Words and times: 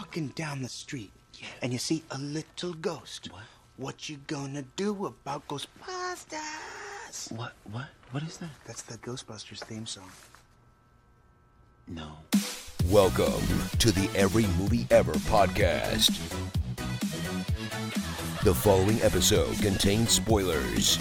walking 0.00 0.28
down 0.28 0.62
the 0.62 0.68
street 0.68 1.12
and 1.60 1.74
you 1.74 1.78
see 1.78 2.02
a 2.10 2.16
little 2.16 2.72
ghost, 2.72 3.28
What? 3.30 3.42
what 3.76 4.08
you 4.08 4.16
gonna 4.28 4.64
do 4.74 5.04
about 5.04 5.46
Ghostbusters? 5.46 7.30
What? 7.32 7.52
What? 7.70 7.84
What 8.10 8.22
is 8.22 8.38
that? 8.38 8.48
That's 8.66 8.80
the 8.80 8.96
Ghostbusters 8.96 9.62
theme 9.62 9.84
song. 9.84 10.10
No. 11.86 12.12
Welcome 12.86 13.42
to 13.78 13.92
the 13.92 14.08
Every 14.16 14.46
Movie 14.58 14.86
Ever 14.90 15.12
podcast. 15.28 16.16
The 18.42 18.54
following 18.54 19.02
episode 19.02 19.54
contains 19.58 20.12
spoilers. 20.12 20.98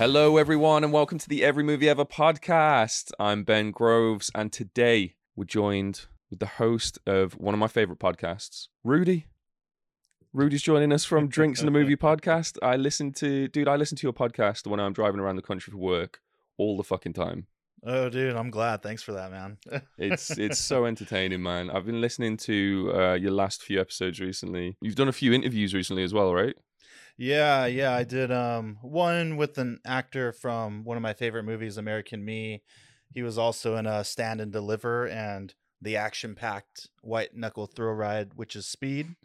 Hello, 0.00 0.38
everyone, 0.38 0.82
and 0.82 0.94
welcome 0.94 1.18
to 1.18 1.28
the 1.28 1.44
Every 1.44 1.62
Movie 1.62 1.86
Ever 1.86 2.06
podcast. 2.06 3.12
I'm 3.20 3.44
Ben 3.44 3.70
Groves, 3.70 4.30
and 4.34 4.50
today 4.50 5.16
we're 5.36 5.44
joined 5.44 6.06
with 6.30 6.38
the 6.38 6.46
host 6.46 6.98
of 7.06 7.34
one 7.34 7.52
of 7.52 7.60
my 7.60 7.66
favorite 7.66 7.98
podcasts, 7.98 8.68
Rudy. 8.82 9.26
Rudy's 10.32 10.62
joining 10.62 10.90
us 10.90 11.04
from 11.04 11.28
Drinks 11.28 11.60
and 11.60 11.66
the 11.66 11.72
Movie 11.72 11.96
podcast. 11.98 12.56
I 12.62 12.76
listen 12.76 13.12
to, 13.12 13.48
dude, 13.48 13.68
I 13.68 13.76
listen 13.76 13.98
to 13.98 14.06
your 14.06 14.14
podcast 14.14 14.66
when 14.66 14.80
I'm 14.80 14.94
driving 14.94 15.20
around 15.20 15.36
the 15.36 15.42
country 15.42 15.70
for 15.70 15.76
work 15.76 16.20
all 16.56 16.78
the 16.78 16.82
fucking 16.82 17.12
time. 17.12 17.46
Oh, 17.84 18.08
dude, 18.08 18.36
I'm 18.36 18.48
glad. 18.48 18.82
Thanks 18.82 19.02
for 19.02 19.12
that, 19.12 19.30
man. 19.30 19.58
It's 19.98 20.30
it's 20.38 20.58
so 20.58 20.86
entertaining, 20.86 21.42
man. 21.42 21.68
I've 21.68 21.84
been 21.84 22.00
listening 22.00 22.38
to 22.38 22.90
uh, 22.94 23.14
your 23.20 23.32
last 23.32 23.62
few 23.62 23.78
episodes 23.78 24.18
recently. 24.18 24.78
You've 24.80 24.94
done 24.94 25.08
a 25.08 25.12
few 25.12 25.34
interviews 25.34 25.74
recently 25.74 26.04
as 26.04 26.14
well, 26.14 26.32
right? 26.32 26.56
Yeah, 27.20 27.66
yeah. 27.66 27.92
I 27.92 28.04
did 28.04 28.32
um 28.32 28.78
one 28.80 29.36
with 29.36 29.58
an 29.58 29.78
actor 29.84 30.32
from 30.32 30.84
one 30.84 30.96
of 30.96 31.02
my 31.02 31.12
favorite 31.12 31.44
movies, 31.44 31.76
American 31.76 32.24
Me. 32.24 32.62
He 33.12 33.22
was 33.22 33.36
also 33.36 33.76
in 33.76 33.86
a 33.86 34.02
Stand 34.04 34.40
and 34.40 34.50
Deliver 34.50 35.06
and 35.06 35.52
the 35.82 35.96
action-packed 35.96 36.88
white 37.02 37.36
knuckle 37.36 37.66
thrill 37.66 37.92
ride, 37.92 38.30
which 38.36 38.56
is 38.56 38.66
Speed. 38.66 39.16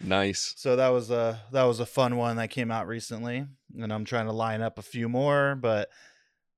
Nice. 0.00 0.54
So 0.56 0.76
that 0.76 0.88
was 0.88 1.10
a 1.10 1.42
that 1.52 1.64
was 1.64 1.78
a 1.78 1.86
fun 1.86 2.16
one 2.16 2.36
that 2.36 2.48
came 2.48 2.70
out 2.70 2.88
recently, 2.88 3.46
and 3.78 3.92
I'm 3.92 4.06
trying 4.06 4.26
to 4.26 4.32
line 4.32 4.62
up 4.62 4.78
a 4.78 4.82
few 4.82 5.08
more, 5.08 5.54
but 5.54 5.90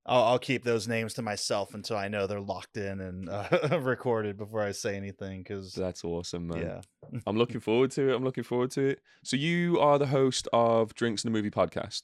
I'll, 0.05 0.23
I'll 0.23 0.39
keep 0.39 0.63
those 0.63 0.87
names 0.87 1.15
to 1.15 1.21
myself 1.21 1.73
until 1.73 1.97
I 1.97 2.07
know 2.07 2.27
they're 2.27 2.39
locked 2.39 2.77
in 2.77 3.01
and 3.01 3.29
uh, 3.29 3.79
recorded 3.81 4.37
before 4.37 4.61
I 4.61 4.71
say 4.71 4.95
anything. 4.95 5.41
Because 5.41 5.73
That's 5.73 6.03
awesome, 6.03 6.47
man. 6.47 6.61
yeah, 6.61 6.81
I'm 7.27 7.37
looking 7.37 7.59
forward 7.59 7.91
to 7.91 8.09
it. 8.09 8.15
I'm 8.15 8.23
looking 8.23 8.43
forward 8.43 8.71
to 8.71 8.81
it. 8.81 8.99
So 9.23 9.35
you 9.35 9.79
are 9.79 9.97
the 9.97 10.07
host 10.07 10.47
of 10.53 10.93
Drinks 10.93 11.23
and 11.23 11.33
the 11.33 11.37
Movie 11.37 11.51
podcast, 11.51 12.03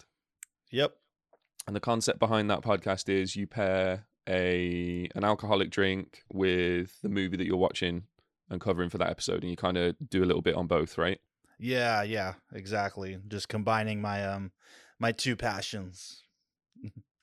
yep, 0.71 0.93
and 1.67 1.75
the 1.75 1.79
concept 1.79 2.19
behind 2.19 2.49
that 2.49 2.61
podcast 2.61 3.09
is 3.09 3.35
you 3.35 3.47
pair 3.47 4.07
a 4.27 5.09
an 5.15 5.23
alcoholic 5.23 5.69
drink 5.69 6.23
with 6.31 6.99
the 7.01 7.09
movie 7.09 7.37
that 7.37 7.45
you're 7.45 7.57
watching 7.57 8.03
and 8.49 8.59
covering 8.59 8.89
for 8.89 8.97
that 8.97 9.09
episode, 9.09 9.41
and 9.41 9.49
you 9.49 9.57
kind 9.57 9.77
of 9.77 9.95
do 10.09 10.23
a 10.23 10.25
little 10.25 10.41
bit 10.41 10.55
on 10.55 10.67
both, 10.67 10.97
right? 10.97 11.19
yeah, 11.59 12.01
yeah, 12.01 12.33
exactly. 12.53 13.19
Just 13.27 13.47
combining 13.47 14.01
my 14.01 14.25
um 14.25 14.51
my 14.99 15.11
two 15.11 15.35
passions. 15.35 16.23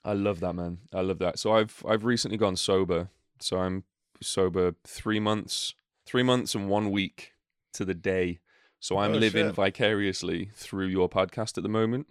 I 0.09 0.14
love 0.14 0.41
that, 0.41 0.55
man. 0.55 0.78
I 0.95 1.03
love 1.03 1.19
that. 1.19 1.39
So 1.39 1.53
I've 1.53 1.83
I've 1.87 2.05
recently 2.05 2.39
gone 2.39 2.56
sober. 2.56 3.11
So 3.41 3.59
I'm 3.59 3.84
sober 4.23 4.75
three 4.84 5.20
months, 5.20 5.75
three 6.06 6.23
months 6.23 6.55
and 6.55 6.69
one 6.69 6.91
week 6.91 7.33
to 7.75 7.84
the 7.84 7.95
day. 7.95 8.41
So 8.81 8.97
I'm 8.98 9.12
Oh, 9.12 9.19
living 9.19 9.47
shit. 9.48 9.55
vicariously 9.55 10.50
through 10.55 10.87
your 10.87 11.09
podcast 11.09 11.56
at 11.59 11.62
the 11.62 11.69
moment. 11.69 12.06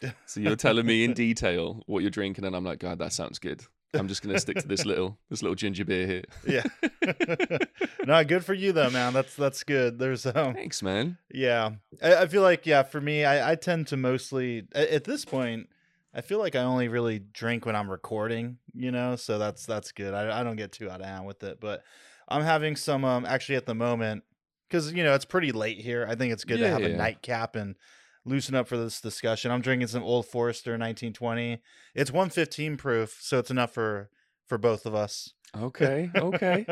So 0.26 0.38
you're 0.40 0.54
telling 0.54 0.86
me 0.86 1.02
in 1.02 1.12
detail 1.12 1.82
what 1.86 2.02
you're 2.02 2.10
drinking, 2.10 2.44
and 2.44 2.54
I'm 2.54 2.62
like, 2.64 2.78
God, 2.78 3.00
that 3.00 3.12
sounds 3.12 3.40
good. 3.40 3.64
I'm 3.94 4.06
just 4.06 4.22
gonna 4.22 4.38
stick 4.38 4.58
to 4.58 4.68
this 4.68 4.84
little 4.90 5.18
this 5.30 5.42
little 5.42 5.56
ginger 5.56 5.84
beer 5.84 6.06
here. 6.06 6.24
Yeah. 6.46 7.58
no, 8.06 8.22
good 8.24 8.44
for 8.44 8.54
you 8.54 8.70
though, 8.72 8.90
man. 8.90 9.12
That's 9.12 9.34
that's 9.34 9.64
good. 9.64 9.98
There's 9.98 10.24
um 10.26 10.54
Thanks, 10.54 10.82
man. 10.82 11.18
Yeah, 11.32 11.70
I, 12.02 12.14
I 12.22 12.26
feel 12.26 12.42
like 12.42 12.64
yeah, 12.66 12.82
for 12.84 13.00
me, 13.00 13.24
I, 13.24 13.52
I 13.52 13.54
tend 13.56 13.88
to 13.88 13.96
mostly 13.96 14.68
at, 14.72 14.88
at 14.88 15.04
this 15.04 15.24
point, 15.24 15.68
I 16.14 16.20
feel 16.22 16.38
like 16.38 16.56
I 16.56 16.62
only 16.62 16.88
really 16.88 17.18
drink 17.18 17.66
when 17.66 17.76
I'm 17.76 17.90
recording, 17.90 18.58
you 18.74 18.90
know. 18.90 19.16
So 19.16 19.38
that's 19.38 19.66
that's 19.66 19.92
good. 19.92 20.14
I, 20.14 20.40
I 20.40 20.42
don't 20.42 20.56
get 20.56 20.72
too 20.72 20.90
out 20.90 21.00
of 21.00 21.06
hand 21.06 21.26
with 21.26 21.42
it, 21.42 21.60
but 21.60 21.82
I'm 22.28 22.42
having 22.42 22.76
some 22.76 23.04
um 23.04 23.24
actually 23.26 23.56
at 23.56 23.66
the 23.66 23.74
moment 23.74 24.24
because 24.68 24.92
you 24.92 25.04
know 25.04 25.14
it's 25.14 25.24
pretty 25.24 25.52
late 25.52 25.78
here. 25.78 26.06
I 26.08 26.14
think 26.14 26.32
it's 26.32 26.44
good 26.44 26.60
to 26.60 26.66
Yeah, 26.66 26.72
have 26.72 26.84
a 26.84 26.88
yeah. 26.88 26.96
nightcap 26.96 27.56
and 27.56 27.76
loosen 28.24 28.54
up 28.54 28.68
for 28.68 28.76
this 28.76 29.00
discussion. 29.00 29.50
I'm 29.50 29.60
drinking 29.60 29.88
some 29.88 30.02
Old 30.02 30.26
Forester 30.26 30.72
1920. 30.78 31.62
It's 31.94 32.10
115 32.10 32.76
proof, 32.76 33.18
so 33.20 33.38
it's 33.38 33.50
enough 33.50 33.72
for 33.72 34.10
for 34.46 34.58
both 34.58 34.86
of 34.86 34.94
us. 34.94 35.34
Okay, 35.56 36.10
okay. 36.16 36.66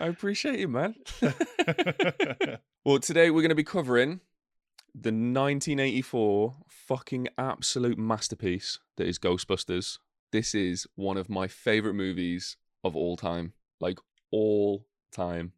I 0.00 0.06
appreciate 0.08 0.58
you, 0.58 0.68
man. 0.68 0.94
well, 2.84 2.98
today 2.98 3.30
we're 3.30 3.42
going 3.42 3.48
to 3.50 3.54
be 3.54 3.64
covering 3.64 4.20
the 4.98 5.10
1984 5.10 6.54
fucking 6.68 7.28
absolute 7.36 7.98
masterpiece 7.98 8.78
that 8.96 9.06
is 9.06 9.18
Ghostbusters. 9.18 9.98
This 10.32 10.54
is 10.54 10.86
one 10.94 11.18
of 11.18 11.28
my 11.28 11.48
favorite 11.48 11.92
movies 11.92 12.56
of 12.82 12.96
all 12.96 13.18
time, 13.18 13.52
like 13.78 13.98
all 14.30 14.86
time. 15.12 15.52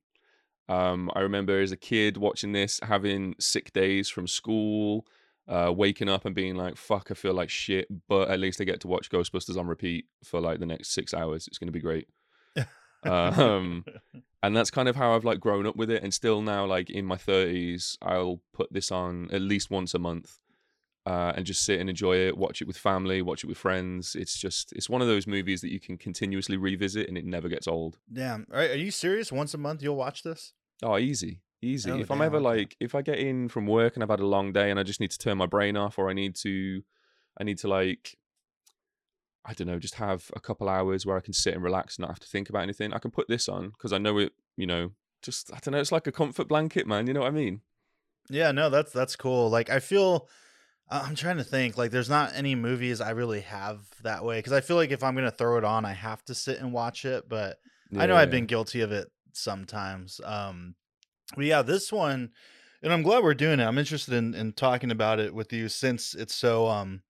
Um, 0.69 1.09
I 1.15 1.21
remember 1.21 1.61
as 1.61 1.71
a 1.71 1.77
kid 1.77 2.17
watching 2.17 2.51
this, 2.51 2.81
having 2.83 3.37
sick 3.39 3.73
days 3.73 4.09
from 4.09 4.27
school, 4.27 5.07
uh, 5.47 5.73
waking 5.75 6.09
up 6.09 6.25
and 6.25 6.35
being 6.35 6.57
like, 6.57 6.77
"Fuck, 6.77 7.13
I 7.13 7.15
feel 7.15 7.33
like 7.33 7.49
shit," 7.49 7.87
but 8.09 8.31
at 8.31 8.41
least 8.41 8.61
I 8.61 8.65
get 8.65 8.81
to 8.81 8.89
watch 8.89 9.09
Ghostbusters 9.09 9.57
on 9.57 9.69
repeat 9.69 10.07
for 10.25 10.41
like 10.41 10.59
the 10.59 10.67
next 10.67 10.91
six 10.91 11.15
hours. 11.15 11.47
It's 11.47 11.59
going 11.59 11.69
to 11.69 11.73
be 11.73 11.81
great. 11.81 12.09
Um, 13.05 13.85
and 14.43 14.57
that's 14.57 14.71
kind 14.71 14.89
of 14.89 14.97
how 14.97 15.15
I've 15.15 15.25
like 15.25 15.41
grown 15.41 15.67
up 15.67 15.77
with 15.77 15.91
it, 15.91 16.03
and 16.03 16.13
still 16.13 16.43
now, 16.43 16.67
like 16.67 16.91
in 16.91 17.05
my 17.05 17.17
thirties, 17.17 17.99
I'll 18.03 18.41
put 18.53 18.73
this 18.73 18.91
on 18.91 19.29
at 19.33 19.41
least 19.41 19.71
once 19.71 19.95
a 19.95 19.99
month, 19.99 20.39
uh, 21.07 21.33
and 21.37 21.47
just 21.47 21.65
sit 21.65 21.81
and 21.81 21.89
enjoy 21.89 22.17
it, 22.17 22.37
watch 22.37 22.61
it 22.61 22.67
with 22.67 22.77
family, 22.77 23.23
watch 23.23 23.45
it 23.45 23.47
with 23.47 23.59
friends. 23.59 24.15
It's 24.15 24.39
just 24.39 24.73
it's 24.73 24.91
one 24.91 25.01
of 25.01 25.09
those 25.09 25.27
movies 25.27 25.61
that 25.61 25.73
you 25.73 25.81
can 25.81 25.97
continuously 25.97 26.57
revisit, 26.57 27.09
and 27.09 27.17
it 27.17 27.25
never 27.25 27.49
gets 27.49 27.69
old. 27.69 27.99
Damn, 28.13 28.47
are, 28.53 28.61
are 28.61 28.75
you 28.75 28.91
serious? 28.91 29.33
Once 29.33 29.55
a 29.55 29.59
month 29.59 29.83
you'll 29.83 29.97
watch 29.97 30.23
this? 30.23 30.53
Oh, 30.83 30.99
easy, 30.99 31.41
easy. 31.61 31.91
Oh, 31.91 31.99
if 31.99 32.11
I'm 32.11 32.23
ever 32.23 32.39
like, 32.41 32.77
if 32.79 32.95
I 32.95 33.03
get 33.03 33.19
in 33.19 33.49
from 33.49 33.67
work 33.67 33.95
and 33.95 34.03
I've 34.03 34.11
had 34.11 34.21
a 34.21 34.27
long 34.27 34.53
day 34.53 34.71
and 34.71 34.79
I 34.79 34.85
just 34.85 35.01
need 35.01 35.11
to 35.11 35.19
turn 35.19 35.39
my 35.39 35.47
brain 35.47 35.77
off, 35.77 35.99
or 35.99 36.09
I 36.09 36.13
need 36.13 36.37
to, 36.37 36.83
I 37.41 37.45
need 37.45 37.59
to 37.59 37.69
like, 37.69 38.17
I 39.49 39.55
don't 39.55 39.67
know, 39.67 39.79
just 39.79 39.95
have 39.95 40.31
a 40.37 40.41
couple 40.41 40.69
hours 40.69 41.07
where 41.07 41.17
I 41.17 41.21
can 41.21 41.33
sit 41.33 41.55
and 41.55 41.63
relax 41.63 41.97
and 41.97 42.03
not 42.03 42.11
have 42.11 42.21
to 42.21 42.29
think 42.29 42.51
about 42.51 42.65
anything. 42.65 42.93
I 42.93 42.99
can 42.99 43.11
put 43.11 43.29
this 43.29 43.49
on 43.49 43.71
because 43.71 43.95
I 43.95 43.99
know 43.99 44.19
it. 44.19 44.33
You 44.57 44.67
know, 44.67 44.91
just 45.23 45.51
I 45.53 45.59
don't 45.63 45.73
know. 45.73 45.81
It's 45.81 45.91
like 45.91 46.07
a 46.07 46.13
comfort 46.13 46.49
blanket, 46.49 46.87
man. 46.87 47.07
You 47.07 47.15
know 47.15 47.21
what 47.21 47.29
I 47.29 47.33
mean? 47.33 47.63
Yeah, 48.29 48.53
no, 48.53 48.69
that's 48.69 48.93
that's 48.93 49.17
cool. 49.17 49.49
Like 49.49 49.71
I 49.71 49.81
feel 49.81 50.29
I'm 50.91 51.15
trying 51.15 51.39
to 51.39 51.45
think 51.45 51.79
like 51.79 51.91
there's 51.91 52.11
not 52.11 52.33
any 52.35 52.55
movies 52.55 53.01
I 53.01 53.11
really 53.11 53.41
have 53.41 53.81
that 54.03 54.23
way 54.23 54.41
cuz 54.43 54.53
I 54.53 54.61
feel 54.61 54.77
like 54.77 54.91
if 54.91 55.03
I'm 55.03 55.15
going 55.15 55.25
to 55.25 55.31
throw 55.31 55.57
it 55.57 55.65
on 55.65 55.87
I 55.87 55.93
have 55.93 56.23
to 56.27 56.35
sit 56.35 56.59
and 56.59 56.73
watch 56.73 57.07
it, 57.07 57.27
but 57.27 57.59
I 57.97 58.07
know 58.07 58.17
I've 58.17 58.31
been 58.31 58.47
guilty 58.47 58.83
of 58.83 58.93
it 58.93 59.11
sometimes. 59.33 60.21
Um 60.25 60.75
but 61.37 61.47
yeah, 61.47 61.63
this 61.63 61.91
one 61.91 62.33
and 62.83 62.93
I'm 62.93 63.03
glad 63.03 63.23
we're 63.23 63.35
doing 63.35 63.61
it. 63.61 63.65
I'm 63.65 63.79
interested 63.79 64.13
in 64.13 64.35
in 64.35 64.53
talking 64.53 64.91
about 64.91 65.21
it 65.21 65.35
with 65.35 65.53
you 65.55 65.69
since 65.71 66.15
it's 66.15 66.35
so 66.35 66.69
um 66.69 67.03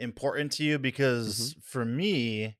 important 0.00 0.52
to 0.52 0.64
you 0.64 0.78
because 0.78 1.56
for 1.62 1.84
me 1.84 2.56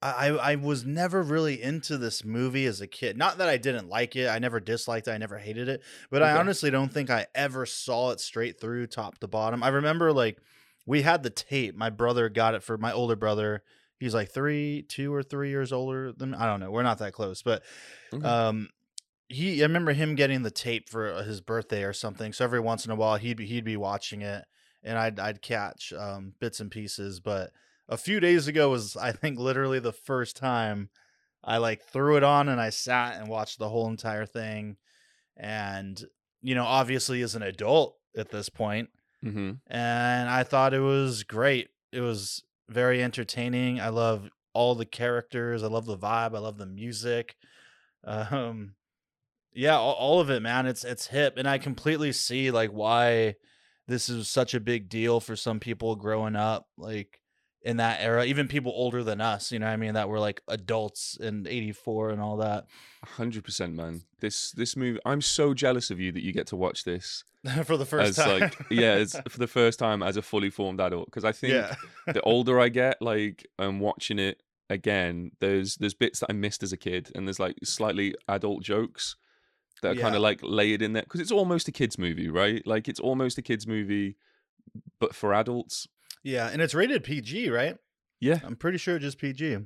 I, 0.00 0.30
I 0.30 0.54
was 0.56 0.84
never 0.84 1.22
really 1.22 1.62
into 1.62 1.96
this 1.96 2.24
movie 2.24 2.66
as 2.66 2.80
a 2.80 2.88
kid. 2.88 3.16
Not 3.16 3.38
that 3.38 3.48
I 3.48 3.56
didn't 3.56 3.88
like 3.88 4.16
it. 4.16 4.28
I 4.28 4.40
never 4.40 4.58
disliked 4.58 5.06
it. 5.06 5.12
I 5.12 5.18
never 5.18 5.38
hated 5.38 5.68
it. 5.68 5.80
But 6.10 6.24
I 6.24 6.32
honestly 6.32 6.70
don't 6.72 6.92
think 6.92 7.08
I 7.08 7.26
ever 7.36 7.66
saw 7.66 8.10
it 8.10 8.18
straight 8.18 8.60
through 8.60 8.88
top 8.88 9.18
to 9.18 9.28
bottom. 9.28 9.62
I 9.62 9.68
remember 9.68 10.12
like 10.12 10.38
we 10.86 11.02
had 11.02 11.22
the 11.22 11.30
tape. 11.30 11.76
My 11.76 11.88
brother 11.88 12.28
got 12.28 12.54
it 12.54 12.64
for 12.64 12.76
my 12.76 12.92
older 12.92 13.14
brother. 13.14 13.62
He's 14.00 14.14
like 14.14 14.32
three, 14.32 14.82
two 14.88 15.14
or 15.14 15.22
three 15.22 15.50
years 15.50 15.72
older 15.72 16.12
than 16.12 16.34
I 16.34 16.46
don't 16.46 16.58
know. 16.58 16.72
We're 16.72 16.82
not 16.82 16.98
that 16.98 17.12
close, 17.12 17.42
but 17.42 17.62
Okay. 18.12 18.26
um, 18.26 18.68
he. 19.28 19.62
I 19.62 19.66
remember 19.66 19.92
him 19.92 20.16
getting 20.16 20.42
the 20.42 20.50
tape 20.50 20.88
for 20.88 21.12
uh, 21.12 21.22
his 21.22 21.40
birthday 21.40 21.84
or 21.84 21.92
something. 21.92 22.32
So 22.32 22.44
every 22.44 22.58
once 22.58 22.84
in 22.84 22.90
a 22.90 22.96
while, 22.96 23.18
he'd 23.18 23.36
be 23.36 23.46
he'd 23.46 23.64
be 23.64 23.76
watching 23.76 24.22
it, 24.22 24.44
and 24.82 24.98
I'd 24.98 25.18
I'd 25.18 25.42
catch 25.42 25.92
um, 25.92 26.34
bits 26.40 26.60
and 26.60 26.70
pieces. 26.70 27.20
But 27.20 27.50
a 27.88 27.96
few 27.96 28.20
days 28.20 28.48
ago 28.48 28.70
was 28.70 28.96
I 28.96 29.12
think 29.12 29.38
literally 29.38 29.78
the 29.78 29.92
first 29.92 30.36
time 30.36 30.90
I 31.44 31.58
like 31.58 31.82
threw 31.82 32.16
it 32.16 32.22
on 32.22 32.48
and 32.48 32.60
I 32.60 32.70
sat 32.70 33.20
and 33.20 33.28
watched 33.28 33.58
the 33.58 33.68
whole 33.68 33.88
entire 33.88 34.26
thing. 34.26 34.76
And 35.36 36.02
you 36.40 36.54
know, 36.54 36.64
obviously 36.64 37.22
as 37.22 37.34
an 37.34 37.42
adult 37.42 37.96
at 38.16 38.30
this 38.30 38.48
point, 38.48 38.90
mm-hmm. 39.24 39.52
and 39.66 40.28
I 40.28 40.42
thought 40.42 40.74
it 40.74 40.80
was 40.80 41.22
great. 41.22 41.68
It 41.92 42.00
was 42.00 42.42
very 42.68 43.02
entertaining. 43.02 43.80
I 43.80 43.88
love 43.88 44.28
all 44.52 44.74
the 44.74 44.86
characters. 44.86 45.62
I 45.62 45.68
love 45.68 45.86
the 45.86 45.96
vibe. 45.96 46.34
I 46.34 46.38
love 46.38 46.58
the 46.58 46.66
music. 46.66 47.36
Um, 48.04 48.74
yeah, 49.54 49.76
all, 49.76 49.94
all 49.94 50.20
of 50.20 50.30
it, 50.30 50.42
man. 50.42 50.66
It's 50.66 50.84
it's 50.84 51.08
hip, 51.08 51.34
and 51.36 51.48
I 51.48 51.58
completely 51.58 52.12
see 52.12 52.50
like 52.50 52.70
why 52.70 53.36
this 53.88 54.08
is 54.08 54.28
such 54.28 54.54
a 54.54 54.60
big 54.60 54.88
deal 54.88 55.20
for 55.20 55.36
some 55.36 55.60
people 55.60 55.96
growing 55.96 56.36
up. 56.36 56.68
Like 56.76 57.22
in 57.64 57.78
that 57.78 58.00
era. 58.00 58.24
Even 58.24 58.48
people 58.48 58.72
older 58.74 59.02
than 59.02 59.20
us, 59.20 59.52
you 59.52 59.58
know, 59.58 59.66
what 59.66 59.72
I 59.72 59.76
mean, 59.76 59.94
that 59.94 60.08
were 60.08 60.18
like 60.18 60.42
adults 60.48 61.16
in 61.20 61.46
'84 61.46 62.10
and 62.10 62.20
all 62.20 62.36
that. 62.38 62.66
Hundred 63.04 63.44
percent, 63.44 63.74
man. 63.74 64.02
This 64.20 64.52
this 64.52 64.76
movie. 64.76 65.00
I'm 65.04 65.20
so 65.20 65.54
jealous 65.54 65.90
of 65.90 66.00
you 66.00 66.12
that 66.12 66.22
you 66.22 66.32
get 66.32 66.46
to 66.48 66.56
watch 66.56 66.84
this 66.84 67.24
for 67.64 67.76
the 67.76 67.86
first 67.86 68.18
as 68.18 68.24
time. 68.24 68.40
like 68.40 68.56
yeah, 68.70 68.92
as, 68.92 69.20
for 69.28 69.38
the 69.38 69.46
first 69.46 69.78
time 69.78 70.02
as 70.02 70.16
a 70.16 70.22
fully 70.22 70.50
formed 70.50 70.80
adult. 70.80 71.06
Because 71.06 71.24
I 71.24 71.32
think 71.32 71.54
yeah, 71.54 71.74
the 72.06 72.22
older 72.22 72.60
I 72.60 72.68
get, 72.68 73.00
like 73.00 73.46
I'm 73.58 73.80
watching 73.80 74.18
it 74.18 74.42
again. 74.68 75.32
There's 75.40 75.76
there's 75.76 75.94
bits 75.94 76.20
that 76.20 76.30
I 76.30 76.34
missed 76.34 76.62
as 76.62 76.72
a 76.72 76.78
kid, 76.78 77.10
and 77.14 77.26
there's 77.26 77.40
like 77.40 77.56
slightly 77.64 78.14
adult 78.28 78.62
jokes 78.62 79.16
that 79.82 79.96
are 79.98 80.00
kind 80.00 80.14
of 80.16 80.22
like 80.22 80.40
layered 80.42 80.80
in 80.82 80.92
there 80.94 81.02
because 81.02 81.20
it's 81.20 81.30
almost 81.32 81.68
a 81.68 81.72
kids 81.72 81.98
movie, 81.98 82.28
right? 82.28 82.66
Like 82.66 82.88
it's 82.88 83.00
almost 83.00 83.36
a 83.38 83.42
kids 83.42 83.66
movie, 83.66 84.16
but 84.98 85.14
for 85.14 85.34
adults. 85.34 85.86
yeah, 86.24 86.48
and 86.50 86.62
it's 86.62 86.74
rated 86.74 87.04
PG, 87.04 87.50
right? 87.50 87.76
Yeah, 88.20 88.40
I'm 88.44 88.56
pretty 88.56 88.78
sure 88.78 88.96
it's 88.96 89.04
just 89.04 89.18
PG. 89.18 89.58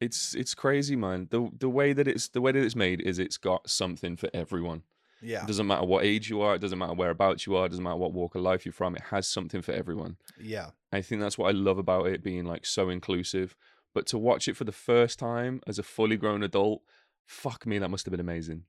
it's 0.00 0.34
it's 0.34 0.54
crazy, 0.54 0.96
man. 0.96 1.28
The 1.30 1.50
the 1.58 1.68
way 1.68 1.92
that 1.92 2.06
it's 2.08 2.28
the 2.28 2.40
way 2.40 2.52
that 2.52 2.62
it's 2.62 2.76
made 2.76 3.00
is 3.00 3.18
it's 3.18 3.36
got 3.38 3.68
something 3.68 4.16
for 4.16 4.30
everyone. 4.32 4.82
Yeah, 5.22 5.42
It 5.42 5.46
doesn't 5.46 5.66
matter 5.66 5.86
what 5.86 6.04
age 6.04 6.28
you 6.28 6.42
are. 6.42 6.54
It 6.54 6.60
doesn't 6.60 6.78
matter 6.78 6.92
whereabouts 6.92 7.46
you 7.46 7.56
are. 7.56 7.64
It 7.64 7.70
doesn't 7.70 7.82
matter 7.82 7.96
what 7.96 8.12
walk 8.12 8.34
of 8.34 8.42
life 8.42 8.66
you're 8.66 8.72
from. 8.72 8.94
It 8.94 9.02
has 9.10 9.26
something 9.26 9.62
for 9.62 9.72
everyone. 9.72 10.18
yeah, 10.38 10.70
I 10.92 11.00
think 11.00 11.20
that's 11.22 11.38
what 11.38 11.48
I 11.48 11.52
love 11.52 11.78
about 11.78 12.06
it 12.08 12.22
being 12.22 12.44
like 12.44 12.66
so 12.66 12.90
inclusive. 12.90 13.56
But 13.94 14.06
to 14.08 14.18
watch 14.18 14.46
it 14.46 14.56
for 14.58 14.64
the 14.64 14.72
first 14.72 15.18
time 15.18 15.62
as 15.66 15.78
a 15.78 15.82
fully 15.82 16.18
grown 16.18 16.42
adult, 16.42 16.82
fuck 17.26 17.64
me, 17.66 17.78
that 17.78 17.88
must 17.88 18.04
have 18.04 18.10
been 18.10 18.20
amazing. 18.20 18.64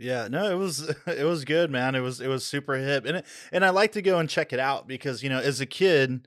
Yeah. 0.00 0.28
No, 0.28 0.50
it 0.50 0.56
was 0.56 0.88
it 1.06 1.24
was 1.24 1.44
good, 1.44 1.70
man. 1.70 1.94
It 1.94 2.00
was 2.00 2.20
it 2.20 2.28
was 2.28 2.44
super 2.44 2.74
hip, 2.74 3.04
and 3.06 3.18
it, 3.18 3.26
and 3.52 3.64
I 3.64 3.70
like 3.70 3.92
to 3.92 4.02
go 4.02 4.18
and 4.18 4.28
check 4.28 4.52
it 4.52 4.58
out 4.58 4.88
because 4.88 5.22
you 5.22 5.28
know, 5.28 5.40
as 5.40 5.60
a 5.60 5.66
kid. 5.66 6.26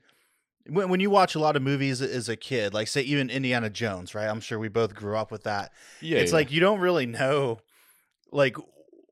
When, 0.66 0.88
when 0.88 0.98
you 0.98 1.10
watch 1.10 1.34
a 1.34 1.38
lot 1.38 1.56
of 1.56 1.62
movies 1.62 2.00
as 2.00 2.30
a 2.30 2.36
kid, 2.36 2.72
like 2.72 2.88
say 2.88 3.02
even 3.02 3.28
Indiana 3.28 3.68
Jones, 3.68 4.14
right? 4.14 4.26
I'm 4.26 4.40
sure 4.40 4.58
we 4.58 4.68
both 4.68 4.94
grew 4.94 5.14
up 5.14 5.30
with 5.30 5.42
that. 5.42 5.72
Yeah, 6.00 6.20
it's 6.20 6.32
yeah. 6.32 6.36
like 6.36 6.50
you 6.50 6.58
don't 6.58 6.80
really 6.80 7.04
know 7.04 7.58
like 8.32 8.56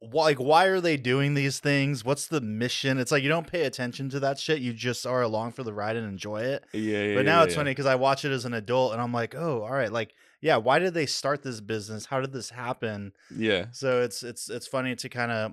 why 0.03 0.25
like 0.25 0.38
why 0.38 0.65
are 0.65 0.81
they 0.81 0.97
doing 0.97 1.35
these 1.35 1.61
things 1.61 2.05
what's 2.05 2.26
the 2.26 2.41
mission 2.41 2.99
it's 2.99 3.12
like 3.12 3.23
you 3.23 3.29
don't 3.29 3.47
pay 3.47 3.65
attention 3.65 4.08
to 4.08 4.19
that 4.19 4.37
shit 4.37 4.61
you 4.61 4.73
just 4.73 5.06
are 5.06 5.23
along 5.23 5.53
for 5.53 5.62
the 5.62 5.73
ride 5.73 5.94
and 5.94 6.06
enjoy 6.06 6.38
it 6.43 6.65
yeah, 6.73 7.03
yeah. 7.03 7.15
but 7.15 7.25
now 7.25 7.38
yeah, 7.38 7.44
it's 7.44 7.55
funny 7.55 7.70
because 7.70 7.87
i 7.87 7.94
watch 7.94 8.25
it 8.25 8.32
as 8.32 8.44
an 8.44 8.53
adult 8.53 8.93
and 8.93 9.00
i'm 9.00 9.12
like 9.12 9.37
oh 9.37 9.62
all 9.62 9.70
right 9.70 9.93
like 9.93 10.12
yeah 10.43 10.56
why 10.56 10.79
did 10.79 10.93
they 10.93 11.06
start 11.06 11.43
this 11.43 11.61
business 11.62 12.05
how 12.06 12.21
did 12.21 12.33
this 12.33 12.50
happen 12.50 13.12
Yeah, 13.35 13.67
so 13.73 14.03
it's 14.03 14.23
it's 14.23 14.50
it's 14.50 14.67
funny 14.67 14.94
to 14.97 15.09
kind 15.09 15.33
of 15.33 15.53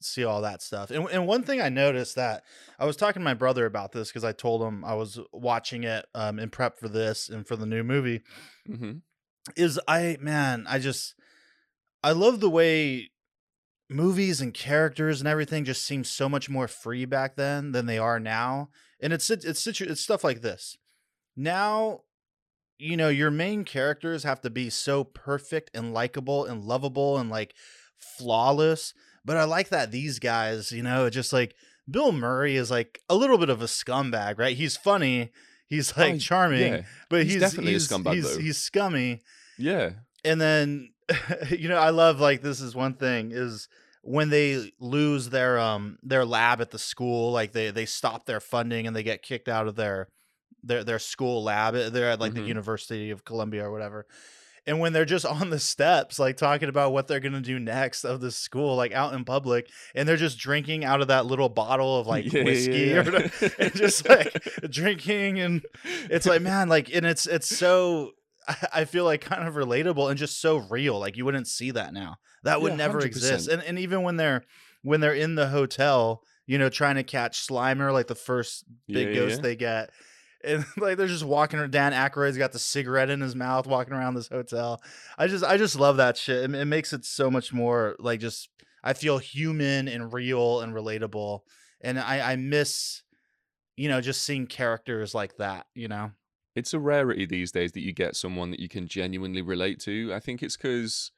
see 0.00 0.24
all 0.24 0.42
that 0.42 0.62
stuff 0.62 0.90
and, 0.90 1.08
and 1.10 1.26
one 1.26 1.42
thing 1.42 1.60
i 1.60 1.68
noticed 1.70 2.14
that 2.16 2.44
i 2.78 2.84
was 2.84 2.96
talking 2.96 3.20
to 3.20 3.24
my 3.24 3.34
brother 3.34 3.64
about 3.66 3.92
this 3.92 4.08
because 4.08 4.24
i 4.24 4.30
told 4.32 4.62
him 4.62 4.84
i 4.84 4.94
was 4.94 5.18
watching 5.32 5.82
it 5.84 6.04
um, 6.14 6.38
in 6.38 6.50
prep 6.50 6.78
for 6.78 6.88
this 6.88 7.28
and 7.30 7.48
for 7.48 7.56
the 7.56 7.66
new 7.66 7.82
movie 7.82 8.22
Mm-hmm. 8.68 8.98
is 9.56 9.80
I 9.88 10.16
man, 10.20 10.66
I 10.68 10.78
just 10.78 11.14
I 12.02 12.12
love 12.12 12.40
the 12.40 12.50
way 12.50 13.10
movies 13.88 14.40
and 14.40 14.52
characters 14.52 15.20
and 15.20 15.28
everything 15.28 15.64
just 15.64 15.84
seem 15.84 16.02
so 16.04 16.28
much 16.28 16.50
more 16.50 16.68
free 16.68 17.04
back 17.04 17.36
then 17.36 17.72
than 17.72 17.86
they 17.86 17.98
are 17.98 18.18
now. 18.18 18.70
And 19.00 19.12
it's 19.12 19.24
sit- 19.24 19.44
it's 19.44 19.64
it's 19.66 20.00
stuff 20.00 20.24
like 20.24 20.40
this. 20.42 20.76
Now, 21.36 22.00
you 22.78 22.96
know, 22.96 23.08
your 23.08 23.30
main 23.30 23.64
characters 23.64 24.24
have 24.24 24.40
to 24.42 24.50
be 24.50 24.70
so 24.70 25.04
perfect 25.04 25.70
and 25.74 25.94
likable 25.94 26.44
and 26.44 26.64
lovable 26.64 27.18
and 27.18 27.30
like 27.30 27.54
flawless. 27.96 28.92
But 29.24 29.36
I 29.36 29.44
like 29.44 29.70
that 29.70 29.90
these 29.90 30.18
guys, 30.18 30.72
you 30.72 30.82
know, 30.82 31.10
just 31.10 31.32
like 31.32 31.54
Bill 31.90 32.12
Murray 32.12 32.56
is 32.56 32.70
like 32.70 33.00
a 33.08 33.16
little 33.16 33.38
bit 33.38 33.50
of 33.50 33.62
a 33.62 33.66
scumbag, 33.66 34.38
right? 34.38 34.56
He's 34.56 34.76
funny, 34.76 35.30
he's 35.66 35.96
like 35.96 36.14
Oh, 36.14 36.18
charming, 36.18 36.72
yeah, 36.72 36.82
but 37.08 37.24
he's 37.24 37.34
he's, 37.34 37.42
definitely 37.42 37.74
a 37.74 37.78
scumbag, 37.78 38.14
He's, 38.14 38.36
he's 38.36 38.58
scummy 38.58 39.22
yeah, 39.58 39.90
and 40.24 40.40
then 40.40 40.90
you 41.50 41.68
know 41.68 41.78
i 41.78 41.90
love 41.90 42.20
like 42.20 42.42
this 42.42 42.60
is 42.60 42.74
one 42.74 42.94
thing 42.94 43.30
is 43.32 43.68
when 44.02 44.28
they 44.28 44.72
lose 44.80 45.30
their 45.30 45.58
um 45.58 45.98
their 46.02 46.24
lab 46.24 46.60
at 46.60 46.70
the 46.70 46.78
school 46.78 47.32
like 47.32 47.52
they 47.52 47.70
they 47.70 47.86
stop 47.86 48.26
their 48.26 48.40
funding 48.40 48.86
and 48.86 48.94
they 48.94 49.02
get 49.02 49.22
kicked 49.22 49.48
out 49.48 49.68
of 49.68 49.76
their 49.76 50.08
their 50.66 50.84
their 50.84 50.98
school 50.98 51.42
lab 51.42 51.74
Uh, 51.74 51.90
they're 51.90 52.10
at 52.10 52.20
like 52.20 52.32
Mhm. 52.32 52.36
the 52.36 52.42
university 52.42 53.10
of 53.10 53.24
columbia 53.24 53.64
or 53.64 53.70
whatever 53.72 54.06
and 54.68 54.80
when 54.80 54.92
they're 54.92 55.04
just 55.04 55.24
on 55.24 55.50
the 55.50 55.60
steps 55.60 56.18
like 56.18 56.36
talking 56.36 56.68
about 56.68 56.92
what 56.92 57.06
they're 57.06 57.20
going 57.20 57.32
to 57.32 57.40
do 57.40 57.58
next 57.60 58.04
of 58.04 58.20
the 58.20 58.30
school 58.32 58.74
like 58.76 58.92
out 58.92 59.14
in 59.14 59.24
public 59.24 59.70
and 59.94 60.08
they're 60.08 60.16
just 60.16 60.38
drinking 60.38 60.84
out 60.84 61.00
of 61.00 61.08
that 61.08 61.24
little 61.26 61.48
bottle 61.48 62.00
of 62.00 62.06
like 62.14 62.24
Yeah, 62.24 62.38
yeah, 62.40 62.44
whiskey 62.44 62.86
yeah, 62.88 62.98
or 63.08 63.52
and 63.60 63.74
just 63.74 64.08
like 64.08 64.32
drinking 64.70 65.38
and 65.38 65.64
it's 66.10 66.26
like 66.26 66.42
man 66.42 66.68
like 66.68 66.92
and 66.94 67.06
it's 67.06 67.26
it's 67.26 67.48
so 67.48 68.12
I- 68.72 68.84
feel 68.84 69.04
like 69.04 69.20
kind 69.22 69.46
of 69.46 69.54
relatable 69.54 70.08
and 70.08 70.16
just 70.18 70.40
so 70.40 70.58
real. 70.58 70.98
Like 71.00 71.16
you 71.16 71.24
wouldn't 71.24 71.48
see 71.48 71.72
that 71.72 71.92
now. 71.92 72.16
That 72.44 72.60
would 72.62 72.72
Yeah, 72.72 72.76
never 72.76 72.98
100%. 73.00 73.04
exist. 73.04 73.48
And 73.48 73.60
and 73.62 73.76
even 73.78 74.02
when 74.02 74.16
they're 74.16 74.44
when 74.82 75.00
they're 75.00 75.14
in 75.14 75.34
the 75.34 75.48
hotel, 75.48 76.22
you 76.46 76.56
know, 76.58 76.68
trying 76.68 76.94
to 76.94 77.02
catch 77.02 77.44
Slimer, 77.44 77.92
like 77.92 78.06
the 78.06 78.14
first 78.14 78.64
big 78.86 79.08
Yeah, 79.08 79.14
yeah, 79.14 79.14
ghost 79.20 79.36
yeah. 79.38 79.42
they 79.42 79.56
get. 79.56 79.90
And 80.46 80.64
like 80.76 80.96
they're 80.96 81.06
just 81.06 81.24
walking 81.24 81.58
around. 81.58 81.72
Dan 81.72 81.92
Aykroyd's 81.92 82.38
got 82.38 82.52
the 82.52 82.58
cigarette 82.58 83.10
in 83.10 83.20
his 83.20 83.34
mouth, 83.34 83.66
walking 83.66 83.94
around 83.94 84.14
this 84.14 84.28
hotel. 84.28 84.80
I 85.18 85.26
just 85.26 85.44
I 85.44 85.56
just 85.56 85.78
love 85.78 85.96
that 85.98 86.16
shit. 86.16 86.44
It, 86.44 86.54
it 86.54 86.64
makes 86.66 86.92
it 86.92 87.04
so 87.04 87.30
much 87.30 87.52
more 87.52 87.96
like 87.98 88.20
just 88.20 88.48
I 88.82 88.92
feel 88.92 89.18
human 89.18 89.88
and 89.88 90.12
real 90.12 90.60
and 90.60 90.72
relatable. 90.72 91.40
And 91.80 91.98
I 91.98 92.32
I 92.32 92.36
miss, 92.36 93.02
you 93.76 93.88
know, 93.88 94.00
just 94.00 94.22
seeing 94.22 94.46
characters 94.46 95.14
like 95.14 95.36
that. 95.36 95.66
You 95.74 95.88
know. 95.88 96.12
it's 96.54 96.72
a 96.72 96.78
rarity 96.78 97.26
these 97.26 97.52
days 97.52 97.72
that 97.72 97.82
you 97.82 97.92
get 97.92 98.16
someone 98.16 98.50
that 98.50 98.60
you 98.60 98.68
can 98.68 98.86
genuinely 98.88 99.42
relate 99.42 99.80
to. 99.80 100.12
I 100.14 100.20
think 100.20 100.42
it's 100.42 100.56
because 100.56 101.10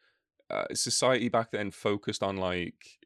uh, 0.51 0.65
society 0.73 1.29
back 1.29 1.51
then 1.51 1.71
focused 1.71 2.23
on 2.23 2.37
like 2.37 2.99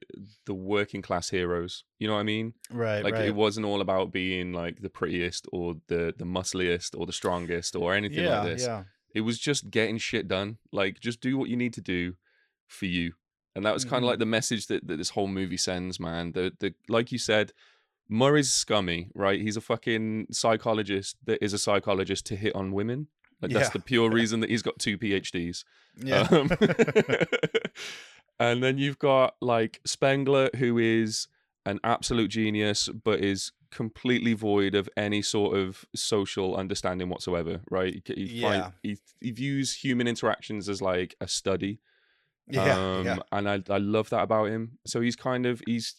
the 0.47 0.55
working 0.55 1.03
class 1.03 1.31
heroes. 1.31 1.85
You 1.99 2.07
know 2.07 2.15
what 2.15 2.21
I 2.21 2.25
mean? 2.25 2.55
Right. 2.71 3.03
Like 3.03 3.15
right. 3.15 3.27
it 3.27 3.35
wasn't 3.35 3.67
all 3.67 3.81
about 3.81 4.13
being 4.13 4.53
like 4.53 4.81
the 4.81 4.91
prettiest 4.91 5.49
or 5.53 5.75
the 5.89 6.15
the 6.17 6.25
muscliest 6.25 6.95
or 6.95 7.07
the 7.07 7.13
strongest 7.13 7.75
or 7.75 7.95
anything 7.95 8.25
yeah, 8.25 8.41
like 8.41 8.49
this. 8.51 8.67
Yeah. 8.67 8.85
It 9.15 9.23
was 9.23 9.39
just 9.39 9.71
getting 9.71 9.99
shit 9.99 10.29
done. 10.29 10.59
Like 10.73 11.01
just 11.01 11.21
do 11.21 11.37
what 11.37 11.49
you 11.49 11.57
need 11.57 11.75
to 11.75 11.81
do 11.81 12.15
for 12.69 12.87
you. 12.87 13.15
And 13.55 13.67
that 13.67 13.75
was 13.75 13.85
kind 13.85 14.03
of 14.03 14.09
like 14.09 14.19
the 14.19 14.27
message 14.27 14.69
that, 14.69 14.87
that 14.87 14.97
this 14.97 15.11
whole 15.11 15.29
movie 15.29 15.59
sends, 15.59 16.01
man. 16.01 16.33
The 16.33 16.53
the 16.61 16.75
like 16.89 17.13
you 17.13 17.19
said, 17.19 17.53
Murray's 18.09 18.53
scummy, 18.53 19.09
right? 19.15 19.41
He's 19.41 19.57
a 19.57 19.61
fucking 19.61 20.29
psychologist 20.31 21.17
that 21.25 21.43
is 21.45 21.53
a 21.53 21.59
psychologist 21.59 22.25
to 22.27 22.37
hit 22.37 22.55
on 22.55 22.73
women. 22.73 23.09
Like 23.43 23.51
that's 23.51 23.67
Yeah. 23.67 23.73
the 23.73 23.81
pure 23.81 24.09
reason 24.11 24.41
that 24.41 24.51
he's 24.51 24.63
got 24.63 24.79
two 24.79 24.97
PhDs. 24.97 25.65
Yeah. 26.03 26.29
Um, 26.31 26.49
and 28.41 28.63
then 28.63 28.79
you've 28.79 28.99
got 28.99 29.35
like 29.41 29.81
Spengler, 29.85 30.51
who 30.57 30.79
is 30.79 31.29
an 31.67 31.79
absolute 31.85 32.29
genius, 32.29 32.89
but 32.89 33.21
is 33.21 33.53
completely 33.71 34.35
void 34.35 34.75
of 34.75 34.89
any 34.97 35.23
sort 35.23 35.57
of 35.57 35.85
social 35.95 36.57
understanding 36.57 37.09
whatsoever. 37.09 37.61
Right? 37.71 38.03
He, 38.07 38.15
he, 38.27 38.43
find- 38.43 38.55
Yeah. 38.63 38.71
he, 38.83 38.97
he 39.21 39.31
views 39.31 39.75
human 39.75 40.07
interactions 40.09 40.69
as 40.69 40.81
like 40.83 41.15
a 41.21 41.29
study. 41.29 41.81
yeah. 42.49 42.97
um, 42.97 43.05
yeah. 43.05 43.19
And 43.31 43.49
I 43.49 43.63
I 43.71 43.79
love 43.79 44.11
that 44.11 44.23
about 44.23 44.49
him. 44.49 44.79
So 44.87 45.01
he's 45.01 45.17
kind 45.17 45.47
of 45.47 45.63
he's 45.67 45.95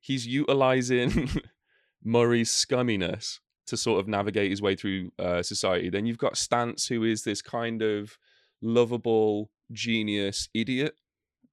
he's 0.00 0.26
utilizing 0.26 1.30
Murray's 2.04 2.50
scumminess 2.50 3.38
to 3.70 3.76
sort 3.76 3.98
of 4.00 4.06
navigate 4.06 4.50
his 4.50 4.62
way 4.62 4.76
through 4.76 5.10
uh, 5.18 5.42
society. 5.42 5.90
Then 5.90 6.06
you've 6.06 6.18
got 6.18 6.34
Stantz, 6.34 6.88
who 6.88 7.02
is 7.02 7.22
this 7.24 7.42
kind 7.42 7.82
of 7.82 8.16
lovable 8.62 9.50
genius 9.72 10.48
idiot, 10.54 10.94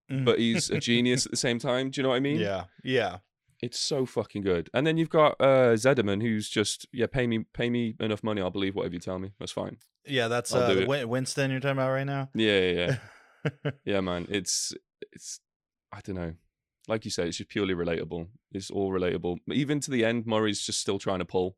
Mm. 0.09 0.23
but 0.23 0.39
he's 0.39 0.69
a 0.69 0.79
genius 0.89 1.25
at 1.25 1.31
the 1.31 1.37
same 1.37 1.59
time. 1.59 1.89
Do 1.89 1.99
you 1.99 2.03
know 2.03 2.09
what 2.09 2.15
I 2.15 2.21
mean? 2.21 2.39
yeah. 2.39 2.63
Yeah. 2.81 3.17
It's 3.61 3.77
so 3.79 4.05
fucking 4.05 4.41
good. 4.43 4.69
And 4.73 4.87
then 4.87 4.95
you've 4.97 5.09
got 5.09 5.35
uh 5.41 5.73
Zeddemore, 5.75 6.21
who's 6.21 6.47
just 6.47 6.87
yeah, 6.93 7.07
pay 7.07 7.27
me 7.27 7.39
pay 7.53 7.69
me 7.69 7.95
enough 7.99 8.23
money, 8.23 8.41
I'll 8.41 8.49
believe 8.51 8.73
whatever 8.75 8.93
you 8.93 8.99
tell 9.01 9.19
me. 9.19 9.31
That's 9.39 9.51
fine. 9.51 9.77
Yeah. 10.05 10.29
That's 10.29 10.53
I'll 10.53 10.83
uh. 10.83 10.85
Win- 10.85 11.09
Winston 11.09 11.51
you're 11.51 11.59
talking 11.59 11.77
about 11.79 11.91
right 11.91 12.05
now. 12.05 12.29
Yeah, 12.33 12.59
yeah, 12.59 12.97
yeah. 13.63 13.71
yeah, 13.85 13.99
man. 14.01 14.27
It's 14.29 14.73
it's 15.11 15.41
I 15.91 15.99
don't 15.99 16.15
know. 16.15 16.33
Like 16.87 17.03
you 17.03 17.11
say, 17.11 17.27
it's 17.27 17.35
just 17.37 17.49
purely 17.49 17.73
relatable. 17.73 18.27
It's 18.53 18.71
all 18.71 18.91
relatable. 18.93 19.39
Even 19.51 19.81
to 19.81 19.91
the 19.91 20.05
end, 20.05 20.25
Murray's 20.25 20.61
just 20.61 20.79
still 20.79 20.99
trying 20.99 21.19
to 21.19 21.25
pull. 21.25 21.57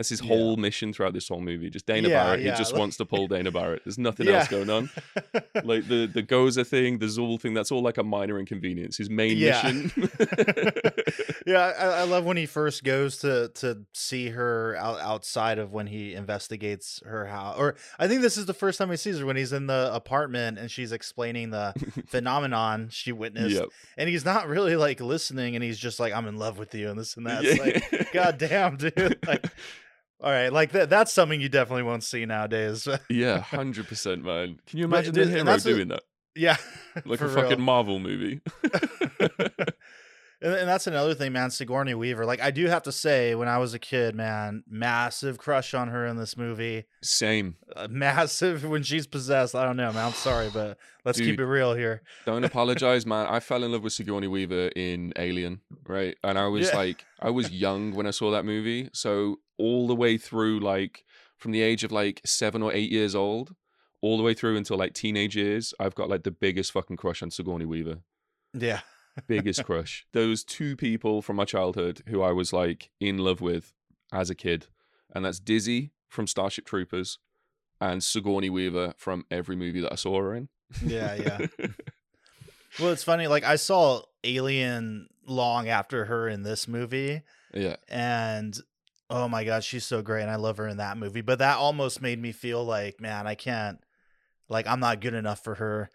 That's 0.00 0.08
his 0.08 0.22
Yeah. 0.22 0.28
whole 0.28 0.56
mission 0.56 0.94
throughout 0.94 1.12
this 1.12 1.28
whole 1.28 1.42
movie. 1.42 1.68
Just 1.68 1.84
Dana 1.84 2.08
Yeah, 2.08 2.24
Barrett. 2.24 2.40
yeah, 2.40 2.52
He 2.52 2.56
just 2.56 2.72
like- 2.72 2.80
wants 2.80 2.96
to 2.96 3.04
pull 3.04 3.26
Dana 3.34 3.50
Barrett. 3.50 3.82
There's 3.84 3.98
nothing 3.98 4.28
Yeah. 4.28 4.38
else 4.38 4.48
going 4.48 4.70
on. 4.70 4.88
Like 5.62 5.88
the 5.88 6.06
the 6.06 6.22
Gozer 6.22 6.66
thing, 6.66 6.98
the 7.00 7.06
Zuul 7.06 7.38
thing. 7.38 7.52
That's 7.52 7.70
all 7.70 7.82
like 7.82 7.98
a 7.98 8.02
minor 8.02 8.38
inconvenience. 8.38 8.96
His 8.96 9.10
main 9.10 9.36
Yeah. 9.36 9.60
mission. 9.70 10.08
yeah, 11.46 11.72
I, 11.78 11.84
I 11.86 12.02
love 12.04 12.24
when 12.24 12.38
he 12.38 12.46
first 12.46 12.82
goes 12.82 13.18
to 13.18 13.50
to 13.56 13.84
see 13.92 14.30
her 14.30 14.74
out, 14.76 15.00
outside 15.00 15.58
of 15.58 15.72
when 15.72 15.86
he 15.86 16.14
investigates 16.14 17.02
her 17.04 17.26
house. 17.26 17.56
Or 17.58 17.76
I 17.98 18.08
think 18.08 18.22
this 18.22 18.38
is 18.38 18.46
the 18.46 18.54
first 18.54 18.78
time 18.78 18.90
he 18.90 18.96
sees 18.96 19.18
her 19.18 19.26
when 19.26 19.36
he's 19.36 19.52
in 19.52 19.66
the 19.66 19.90
apartment 19.92 20.58
and 20.58 20.70
she's 20.70 20.92
explaining 20.92 21.50
the 21.50 21.74
phenomenon 22.06 22.88
she 22.90 23.12
witnessed, 23.12 23.56
yep. 23.56 23.68
and 23.98 24.08
he's 24.08 24.24
not 24.24 24.48
really 24.48 24.76
like 24.76 25.00
listening, 25.00 25.54
and 25.56 25.62
he's 25.64 25.78
just 25.78 26.00
like, 26.00 26.14
"I'm 26.14 26.26
in 26.26 26.36
love 26.36 26.58
with 26.58 26.74
you," 26.74 26.88
and 26.88 26.98
this 26.98 27.16
and 27.18 27.26
that. 27.26 27.42
Yeah. 27.44 27.50
It's 27.50 27.92
like, 27.92 28.12
God 28.12 28.38
damn, 28.38 28.76
dude! 28.76 29.18
Like, 29.26 29.44
All 30.22 30.30
right, 30.30 30.52
like 30.52 30.72
that 30.72 30.90
that's 30.90 31.12
something 31.12 31.40
you 31.40 31.48
definitely 31.48 31.82
won't 31.84 32.04
see 32.04 32.26
nowadays. 32.26 32.86
Yeah, 33.08 33.38
hundred 33.40 33.88
percent, 33.88 34.22
man. 34.24 34.60
Can 34.66 34.78
you 34.78 34.84
imagine 34.84 35.14
th- 35.14 35.26
the 35.28 35.32
hero 35.32 35.56
doing 35.58 35.88
that? 35.88 36.02
yeah. 36.36 36.56
Like 37.04 37.20
a 37.20 37.28
fucking. 37.28 37.60
Marvel 37.60 37.98
movie. 37.98 38.40
And, 40.42 40.54
and 40.54 40.66
that's 40.66 40.86
another 40.86 41.14
thing, 41.14 41.32
man. 41.34 41.50
Sigourney 41.50 41.92
Weaver. 41.92 42.24
Like, 42.24 42.40
I 42.40 42.50
do 42.50 42.64
have 42.66 42.84
to 42.84 42.92
say, 42.92 43.34
when 43.34 43.46
I 43.46 43.58
was 43.58 43.74
a 43.74 43.78
kid, 43.78 44.14
man, 44.14 44.64
massive 44.66 45.36
crush 45.36 45.74
on 45.74 45.88
her 45.88 46.06
in 46.06 46.16
this 46.16 46.34
movie. 46.34 46.84
Same. 47.02 47.56
Uh, 47.76 47.88
massive 47.90 48.64
when 48.64 48.82
she's 48.82 49.06
possessed. 49.06 49.54
I 49.54 49.64
don't 49.66 49.76
know, 49.76 49.92
man. 49.92 50.06
I'm 50.06 50.12
sorry, 50.12 50.48
but 50.50 50.78
let's 51.04 51.18
keep 51.20 51.38
it 51.38 51.44
real 51.44 51.74
here. 51.74 52.00
Don't 52.24 52.42
apologize, 52.44 53.04
man. 53.04 53.26
I 53.26 53.40
fell 53.40 53.62
in 53.64 53.72
love 53.72 53.82
with 53.82 53.92
Sigourney 53.92 54.28
Weaver 54.28 54.68
in 54.68 55.12
Alien, 55.16 55.60
right? 55.86 56.16
And 56.24 56.38
I 56.38 56.46
was 56.46 56.68
Yeah. 56.70 56.76
like, 56.76 57.04
I 57.20 57.28
was 57.28 57.50
young 57.50 57.92
when 57.92 58.06
I 58.06 58.10
saw 58.10 58.30
that 58.30 58.46
movie. 58.46 58.88
So 58.94 59.40
all 59.60 59.86
the 59.86 59.94
way 59.94 60.16
through, 60.16 60.60
like, 60.60 61.04
from 61.36 61.52
the 61.52 61.62
age 61.62 61.84
of 61.84 61.92
like 61.92 62.20
seven 62.24 62.62
or 62.62 62.72
eight 62.72 62.90
years 62.90 63.14
old, 63.14 63.54
all 64.02 64.16
the 64.16 64.22
way 64.22 64.34
through 64.34 64.56
until 64.56 64.76
like 64.76 64.94
teenage 64.94 65.36
years, 65.36 65.74
I've 65.78 65.94
got 65.94 66.08
like 66.08 66.22
the 66.22 66.30
biggest 66.30 66.72
fucking 66.72 66.96
crush 66.96 67.22
on 67.22 67.30
Sigourney 67.30 67.64
Weaver. 67.64 67.98
Yeah. 68.52 68.80
Biggest 69.26 69.64
crush. 69.66 70.06
Those 70.12 70.44
two 70.44 70.76
people 70.76 71.22
from 71.22 71.36
my 71.36 71.44
childhood 71.44 72.02
who 72.08 72.22
I 72.22 72.32
was 72.32 72.52
like 72.52 72.90
in 73.00 73.18
love 73.18 73.40
with 73.40 73.72
as 74.12 74.30
a 74.30 74.34
kid. 74.34 74.66
And 75.14 75.24
that's 75.24 75.40
Dizzy 75.40 75.92
from 76.08 76.26
Starship 76.26 76.66
Troopers 76.66 77.18
and 77.80 78.02
Sigourney 78.02 78.50
Weaver 78.50 78.94
from 78.96 79.24
every 79.30 79.56
movie 79.56 79.80
that 79.80 79.92
I 79.92 79.96
saw 79.96 80.20
her 80.20 80.34
in. 80.34 80.48
Yeah, 80.84 81.14
yeah. 81.14 81.46
Well, 82.78 82.90
it's 82.90 83.02
funny. 83.02 83.26
Like, 83.26 83.44
I 83.44 83.56
saw 83.56 84.02
Alien 84.22 85.08
long 85.26 85.68
after 85.68 86.04
her 86.04 86.28
in 86.28 86.42
this 86.42 86.68
movie, 86.68 87.22
yeah. 87.52 87.76
and 87.88 88.56
oh 89.10 89.28
my 89.28 89.44
god, 89.44 89.64
she's 89.64 89.84
so 89.84 90.00
great, 90.02 90.22
and 90.22 90.30
I 90.30 90.36
love 90.36 90.56
her 90.58 90.68
in 90.68 90.78
that 90.78 90.96
movie. 90.96 91.20
But 91.20 91.40
that 91.40 91.58
almost 91.58 92.00
made 92.00 92.20
me 92.20 92.32
feel 92.32 92.64
like, 92.64 93.00
man, 93.00 93.26
I 93.26 93.34
can't. 93.34 93.78
Like 94.48 94.66
I'm 94.66 94.80
not 94.80 95.00
good 95.00 95.14
enough 95.14 95.44
for 95.44 95.54
her. 95.54 95.90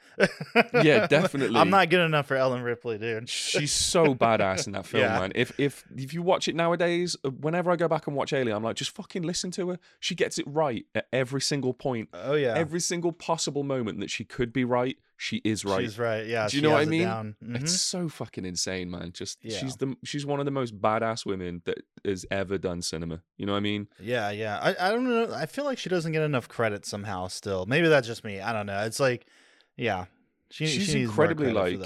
Yeah, 0.81 1.07
definitely. 1.09 1.59
I'm 1.59 1.69
not 1.69 1.89
good 1.89 1.99
enough 1.99 2.27
for 2.27 2.35
Ellen 2.37 2.61
Ripley, 2.61 2.97
dude. 2.97 3.27
She's 3.27 3.73
so 3.73 4.15
badass 4.15 4.65
in 4.65 4.71
that 4.71 4.85
film, 4.85 5.03
Yeah. 5.03 5.19
man. 5.19 5.33
If 5.35 5.51
if 5.59 5.83
if 5.97 6.13
you 6.13 6.21
watch 6.21 6.47
it 6.47 6.55
nowadays, 6.55 7.17
uh, 7.25 7.31
whenever 7.31 7.69
I 7.69 7.75
go 7.75 7.89
back 7.89 8.07
and 8.07 8.15
watch 8.15 8.31
Alien, 8.31 8.55
I'm 8.55 8.63
like, 8.63 8.77
just 8.77 8.91
fucking 8.91 9.23
listen 9.23 9.51
to 9.51 9.71
her. 9.71 9.79
She 9.99 10.15
gets 10.15 10.37
it 10.39 10.45
right 10.47 10.85
at 10.95 11.07
every 11.11 11.41
single 11.41 11.73
point, 11.73 12.07
Oh 12.13 12.35
yeah, 12.35 12.53
every 12.55 12.79
single 12.79 13.11
possible 13.11 13.63
moment 13.63 13.99
that 13.99 14.09
she 14.09 14.23
could 14.23 14.53
be 14.53 14.63
right. 14.63 14.95
She 15.17 15.37
is 15.45 15.63
right. 15.63 15.81
She's 15.81 15.97
right. 15.97 16.25
Yeah, 16.27 16.47
Do 16.49 16.57
you 16.57 16.61
she 16.61 16.67
know 16.67 16.71
what 16.73 16.79
I 16.79 16.83
it 16.83 16.89
mean? 16.89 17.03
down. 17.03 17.35
Mhm. 17.43 17.61
It's 17.61 17.79
so 17.81 18.09
fucking 18.09 18.43
insane, 18.45 18.91
man. 18.91 19.11
Just 19.13 19.37
Yeah. 19.41 19.57
she's 19.57 19.77
the 19.77 19.95
she's 20.03 20.25
one 20.25 20.39
of 20.39 20.45
the 20.45 20.51
most 20.51 20.79
badass 20.81 21.25
women 21.25 21.61
that 21.65 21.77
has 22.03 22.25
ever 22.29 22.57
done 22.57 22.81
cinema. 22.81 23.21
You 23.37 23.45
know 23.45 23.53
what 23.53 23.59
I 23.59 23.61
mean? 23.61 23.87
Yeah, 23.99 24.29
yeah. 24.31 24.59
I, 24.61 24.89
I 24.89 24.91
don't 24.91 25.05
know. 25.05 25.33
I 25.33 25.45
feel 25.45 25.63
like 25.63 25.77
she 25.77 25.89
doesn't 25.89 26.11
get 26.11 26.21
enough 26.21 26.49
credit 26.49 26.85
somehow. 26.85 27.27
Still, 27.27 27.65
maybe 27.65 27.87
that's 27.87 28.07
just 28.07 28.23
me. 28.25 28.41
I 28.41 28.51
don't 28.51 28.65
know. 28.65 28.79
It's 28.85 28.99
like, 28.99 29.25
yeah, 29.77 30.05
she, 30.51 30.67
She's 30.67 30.87
she 30.87 31.03
incredibly, 31.03 31.51
like, 31.53 31.79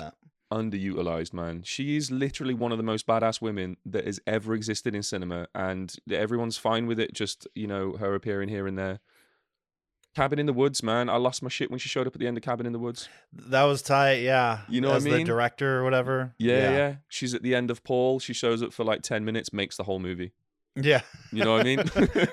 underutilized, 0.51 1.33
man. 1.33 1.61
She 1.63 1.95
is 1.95 2.09
literally 2.11 2.53
one 2.53 2.71
of 2.71 2.77
the 2.77 2.83
most 2.83 3.05
badass 3.05 3.41
women 3.41 3.77
that 3.85 4.05
has 4.05 4.19
ever 4.25 4.53
existed 4.53 4.95
in 4.95 5.03
cinema, 5.03 5.47
and 5.53 5.95
everyone's 6.11 6.57
fine 6.57 6.87
with 6.87 6.99
it. 6.99 7.13
Just 7.13 7.47
you 7.55 7.67
know, 7.67 7.93
her 7.97 8.15
appearing 8.15 8.49
here 8.49 8.65
and 8.67 8.77
there. 8.77 8.99
Cabin 10.15 10.39
in 10.39 10.45
the 10.45 10.53
Woods, 10.53 10.81
man. 10.81 11.09
I 11.09 11.17
lost 11.17 11.43
my 11.43 11.49
shit 11.49 11.69
when 11.69 11.79
she 11.79 11.87
showed 11.87 12.07
up 12.07 12.15
at 12.15 12.19
the 12.19 12.27
end 12.27 12.35
of 12.37 12.43
Cabin 12.43 12.65
in 12.65 12.73
the 12.73 12.79
Woods. 12.79 13.07
That 13.31 13.63
was 13.63 13.81
tight. 13.81 14.21
Yeah, 14.21 14.61
You 14.67 14.81
know 14.81 14.89
what 14.89 14.95
I 14.95 14.97
as 14.97 15.03
the 15.03 15.23
director 15.23 15.79
or 15.79 15.83
whatever. 15.83 16.33
Yeah, 16.37 16.71
yeah, 16.71 16.95
She's 17.07 17.33
at 17.33 17.43
the 17.43 17.55
end 17.55 17.69
of 17.71 17.83
Paul. 17.83 18.19
She 18.19 18.33
shows 18.33 18.63
up 18.63 18.73
for 18.73 18.83
like 18.83 19.01
ten 19.01 19.23
minutes, 19.23 19.53
makes 19.53 19.77
the 19.77 19.83
whole 19.83 19.99
movie. 19.99 20.31
yeah. 20.75 21.01
You 21.31 21.43
know 21.43 21.53
what 21.53 21.61
I 21.61 21.75
mean? 21.75 21.83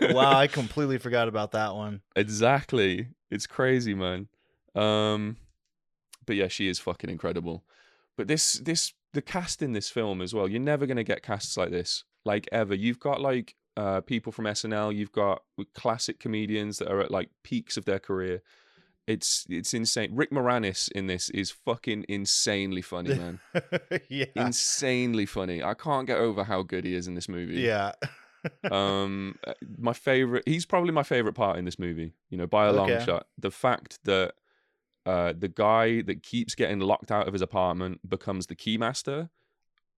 wow, 0.15 0.39
I 0.39 0.47
completely 0.61 0.99
forgot 0.99 1.29
about 1.29 1.53
that 1.53 1.75
one. 1.75 2.01
Exactly. 2.15 3.09
It's 3.31 3.47
crazy, 3.47 3.95
man. 3.95 4.29
Um 4.75 5.37
but 6.27 6.37
yeah, 6.37 6.49
she 6.49 6.69
is 6.69 6.79
fucking 6.79 7.09
incredible. 7.11 7.65
But 8.17 8.29
this 8.29 8.55
this 8.55 8.93
the 9.13 9.23
cast 9.23 9.63
in 9.63 9.73
this 9.73 9.89
film 9.89 10.21
as 10.21 10.35
well. 10.35 10.49
You're 10.49 10.61
never 10.61 10.87
going 10.87 10.99
to 10.99 11.05
get 11.05 11.23
casts 11.23 11.57
like 11.57 11.71
this 11.71 12.05
like 12.25 12.49
ever. 12.53 12.75
You've 12.75 12.99
got 13.01 13.21
like 13.21 13.55
uh 13.77 14.01
people 14.01 14.33
from 14.33 14.47
SNL, 14.47 14.95
you've 14.95 15.13
got 15.13 15.43
classic 15.75 16.19
comedians 16.19 16.79
that 16.79 16.89
are 16.91 17.01
at 17.01 17.11
like 17.11 17.31
peaks 17.43 17.77
of 17.77 17.85
their 17.85 17.99
career. 17.99 18.43
It's 19.07 19.47
it's 19.49 19.73
insane. 19.75 20.11
Rick 20.15 20.31
Moranis 20.31 20.91
in 20.93 21.07
this 21.07 21.29
is 21.31 21.51
fucking 21.51 22.07
insanely 22.09 22.83
funny, 22.83 23.15
man. 23.23 23.39
yeah, 24.09 24.25
insanely 24.35 25.27
funny. 25.27 25.63
I 25.63 25.75
can't 25.75 26.07
get 26.07 26.19
over 26.19 26.45
how 26.45 26.63
good 26.63 26.85
he 26.85 26.95
is 26.95 27.07
in 27.07 27.15
this 27.15 27.29
movie 27.29 27.61
yeah. 27.61 27.93
um 28.71 29.37
uh, 29.47 29.55
my 29.79 29.93
favorite 29.93 30.45
he's 30.47 30.67
probably 30.67 30.93
my 30.93 31.03
favorite 31.03 31.33
part 31.35 31.59
in 31.59 31.65
this 31.65 31.79
movie 31.81 32.13
you 32.31 32.39
know 32.39 32.47
by 32.47 32.67
a 32.67 32.73
long 32.73 32.91
Okay. 32.91 33.05
shot 33.05 33.27
the 33.39 33.51
fact 33.51 33.99
that 34.05 34.35
uh 35.05 35.33
the 35.37 35.49
guy 35.49 36.01
that 36.03 36.23
keeps 36.23 36.55
getting 36.55 36.79
locked 36.79 37.11
out 37.11 37.27
of 37.27 37.33
his 37.33 37.43
apartment 37.43 38.09
becomes 38.09 38.47
the 38.47 38.55
keymaster 38.55 39.31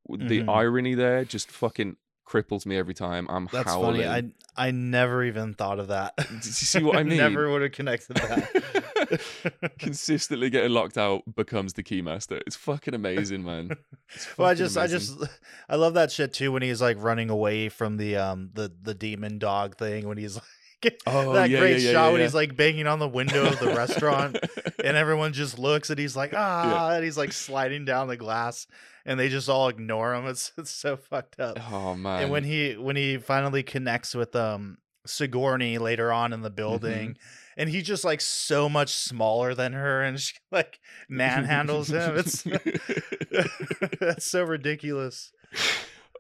the 0.08 0.40
Mhm. 0.40 0.48
irony 0.48 0.94
there 0.94 1.24
just 1.26 1.50
fucking 1.50 1.96
cripples 2.28 2.66
me 2.66 2.76
every 2.76 2.92
time 2.94 3.26
i'm 3.30 3.48
That's 3.50 3.68
howling 3.70 4.02
funny. 4.02 4.06
I 4.06 4.22
I 4.66 4.72
never 4.72 5.22
even 5.22 5.54
thought 5.54 5.78
of 5.78 5.86
that. 5.88 6.16
Did 6.16 6.28
you 6.44 6.50
see 6.50 6.82
what 6.82 6.96
I 6.96 7.02
mean? 7.04 7.18
never 7.18 7.48
would 7.50 7.62
have 7.62 7.70
connected 7.72 8.16
that. 8.16 9.72
consistently 9.78 10.50
getting 10.50 10.72
locked 10.72 10.98
out 10.98 11.22
becomes 11.34 11.72
the 11.74 11.82
keymaster 11.82 12.42
it's 12.46 12.56
fucking 12.56 12.92
amazing 12.94 13.44
man 13.44 13.70
It's 14.14 14.36
well, 14.36 14.48
I 14.48 14.52
fucking 14.54 14.64
just, 14.64 14.76
I 14.76 14.86
just, 14.86 15.24
I 15.68 15.76
love 15.76 15.94
that 15.94 16.10
shit 16.12 16.32
too 16.34 16.52
when 16.52 16.62
he's 16.62 16.82
like 16.82 16.96
running 17.00 17.30
away 17.30 17.68
from 17.68 17.96
the 17.96 18.16
um 18.16 18.50
the 18.54 18.70
the 18.82 18.94
demon 18.94 19.38
dog 19.38 19.76
thing 19.76 20.08
when 20.08 20.18
he's 20.18 20.34
like 20.34 20.44
Oh, 21.06 21.32
that 21.32 21.50
yeah, 21.50 21.58
great 21.58 21.80
yeah, 21.80 21.92
shot 21.92 22.06
yeah, 22.06 22.12
when 22.12 22.20
he's 22.20 22.34
like 22.34 22.56
banging 22.56 22.86
on 22.86 22.98
the 22.98 23.08
window 23.08 23.46
of 23.46 23.58
the 23.58 23.74
restaurant 23.74 24.36
and 24.84 24.96
everyone 24.96 25.32
just 25.32 25.58
looks 25.58 25.90
and 25.90 25.98
he's 25.98 26.14
like 26.16 26.32
ah 26.34 26.90
and 26.92 27.04
he's 27.04 27.18
like 27.18 27.32
sliding 27.32 27.84
down 27.84 28.08
the 28.08 28.16
glass 28.16 28.66
and 29.04 29.18
they 29.18 29.28
just 29.28 29.48
all 29.48 29.68
ignore 29.68 30.14
him. 30.14 30.26
It's 30.26 30.52
it's 30.58 30.70
so 30.70 30.96
fucked 30.96 31.40
up. 31.40 31.58
oh 31.72 31.94
man 31.94 32.22
and 32.22 32.30
when 32.30 32.44
he 32.44 32.74
when 32.76 32.94
he 32.96 33.16
finally 33.18 33.62
connects 33.62 34.14
with 34.14 34.36
um 34.36 34.78
Sigourney 35.06 35.78
later 35.78 36.12
on 36.12 36.32
in 36.32 36.42
the 36.42 36.48
Mm-hmm. 36.50 36.56
building 36.56 37.16
and 37.56 37.68
he's 37.68 37.84
just 37.84 38.04
like 38.04 38.20
so 38.20 38.68
much 38.68 38.92
smaller 38.94 39.54
than 39.54 39.72
her 39.72 40.02
and 40.02 40.20
she 40.20 40.34
like 40.52 40.78
manhandles 41.10 41.88
him. 41.90 42.16
It's 42.18 42.42
that's 44.00 44.30
so 44.30 44.44
ridiculous. 44.44 45.32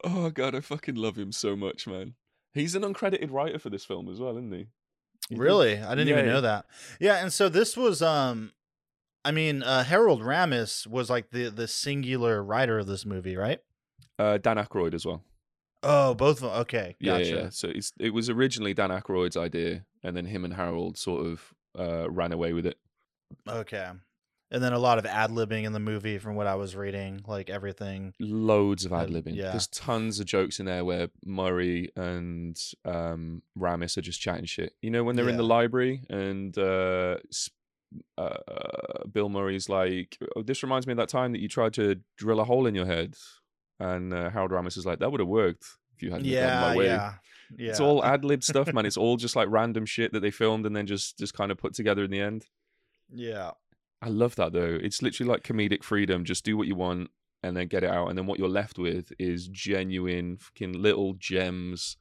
Oh 0.04 0.30
god, 0.30 0.54
I 0.54 0.60
fucking 0.60 0.94
love 0.96 1.16
him 1.16 1.32
so 1.32 1.54
much, 1.56 1.86
man. 1.86 2.14
He's 2.54 2.74
an 2.74 2.82
uncredited 2.82 3.30
writer 3.30 3.58
for 3.58 3.70
this 3.70 3.84
film 3.84 4.08
as 4.08 4.18
well, 4.20 4.32
isn't 4.36 4.52
he? 4.52 4.66
He 5.28 5.34
did- 5.34 5.38
Really? 5.38 5.78
I 5.78 5.90
didn't 5.94 6.08
even 6.08 6.26
Yeah, 6.26 6.32
know 6.32 6.40
that. 6.40 6.66
Yeah, 7.00 7.16
and 7.22 7.32
so 7.32 7.48
this 7.48 7.76
was 7.76 8.00
um 8.02 8.52
I 9.24 9.30
mean, 9.32 9.62
uh 9.62 9.84
Harold 9.84 10.22
Ramis 10.22 10.86
was 10.86 11.10
like 11.10 11.30
the 11.30 11.50
the 11.50 11.68
singular 11.68 12.42
writer 12.42 12.78
of 12.78 12.86
this 12.86 13.04
movie, 13.04 13.36
right? 13.36 13.60
Uh, 14.18 14.36
Dan 14.38 14.56
Aykroyd 14.56 14.94
as 14.94 15.06
well. 15.06 15.22
Oh, 15.84 16.12
both 16.14 16.38
of 16.42 16.50
them. 16.50 16.60
Okay, 16.62 16.96
Yeah, 16.98 17.18
gotcha. 17.18 17.24
yeah, 17.30 17.36
yeah. 17.42 17.48
So 17.50 17.68
it's, 17.68 17.92
it 18.00 18.12
was 18.12 18.28
originally 18.28 18.74
Dan 18.74 18.90
Aykroyd's 18.90 19.36
idea, 19.36 19.84
and 20.02 20.16
then 20.16 20.26
him 20.26 20.44
and 20.44 20.54
Harold 20.54 20.98
sort 20.98 21.24
of 21.26 21.54
uh, 21.78 22.10
ran 22.10 22.32
away 22.32 22.52
with 22.52 22.66
it. 22.66 22.78
Okay. 23.46 23.88
And 24.50 24.62
then 24.62 24.72
a 24.72 24.78
lot 24.78 24.96
of 24.98 25.04
ad 25.04 25.30
libbing 25.30 25.64
in 25.64 25.72
the 25.74 25.78
movie 25.80 26.16
from 26.16 26.34
what 26.34 26.46
I 26.46 26.54
was 26.54 26.74
reading, 26.74 27.20
like 27.26 27.50
everything. 27.50 28.14
Loads 28.18 28.86
of 28.86 28.92
Uh, 28.94 29.00
ad 29.02 29.10
libbing. 29.10 29.34
yeah. 29.36 29.50
There's 29.50 29.66
tons 29.66 30.20
of 30.20 30.26
jokes 30.26 30.58
in 30.58 30.64
there 30.64 30.84
where 30.86 31.08
Murray 31.24 31.90
and 31.96 32.58
um, 32.86 33.42
Ramis 33.58 33.98
are 33.98 34.00
just 34.02 34.20
chatting 34.22 34.46
shit. 34.46 34.72
You 34.80 34.90
know, 34.90 35.04
when 35.04 35.16
they're 35.16 35.28
in 35.28 35.36
the 35.36 35.42
library 35.42 36.02
and 36.08 36.56
uh, 36.56 37.18
uh, 38.16 39.04
Bill 39.12 39.28
Murray's 39.28 39.68
like, 39.68 40.18
oh, 40.36 40.42
"This 40.42 40.62
reminds 40.62 40.86
me 40.86 40.92
of 40.92 40.96
that 40.98 41.08
time 41.08 41.32
that 41.32 41.40
you 41.40 41.48
tried 41.48 41.74
to 41.74 41.96
drill 42.16 42.40
a 42.40 42.44
hole 42.44 42.66
in 42.66 42.74
your 42.74 42.86
head," 42.86 43.16
and 43.78 44.12
uh, 44.12 44.30
Harold 44.30 44.50
Ramis 44.50 44.76
is 44.76 44.86
like, 44.86 44.98
"That 45.00 45.10
would 45.10 45.20
have 45.20 45.28
worked 45.28 45.64
if 45.96 46.02
you 46.02 46.10
hadn't 46.10 46.26
have 46.26 46.34
gone 46.34 46.42
Yeah, 46.42 46.60
my 46.60 46.76
way." 46.76 46.86
yeah. 46.86 47.14
Yeah. 47.56 47.70
It's 47.70 47.80
all 47.80 48.04
ad 48.04 48.24
lib 48.24 48.42
stuff, 48.50 48.72
man. 48.72 48.84
It's 48.86 48.96
all 48.98 49.16
just 49.16 49.34
like 49.36 49.48
random 49.50 49.86
shit 49.86 50.12
that 50.12 50.20
they 50.20 50.30
filmed 50.30 50.66
and 50.66 50.76
then 50.76 50.86
just 50.86 51.18
just 51.18 51.32
kind 51.34 51.50
of 51.50 51.58
put 51.58 51.72
together 51.74 52.04
in 52.04 52.10
the 52.10 52.20
end. 52.20 52.46
yeah. 53.12 53.52
I 54.00 54.08
love 54.08 54.36
that 54.36 54.52
though. 54.52 54.78
It's 54.80 55.02
literally 55.02 55.30
like 55.30 55.42
comedic 55.42 55.82
freedom. 55.82 56.24
Just 56.24 56.44
do 56.44 56.56
what 56.56 56.68
you 56.68 56.76
want 56.76 57.10
and 57.42 57.56
then 57.56 57.68
get 57.68 57.84
it 57.84 57.90
out. 57.90 58.08
And 58.08 58.18
then 58.18 58.26
what 58.26 58.38
you're 58.38 58.48
left 58.48 58.78
with 58.78 59.12
is 59.18 59.48
genuine 59.48 60.36
fucking 60.36 60.72
little 60.72 61.14
gems 61.14 61.96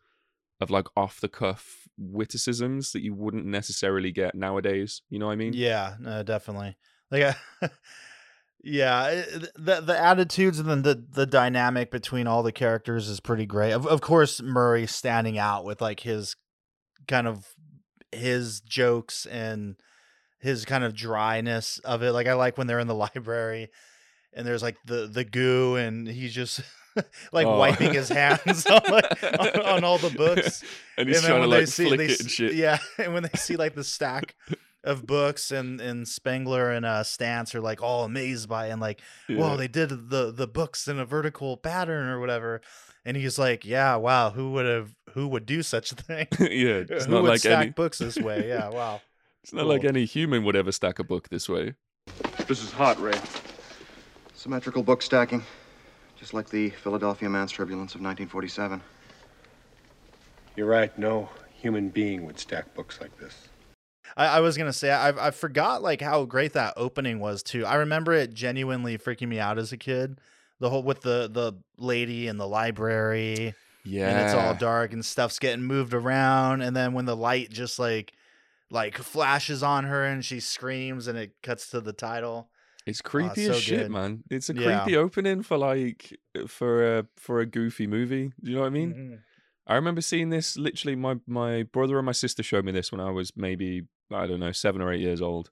of 0.59 0.69
like 0.69 0.87
off 0.95 1.19
the 1.21 1.29
cuff 1.29 1.87
witticisms 1.97 2.91
that 2.91 3.03
you 3.03 3.13
wouldn't 3.13 3.45
necessarily 3.45 4.11
get 4.11 4.35
nowadays. 4.35 5.01
You 5.09 5.19
know 5.19 5.27
what 5.27 5.33
I 5.33 5.37
mean? 5.37 5.53
Yeah, 5.53 5.95
no, 5.99 6.23
definitely. 6.23 6.77
Like, 7.11 7.35
uh, 7.61 7.67
yeah, 8.63 9.23
the 9.55 9.81
the 9.81 9.97
attitudes 9.97 10.59
and 10.59 10.69
then 10.69 10.81
the 10.81 11.05
the 11.09 11.25
dynamic 11.25 11.91
between 11.91 12.27
all 12.27 12.43
the 12.43 12.51
characters 12.51 13.07
is 13.07 13.19
pretty 13.19 13.45
great. 13.45 13.71
Of 13.71 13.85
of 13.85 14.01
course, 14.01 14.41
Murray 14.41 14.87
standing 14.87 15.37
out 15.37 15.63
with 15.63 15.81
like 15.81 16.01
his 16.01 16.35
kind 17.07 17.27
of 17.27 17.45
his 18.11 18.61
jokes 18.61 19.25
and 19.27 19.75
his 20.39 20.65
kind 20.65 20.83
of 20.83 20.93
dryness 20.93 21.79
of 21.79 22.03
it. 22.03 22.11
Like 22.11 22.27
I 22.27 22.33
like 22.33 22.57
when 22.57 22.67
they're 22.67 22.79
in 22.79 22.87
the 22.87 22.95
library 23.07 23.69
and 24.33 24.45
there's 24.45 24.61
like 24.63 24.77
the 24.85 25.07
the 25.07 25.23
goo 25.23 25.75
and 25.75 26.07
he's 26.07 26.33
just 26.33 26.61
like 27.31 27.45
Oh. 27.47 27.57
wiping 27.57 27.93
his 27.93 28.09
hands 28.09 28.65
on, 28.67 28.81
like, 28.89 29.23
on, 29.39 29.61
on 29.61 29.83
all 29.83 29.97
the 29.97 30.09
books. 30.09 30.63
and 30.97 31.07
he's 31.07 31.17
and 31.19 31.27
trying 31.27 31.41
to 31.41 31.47
like 31.47 31.67
see 31.67 31.87
flick 31.87 32.09
it 32.09 32.19
and 32.19 32.29
shit. 32.31 32.53
yeah, 32.53 32.77
and 32.97 33.13
when 33.13 33.23
they 33.23 33.29
see 33.35 33.55
like 33.55 33.75
the 33.75 33.83
stack 33.83 34.35
of 34.83 35.05
books 35.05 35.51
and 35.51 35.81
and 35.81 36.07
Spengler 36.07 36.71
and 36.71 36.85
uh 36.85 37.03
Stantz 37.03 37.53
are 37.55 37.61
like 37.61 37.81
all 37.81 38.03
amazed 38.05 38.47
by 38.47 38.67
it 38.67 38.71
and 38.71 38.79
like, 38.81 39.01
Yeah. 39.27 39.37
whoa, 39.37 39.57
they 39.57 39.67
did 39.67 39.89
the 40.09 40.31
the 40.31 40.47
books 40.47 40.87
in 40.87 40.97
a 40.99 41.05
vertical 41.05 41.57
pattern 41.57 42.07
or 42.07 42.19
whatever. 42.19 42.61
And 43.05 43.15
he's 43.15 43.39
like, 43.39 43.63
yeah, 43.65 43.95
wow, 43.95 44.31
who 44.31 44.51
would 44.51 44.65
have 44.65 44.93
who 45.13 45.27
would 45.29 45.45
do 45.45 45.63
such 45.63 45.91
a 45.91 45.95
thing? 45.95 46.27
yeah, 46.39 46.83
it's 46.89 47.05
who 47.05 47.11
not 47.11 47.23
would 47.23 47.29
like 47.29 47.39
stack 47.39 47.61
any. 47.63 47.69
books 47.71 47.97
this 47.99 48.17
way? 48.17 48.47
Yeah, 48.49 48.69
wow. 48.69 49.01
It's 49.47 49.53
not 49.53 49.65
like 49.65 49.85
oh. 49.85 49.87
any 49.87 50.03
human 50.03 50.43
would 50.43 50.57
ever 50.57 50.73
stack 50.73 50.99
a 50.99 51.05
book 51.05 51.29
this 51.29 51.47
way. 51.47 51.73
This 52.49 52.61
is 52.61 52.69
hot, 52.69 52.99
Ray. 52.99 53.17
Symmetrical 54.33 54.83
book 54.83 55.01
stacking, 55.01 55.41
just 56.17 56.33
like 56.33 56.49
the 56.49 56.71
Philadelphia 56.71 57.29
Mass 57.29 57.53
Turbulence 57.53 57.95
of 57.95 58.01
1947. 58.01 58.81
You're 60.57 60.67
right. 60.67 60.99
No 60.99 61.29
human 61.53 61.87
being 61.87 62.25
would 62.25 62.37
stack 62.37 62.75
books 62.75 62.99
like 62.99 63.17
this. 63.19 63.47
I, 64.17 64.25
I 64.25 64.39
was 64.41 64.57
gonna 64.57 64.73
say 64.73 64.91
I 64.91 65.27
I 65.27 65.31
forgot 65.31 65.81
like 65.81 66.01
how 66.01 66.25
great 66.25 66.51
that 66.51 66.73
opening 66.75 67.21
was 67.21 67.41
too. 67.41 67.65
I 67.65 67.75
remember 67.75 68.11
it 68.11 68.33
genuinely 68.33 68.97
freaking 68.97 69.29
me 69.29 69.39
out 69.39 69.57
as 69.57 69.71
a 69.71 69.77
kid. 69.77 70.19
The 70.59 70.69
whole 70.69 70.83
with 70.83 71.03
the 71.03 71.29
the 71.31 71.53
lady 71.77 72.27
in 72.27 72.35
the 72.35 72.47
library 72.49 73.53
Yeah, 73.85 74.09
and 74.09 74.25
it's 74.25 74.33
all 74.33 74.55
dark 74.55 74.91
and 74.91 75.05
stuff's 75.05 75.39
getting 75.39 75.63
moved 75.63 75.93
around 75.93 76.63
and 76.63 76.75
then 76.75 76.91
when 76.91 77.05
the 77.05 77.15
light 77.15 77.49
just 77.49 77.79
like 77.79 78.11
like 78.69 78.97
flashes 78.97 79.63
on 79.63 79.85
her 79.85 80.03
and 80.03 80.23
she 80.25 80.39
screams 80.39 81.07
and 81.07 81.17
it 81.17 81.31
cuts 81.43 81.69
to 81.71 81.81
the 81.81 81.93
title. 81.93 82.49
It's 82.85 83.01
creepy 83.01 83.45
as 83.47 83.59
shit, 83.61 83.79
good. 83.83 83.91
man. 83.91 84.23
It's 84.29 84.49
a 84.49 84.53
Yeah. 84.55 84.81
creepy 84.83 84.97
opening 84.97 85.43
for 85.43 85.57
like 85.57 86.17
for 86.47 86.99
a 86.99 87.05
for 87.17 87.39
a 87.41 87.45
goofy 87.45 87.85
movie. 87.87 88.31
Do 88.41 88.49
you 88.51 88.55
know 88.55 88.61
what 88.61 88.67
I 88.67 88.71
mean? 88.71 88.93
Mhm. 88.93 89.19
I 89.67 89.75
remember 89.75 89.99
seeing 90.01 90.29
this. 90.29 90.57
Literally, 90.57 90.95
my 90.95 91.19
my 91.27 91.63
brother 91.63 91.97
and 91.97 92.05
my 92.05 92.13
sister 92.13 92.43
showed 92.43 92.63
me 92.63 92.71
this 92.71 92.91
when 92.91 93.01
I 93.01 93.11
was 93.11 93.35
maybe 93.35 93.83
I 94.11 94.25
don't 94.27 94.39
know 94.39 94.53
seven 94.53 94.81
or 94.81 94.91
eight 94.93 95.01
years 95.01 95.21
old, 95.21 95.49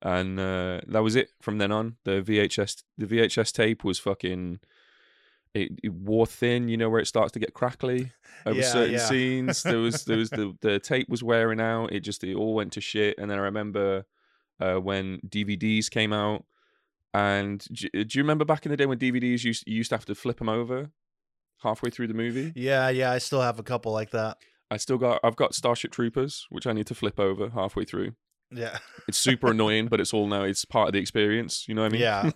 and 0.00 0.40
uh, 0.40 0.80
that 0.88 1.02
was 1.02 1.16
it. 1.16 1.28
From 1.42 1.58
then 1.58 1.70
on, 1.70 1.96
the 2.04 2.22
VHS 2.22 2.82
the 2.96 3.06
VHS 3.06 3.52
tape 3.52 3.84
was 3.84 3.98
fucking. 3.98 4.60
It, 5.52 5.72
it 5.82 5.92
wore 5.92 6.26
thin, 6.26 6.68
you 6.68 6.76
know, 6.76 6.88
where 6.88 7.00
it 7.00 7.06
starts 7.06 7.32
to 7.32 7.38
get 7.40 7.54
crackly 7.54 8.12
over 8.46 8.60
Yeah, 8.60 8.72
certain 8.72 8.94
yeah. 8.94 9.08
scenes. 9.08 9.62
There 9.64 9.78
was 9.78 10.04
there 10.04 10.16
was 10.18 10.30
the 10.38 10.56
the 10.60 10.78
tape 10.78 11.08
was 11.08 11.22
wearing 11.24 11.60
out. 11.60 11.92
It 11.92 12.00
just 12.00 12.22
it 12.22 12.34
all 12.36 12.54
went 12.54 12.72
to 12.74 12.80
shit. 12.80 13.18
And 13.18 13.30
then 13.30 13.38
I 13.38 13.42
remember 13.42 14.04
uh, 14.60 14.76
when 14.76 15.18
DVDs 15.28 15.90
came 15.90 16.12
out. 16.12 16.44
And 17.12 17.66
do, 17.72 17.88
do 18.04 18.18
you 18.18 18.22
remember 18.22 18.44
back 18.44 18.64
in 18.64 18.70
the 18.70 18.76
day 18.76 18.86
when 18.86 18.98
DVDs 18.98 19.42
used 19.42 19.64
you 19.66 19.76
used 19.78 19.90
to 19.90 19.96
have 19.96 20.04
to 20.06 20.14
flip 20.14 20.38
them 20.38 20.48
over 20.48 20.90
halfway 21.62 21.90
through 21.90 22.06
the 22.06 22.14
movie? 22.14 22.52
Yeah, 22.54 22.88
yeah, 22.88 23.10
I 23.10 23.18
still 23.18 23.40
have 23.42 23.58
a 23.58 23.64
couple 23.64 23.90
like 23.92 24.10
that. 24.10 24.38
I 24.70 24.76
still 24.76 24.98
got 24.98 25.18
I've 25.24 25.34
got 25.34 25.54
Starship 25.54 25.90
Troopers, 25.90 26.46
which 26.50 26.66
I 26.66 26.72
need 26.72 26.86
to 26.86 26.94
flip 26.94 27.18
over 27.18 27.50
halfway 27.50 27.84
through. 27.84 28.12
Yeah. 28.52 28.78
It's 29.06 29.18
super 29.18 29.50
annoying, 29.50 29.88
but 29.88 30.00
it's 30.00 30.12
all 30.12 30.26
now 30.26 30.42
it's 30.42 30.64
part 30.64 30.88
of 30.88 30.92
the 30.92 30.98
experience. 30.98 31.66
You 31.68 31.74
know 31.74 31.82
what 31.82 31.88
I 31.88 31.92
mean? 31.92 32.00
Yeah. 32.02 32.30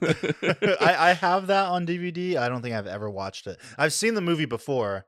I, 0.80 1.10
I 1.10 1.12
have 1.12 1.48
that 1.48 1.66
on 1.68 1.86
DVD. 1.86 2.36
I 2.36 2.48
don't 2.48 2.62
think 2.62 2.74
I've 2.74 2.86
ever 2.86 3.10
watched 3.10 3.46
it. 3.46 3.58
I've 3.78 3.92
seen 3.92 4.14
the 4.14 4.20
movie 4.20 4.44
before, 4.44 5.06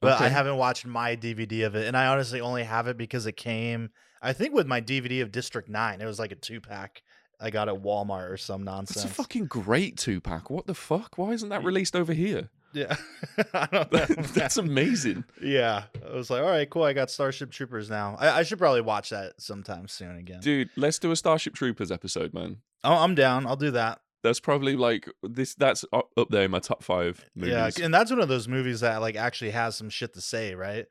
but 0.00 0.20
I 0.20 0.28
haven't 0.28 0.56
watched 0.56 0.86
my 0.86 1.16
DVD 1.16 1.66
of 1.66 1.74
it. 1.74 1.86
And 1.86 1.96
I 1.96 2.06
honestly 2.06 2.40
only 2.40 2.64
have 2.64 2.86
it 2.86 2.96
because 2.96 3.26
it 3.26 3.36
came, 3.36 3.90
I 4.22 4.32
think, 4.32 4.54
with 4.54 4.66
my 4.66 4.80
DVD 4.80 5.22
of 5.22 5.32
District 5.32 5.68
9. 5.68 6.00
It 6.00 6.06
was 6.06 6.18
like 6.18 6.32
a 6.32 6.36
two 6.36 6.60
pack 6.60 7.02
I 7.40 7.50
got 7.50 7.68
at 7.68 7.76
Walmart 7.76 8.30
or 8.30 8.36
some 8.36 8.64
nonsense. 8.64 9.04
It's 9.04 9.12
a 9.12 9.14
fucking 9.14 9.46
great 9.46 9.96
two 9.96 10.20
pack. 10.20 10.50
What 10.50 10.66
the 10.66 10.74
fuck? 10.74 11.16
Why 11.16 11.32
isn't 11.32 11.48
that 11.48 11.64
released 11.64 11.96
over 11.96 12.12
here? 12.12 12.50
Yeah. 12.74 12.96
I 13.54 13.66
don't 13.70 13.92
know. 13.92 14.04
That's 14.34 14.56
amazing. 14.56 15.24
yeah. 15.40 15.84
I 16.08 16.14
was 16.14 16.28
like, 16.30 16.42
all 16.42 16.50
right, 16.50 16.68
cool. 16.68 16.82
I 16.82 16.92
got 16.92 17.10
Starship 17.10 17.50
Troopers 17.50 17.88
now. 17.88 18.16
I, 18.18 18.40
I 18.40 18.42
should 18.42 18.58
probably 18.58 18.80
watch 18.82 19.10
that 19.10 19.40
sometime 19.40 19.88
soon 19.88 20.16
again. 20.18 20.40
Dude, 20.40 20.70
let's 20.76 20.98
do 20.98 21.10
a 21.10 21.16
Starship 21.16 21.54
Troopers 21.54 21.90
episode, 21.90 22.34
man. 22.34 22.58
Oh, 22.82 22.94
I'm 22.94 23.14
down. 23.14 23.46
I'll 23.46 23.56
do 23.56 23.70
that. 23.72 24.00
That's 24.22 24.40
probably 24.40 24.74
like 24.76 25.06
this 25.22 25.54
that's 25.54 25.84
up 25.92 26.08
there 26.30 26.44
in 26.44 26.50
my 26.50 26.58
top 26.58 26.82
5 26.82 27.24
movies. 27.34 27.52
Yeah, 27.78 27.84
and 27.84 27.92
that's 27.92 28.10
one 28.10 28.20
of 28.20 28.28
those 28.28 28.48
movies 28.48 28.80
that 28.80 29.00
like 29.02 29.16
actually 29.16 29.50
has 29.50 29.76
some 29.76 29.90
shit 29.90 30.14
to 30.14 30.20
say, 30.20 30.54
right? 30.54 30.86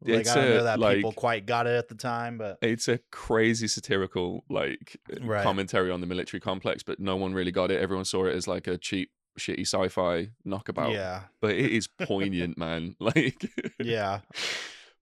Like 0.00 0.20
It's 0.20 0.30
I 0.30 0.34
don't 0.36 0.44
a, 0.44 0.54
know 0.58 0.64
that 0.64 0.94
people 0.94 1.10
quite 1.10 1.44
got 1.44 1.66
it 1.66 1.76
at 1.76 1.88
the 1.88 1.96
time, 1.96 2.38
but 2.38 2.58
it's 2.62 2.86
a 2.86 3.00
crazy 3.10 3.66
satirical 3.66 4.44
like 4.48 4.96
Right. 5.20 5.42
commentary 5.42 5.90
on 5.90 6.00
the 6.00 6.06
military 6.06 6.40
complex, 6.40 6.84
but 6.84 7.00
no 7.00 7.16
one 7.16 7.34
really 7.34 7.50
got 7.50 7.72
it. 7.72 7.80
Everyone 7.80 8.04
saw 8.04 8.26
it 8.26 8.34
as 8.36 8.46
like 8.46 8.68
a 8.68 8.78
cheap, 8.78 9.10
shitty 9.38 9.66
sci-fi 9.66 10.30
knockabout. 10.44 10.92
yeah, 10.92 11.22
But 11.40 11.52
it 11.52 11.72
is 11.72 11.86
poignant, 11.86 12.58
man. 12.58 12.96
Like, 13.00 13.50
yeah, 13.80 14.20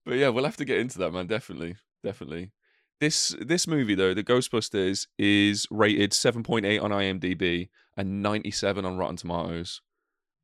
but 0.05 0.15
yeah, 0.15 0.29
we'll 0.29 0.45
have 0.45 0.57
to 0.57 0.65
get 0.65 0.79
into 0.79 0.99
that, 0.99 1.11
man. 1.11 1.27
Definitely, 1.27 1.75
definitely. 2.03 2.51
This 2.99 3.35
this 3.39 3.67
movie 3.67 3.95
though, 3.95 4.13
the 4.13 4.23
Ghostbusters, 4.23 5.07
is 5.19 5.67
rated 5.69 6.13
seven 6.13 6.43
point 6.43 6.65
eight 6.65 6.79
on 6.79 6.91
IMDb 6.91 7.69
and 7.95 8.23
ninety 8.23 8.51
seven 8.51 8.85
on 8.85 8.97
Rotten 8.97 9.17
Tomatoes. 9.17 9.81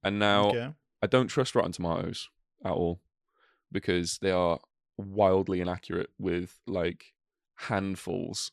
And 0.03 0.19
now 0.19 0.49
okay. 0.49 0.69
I 1.01 1.07
don't 1.07 1.27
trust 1.27 1.55
Rotten 1.55 1.71
Tomatoes 1.71 2.29
at 2.63 2.71
all 2.71 2.99
because 3.71 4.19
they 4.21 4.31
are 4.31 4.59
wildly 4.97 5.61
inaccurate 5.61 6.09
with 6.19 6.59
like 6.67 7.13
handfuls 7.55 8.51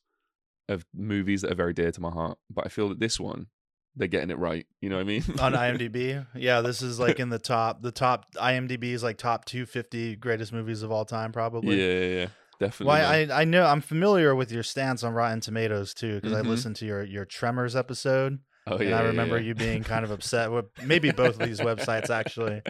of 0.69 0.87
movies 0.95 1.43
that 1.43 1.53
are 1.53 1.57
very 1.57 1.73
dear 1.73 1.91
to 1.91 2.01
my 2.01 2.11
heart. 2.11 2.39
But 2.49 2.67
I 2.67 2.69
feel 2.69 2.89
that 2.89 3.01
this 3.01 3.19
one, 3.21 3.49
they're 3.97 4.09
getting 4.09 4.31
it 4.31 4.39
right. 4.39 4.67
You 4.81 4.89
know 4.91 4.97
what 4.97 5.03
I 5.03 5.05
mean? 5.05 5.25
on 5.41 5.53
IMDb. 5.67 6.27
Yeah, 6.35 6.61
this 6.61 6.83
is 6.83 6.99
like 7.01 7.19
in 7.21 7.29
the 7.31 7.39
top. 7.39 7.83
The 7.83 7.93
top 7.93 8.33
IMDb 8.35 8.85
is 8.93 9.03
like 9.03 9.17
top 9.19 9.45
250 9.45 10.17
greatest 10.17 10.53
movies 10.53 10.83
of 10.83 10.91
all 10.93 11.05
time, 11.05 11.33
probably. 11.33 11.77
yeah, 11.81 12.21
yeah, 12.21 12.27
definitely. 12.59 12.87
Well. 12.87 13.11
I 13.35 13.41
I 13.41 13.45
know 13.45 13.65
I'm 13.67 13.81
familiar 13.81 14.35
with 14.35 14.53
your 14.53 14.63
stance 14.63 15.03
on 15.05 15.13
Rotten 15.13 15.41
Tomatoes 15.41 15.95
too 15.95 16.17
because 16.21 16.33
Mhm. 16.33 16.45
I 16.45 16.49
listened 16.49 16.77
to 16.77 16.87
your 16.87 17.03
your 17.05 17.25
Tremors 17.25 17.75
episode 17.77 18.39
oh, 18.67 18.77
and 18.77 18.95
I 18.95 19.03
remember 19.03 19.39
yeah. 19.39 19.49
you 19.49 19.55
being 19.55 19.83
kind 19.83 20.05
of 20.05 20.11
upset 20.11 20.51
with 20.53 20.67
maybe 20.85 21.11
both 21.11 21.41
of 21.41 21.47
these 21.47 21.61
websites 21.61 22.11
actually. 22.11 22.63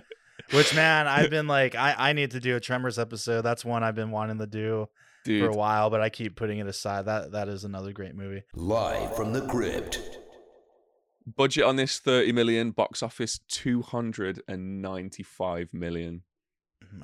Which 0.53 0.75
man, 0.75 1.07
I've 1.07 1.31
been 1.31 1.47
like, 1.47 1.77
I, 1.77 1.95
I 1.97 2.13
need 2.13 2.33
to 2.33 2.41
do 2.41 2.57
a 2.57 2.61
Tremors 2.61 2.99
episode. 2.99 3.43
That's 3.43 3.65
one 3.65 3.85
I've 3.85 3.95
been 3.95 4.11
wanting 4.11 4.39
to 4.39 4.47
do 4.49 4.89
for 5.25 5.47
a 5.47 5.53
while, 5.55 5.91
but 5.91 6.01
I 6.01 6.09
keep 6.09 6.35
putting 6.35 6.59
it 6.59 6.67
aside. 6.67 7.05
That 7.05 7.33
that 7.33 7.49
is 7.49 7.63
another 7.63 7.93
great 7.93 8.17
movie. 8.17 8.43
Live 8.55 9.15
from 9.15 9.33
the 9.33 9.47
crypt. 9.47 10.10
Budget 11.37 11.64
on 11.64 11.77
this 11.77 11.99
thirty 11.99 12.33
million, 12.33 12.71
box 12.71 13.03
office 13.03 13.40
two 13.49 13.83
hundred 13.83 14.43
and 14.49 14.81
ninety-five 14.83 15.73
million. 15.73 16.23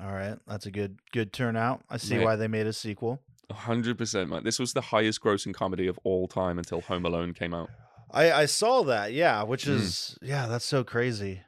All 0.01 0.11
right, 0.11 0.37
that's 0.47 0.65
a 0.65 0.71
good 0.71 0.99
good 1.13 1.31
turnout. 1.31 1.83
I 1.89 1.97
see 1.97 2.17
Mate. 2.17 2.23
why 2.25 2.35
they 2.35 2.47
made 2.47 2.67
a 2.67 2.73
sequel. 2.73 3.21
hundred 3.51 3.97
percent, 3.97 4.29
man. 4.29 4.43
This 4.43 4.59
was 4.59 4.73
the 4.73 4.81
highest 4.81 5.21
grossing 5.21 5.53
comedy 5.53 5.87
of 5.87 5.99
all 6.03 6.27
time 6.27 6.57
until 6.57 6.81
Home 6.81 7.05
Alone 7.05 7.33
came 7.33 7.53
out. 7.53 7.69
I 8.11 8.31
I 8.31 8.45
saw 8.47 8.83
that, 8.83 9.13
yeah, 9.13 9.43
which 9.43 9.65
Mm. 9.65 9.75
is 9.75 10.17
yeah, 10.21 10.47
that's 10.47 10.65
so 10.65 10.83
crazy. 10.83 11.41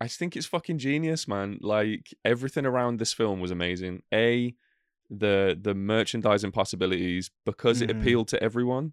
I 0.00 0.08
think 0.08 0.34
it's 0.36 0.46
fucking 0.46 0.78
genius, 0.78 1.28
man. 1.28 1.58
Like 1.60 2.14
everything 2.24 2.64
around 2.64 2.98
this 2.98 3.12
film 3.12 3.40
was 3.40 3.50
amazing. 3.50 4.02
A, 4.14 4.54
the 5.10 5.58
the 5.60 5.74
merchandising 5.74 6.52
possibilities 6.52 7.30
because 7.44 7.82
it 7.82 7.90
Mhm. 7.90 8.00
appealed 8.00 8.28
to 8.28 8.42
everyone 8.42 8.92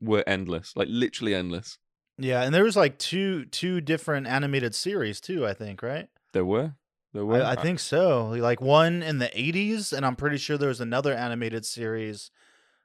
were 0.00 0.24
endless, 0.26 0.74
like 0.74 0.88
literally 0.90 1.34
endless. 1.34 1.78
Yeah, 2.22 2.42
and 2.42 2.54
there 2.54 2.64
was 2.64 2.76
like 2.76 2.98
two 2.98 3.44
two 3.46 3.80
different 3.80 4.26
animated 4.26 4.74
series 4.74 5.20
too. 5.20 5.46
I 5.46 5.54
think 5.54 5.82
right. 5.82 6.08
There 6.32 6.44
were, 6.44 6.74
there 7.12 7.24
were. 7.24 7.42
I, 7.42 7.52
I 7.52 7.54
think 7.56 7.78
so. 7.80 8.28
Like 8.28 8.60
one 8.60 9.02
in 9.02 9.18
the 9.18 9.26
'80s, 9.28 9.92
and 9.92 10.06
I'm 10.06 10.16
pretty 10.16 10.38
sure 10.38 10.56
there 10.56 10.68
was 10.68 10.80
another 10.80 11.12
animated 11.14 11.64
series, 11.66 12.30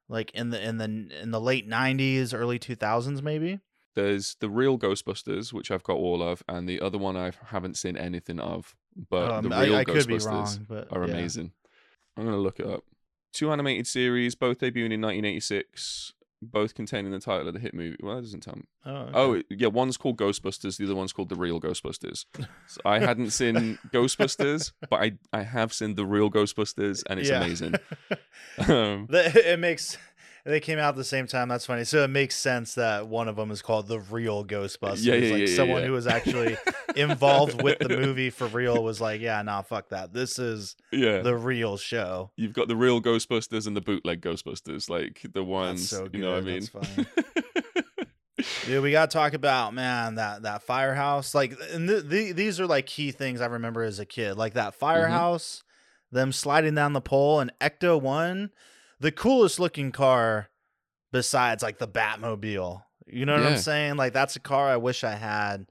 like 0.10 0.32
in 0.32 0.50
the 0.50 0.62
in 0.62 0.78
the 0.78 0.86
in 1.22 1.32
the 1.32 1.40
late 1.42 1.68
'90s, 1.70 2.34
early 2.34 2.60
2000s, 2.60 3.22
maybe. 3.22 3.60
there's 3.96 4.36
the 4.40 4.50
real 4.50 4.78
Ghostbusters, 4.78 5.54
which 5.54 5.72
I've 5.72 5.84
got 5.84 5.98
all 5.98 6.22
of, 6.24 6.44
and 6.48 6.68
the 6.68 6.82
other 6.82 6.98
one 6.98 7.16
I 7.18 7.32
haven't 7.48 7.78
seen 7.78 7.96
anything 7.98 8.40
of. 8.40 8.76
But 9.10 9.32
Um, 9.32 9.50
the 9.50 9.56
I- 9.56 9.64
real 9.66 9.76
I 9.76 9.84
could 9.84 10.08
be 10.08 10.16
Ghostbusters 10.16 10.26
wrong, 10.26 10.66
but 10.68 10.88
are 10.92 11.06
yeah. 11.08 11.14
amazing. 11.14 11.52
I'm 12.18 12.26
gonna 12.26 12.38
look 12.38 12.60
it 12.60 12.66
up. 12.66 12.84
Two 13.34 13.52
animated 13.52 13.86
series, 13.88 14.34
both 14.36 14.60
debuting 14.60 14.92
in 14.94 15.02
1986, 15.02 16.14
both 16.42 16.76
containing 16.76 17.12
the 17.12 17.20
title 17.20 17.48
of 17.48 17.54
the 17.54 17.60
hit 17.60 17.74
movie. 17.74 17.98
Well, 18.02 18.16
that 18.16 18.22
doesn't 18.22 18.42
tell 18.42 18.56
me. 18.56 18.64
Oh, 18.86 18.92
okay. 18.96 19.12
Oh, 19.14 19.42
yeah, 19.50 19.68
one's 19.68 19.98
called 19.98 20.18
Ghostbusters, 20.18 20.78
the 20.78 20.86
other 20.86 20.96
one's 20.96 21.14
called 21.14 21.30
The 21.30 21.36
Real 21.36 21.60
Ghostbusters. 21.60 22.26
So 22.70 22.82
I 22.86 23.00
hadn't 23.00 23.30
seen 23.32 23.78
Ghostbusters, 23.90 24.74
but 24.90 25.02
I 25.02 25.14
I 25.32 25.44
have 25.44 25.72
seen 25.74 25.96
The 25.96 26.06
Real 26.06 26.30
Ghostbusters, 26.30 27.04
and 27.10 27.20
it's 27.20 27.30
Yeah. 27.30 27.38
amazing. 27.44 27.76
Um, 28.68 29.08
it 29.10 29.60
makes 29.60 29.98
they 30.48 30.60
came 30.60 30.80
out 30.80 30.90
at 30.90 30.96
the 30.96 31.04
same 31.04 31.28
time. 31.28 31.50
That's 31.50 31.66
funny. 31.66 31.84
So 31.84 32.04
it 32.04 32.10
makes 32.10 32.36
sense 32.36 32.76
that 32.76 33.08
one 33.08 33.28
of 33.28 33.36
them 33.36 33.52
is 33.52 33.62
called 33.62 33.88
the 33.88 34.00
real 34.00 34.46
Ghostbusters. 34.46 35.04
Yeah, 35.04 35.16
yeah, 35.16 35.34
like 35.34 35.48
yeah, 35.48 35.56
someone 35.56 35.84
who 35.84 35.92
was 35.92 36.08
actually 36.08 36.58
involved 36.96 37.62
with 37.62 37.80
the 37.80 37.90
movie 37.98 38.30
for 38.30 38.48
real 38.48 38.82
was 38.84 39.02
like, 39.02 39.20
yeah, 39.20 39.42
nah, 39.42 39.62
fuck 39.62 39.90
that. 39.90 40.14
This 40.14 40.40
is 40.40 40.76
yeah, 40.92 41.20
the 41.20 41.36
real 41.36 41.76
show. 41.78 42.32
you've 42.38 42.54
got 42.54 42.70
the 42.70 42.76
real 42.76 43.02
Ghostbusters 43.02 43.68
and 43.68 43.76
the 43.76 43.82
bootleg 43.82 44.22
Ghostbusters, 44.22 44.90
like 44.90 45.26
the 45.34 45.44
ones 45.44 45.90
so 45.90 46.08
you 46.14 46.22
know 46.22 46.32
what 46.32 46.38
I 46.38 46.42
mean. 46.42 46.60
that's 46.60 46.70
funny. 46.70 47.08
Dude, 48.66 48.84
we 48.84 48.92
got 48.92 49.10
to 49.10 49.18
talk 49.18 49.34
about 49.34 49.74
man 49.74 50.16
that 50.16 50.44
that 50.44 50.62
firehouse. 50.62 51.34
Like, 51.36 51.58
and 51.74 51.90
th- 51.90 52.10
th- 52.10 52.36
these 52.36 52.60
are 52.60 52.68
like 52.68 52.86
key 52.86 53.12
things 53.12 53.42
I 53.42 53.48
remember 53.48 53.84
as 53.84 54.00
a 54.00 54.06
kid. 54.06 54.38
Like 54.38 54.54
that 54.54 54.74
mm-hmm. 54.74 54.80
firehouse, 54.80 55.64
them 56.12 56.32
sliding 56.32 56.76
down 56.76 56.94
the 56.94 57.02
pole, 57.02 57.40
and 57.40 57.52
Ecto 57.60 58.00
One, 58.00 58.52
the 59.00 59.12
coolest 59.12 59.60
looking 59.60 59.92
car 59.92 60.50
besides 61.12 61.64
like 61.64 61.78
the 61.80 61.88
Batmobile. 61.88 62.82
You 63.08 63.26
know 63.26 63.34
what 63.36 63.44
Yeah. 63.44 63.50
I'm 63.50 63.58
saying? 63.58 63.96
Like 63.98 64.14
that's 64.14 64.36
a 64.36 64.40
car 64.40 64.68
I 64.70 64.78
wish 64.78 65.04
I 65.04 65.16
had. 65.16 65.68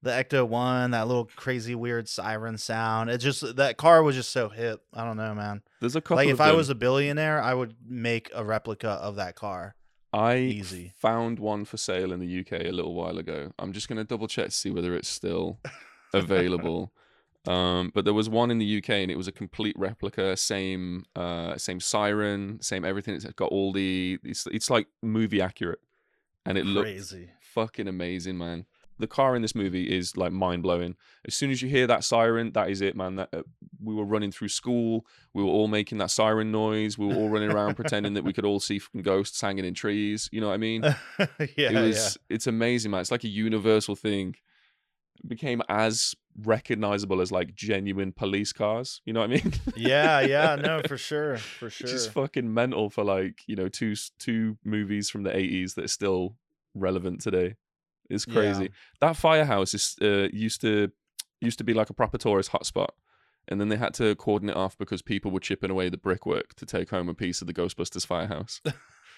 The 0.00 0.10
Ecto 0.10 0.46
One, 0.46 0.92
that 0.92 1.08
little 1.08 1.28
crazy 1.34 1.74
weird 1.74 2.08
siren 2.08 2.56
sound. 2.56 3.10
It 3.10 3.18
just 3.18 3.56
that 3.56 3.76
car 3.78 4.02
was 4.04 4.14
just 4.14 4.30
so 4.30 4.48
hip. 4.48 4.80
I 4.94 5.04
don't 5.04 5.16
know, 5.16 5.34
man. 5.34 5.62
There's 5.80 5.96
a 5.96 6.00
couple. 6.00 6.16
Like 6.16 6.28
if 6.28 6.40
I 6.40 6.48
them. 6.48 6.56
was 6.56 6.68
a 6.70 6.76
billionaire, 6.76 7.42
I 7.42 7.52
would 7.52 7.74
make 7.84 8.30
a 8.32 8.44
replica 8.44 8.90
of 8.90 9.16
that 9.16 9.34
car. 9.34 9.74
I 10.12 10.36
Easy. 10.36 10.92
found 10.96 11.38
one 11.40 11.64
for 11.64 11.76
sale 11.78 12.12
in 12.12 12.20
the 12.20 12.40
UK 12.40 12.64
a 12.66 12.70
little 12.70 12.94
while 12.94 13.18
ago. 13.18 13.52
I'm 13.58 13.72
just 13.72 13.88
going 13.88 13.98
to 13.98 14.04
double 14.04 14.26
check 14.28 14.46
to 14.46 14.50
see 14.52 14.70
whether 14.70 14.94
it's 14.94 15.08
still 15.08 15.58
available. 16.14 16.92
Um, 17.46 17.92
but 17.94 18.04
there 18.04 18.14
was 18.14 18.28
one 18.28 18.50
in 18.50 18.58
the 18.58 18.78
UK 18.78 18.90
and 18.90 19.10
it 19.10 19.16
was 19.16 19.28
a 19.28 19.32
complete 19.32 19.76
replica, 19.78 20.36
same 20.36 21.04
uh, 21.16 21.56
same 21.56 21.80
siren, 21.80 22.60
same 22.60 22.84
everything. 22.84 23.14
It's 23.14 23.24
got 23.24 23.50
all 23.50 23.72
the 23.72 24.18
it's 24.22 24.46
it's 24.48 24.70
like 24.70 24.88
movie 25.02 25.40
accurate, 25.40 25.80
and 26.44 26.58
it 26.58 26.66
looked 26.66 26.86
Crazy. 26.86 27.30
fucking 27.40 27.88
amazing, 27.88 28.36
man. 28.36 28.66
The 29.00 29.06
car 29.06 29.36
in 29.36 29.42
this 29.42 29.54
movie 29.54 29.96
is 29.96 30.16
like 30.16 30.32
mind 30.32 30.64
blowing. 30.64 30.96
As 31.24 31.34
soon 31.34 31.52
as 31.52 31.62
you 31.62 31.68
hear 31.68 31.86
that 31.86 32.02
siren, 32.02 32.50
that 32.54 32.68
is 32.68 32.80
it, 32.80 32.96
man. 32.96 33.14
That 33.14 33.28
uh, 33.32 33.42
we 33.80 33.94
were 33.94 34.04
running 34.04 34.32
through 34.32 34.48
school, 34.48 35.06
we 35.32 35.42
were 35.42 35.50
all 35.50 35.68
making 35.68 35.98
that 35.98 36.10
siren 36.10 36.50
noise. 36.50 36.98
We 36.98 37.06
were 37.06 37.14
all 37.14 37.28
running 37.28 37.52
around 37.52 37.76
pretending 37.76 38.14
that 38.14 38.24
we 38.24 38.32
could 38.32 38.44
all 38.44 38.58
see 38.58 38.80
fucking 38.80 39.02
ghosts 39.02 39.40
hanging 39.40 39.64
in 39.64 39.74
trees. 39.74 40.28
You 40.32 40.40
know 40.40 40.48
what 40.48 40.54
I 40.54 40.58
mean? 40.58 40.82
yeah, 41.56 41.70
it 41.70 41.80
was. 41.80 42.18
It's 42.28 42.48
amazing, 42.48 42.90
man. 42.90 43.00
It's 43.00 43.12
like 43.12 43.24
a 43.24 43.28
universal 43.28 43.94
thing. 43.94 44.34
It 45.22 45.28
became 45.28 45.62
as 45.68 46.16
recognizable 46.44 47.20
as 47.20 47.32
like 47.32 47.54
genuine 47.54 48.12
police 48.12 48.52
cars. 48.52 49.00
You 49.04 49.12
know 49.12 49.20
what 49.20 49.30
I 49.30 49.34
mean? 49.34 49.52
yeah, 49.76 50.20
yeah, 50.20 50.56
no, 50.56 50.82
for 50.86 50.96
sure, 50.96 51.36
for 51.38 51.70
sure. 51.70 51.88
Is 51.88 52.06
fucking 52.06 52.52
mental 52.52 52.90
for 52.90 53.04
like 53.04 53.42
you 53.46 53.56
know 53.56 53.68
two 53.68 53.94
two 54.18 54.58
movies 54.64 55.10
from 55.10 55.22
the 55.24 55.36
eighties 55.36 55.74
that 55.74 55.84
are 55.84 55.88
still 55.88 56.36
relevant 56.74 57.20
today. 57.20 57.56
It's 58.10 58.26
Yeah. 58.26 58.34
crazy. 58.34 58.70
That 59.00 59.16
firehouse 59.16 59.74
is 59.74 59.96
uh, 60.00 60.28
used 60.32 60.60
to 60.62 60.90
used 61.40 61.58
to 61.58 61.64
be 61.64 61.74
like 61.74 61.90
a 61.90 61.94
proper 61.94 62.18
tourist 62.18 62.50
hotspot, 62.52 62.90
and 63.46 63.60
then 63.60 63.68
they 63.68 63.76
had 63.76 63.94
to 63.94 64.14
cordon 64.16 64.48
it 64.50 64.56
off 64.56 64.76
because 64.78 65.02
people 65.02 65.30
were 65.30 65.40
chipping 65.40 65.70
away 65.70 65.88
the 65.88 65.96
brickwork 65.98 66.54
to 66.54 66.66
take 66.66 66.90
home 66.90 67.08
a 67.08 67.14
piece 67.14 67.40
of 67.40 67.46
the 67.46 67.54
Ghostbusters 67.54 68.06
firehouse. 68.06 68.60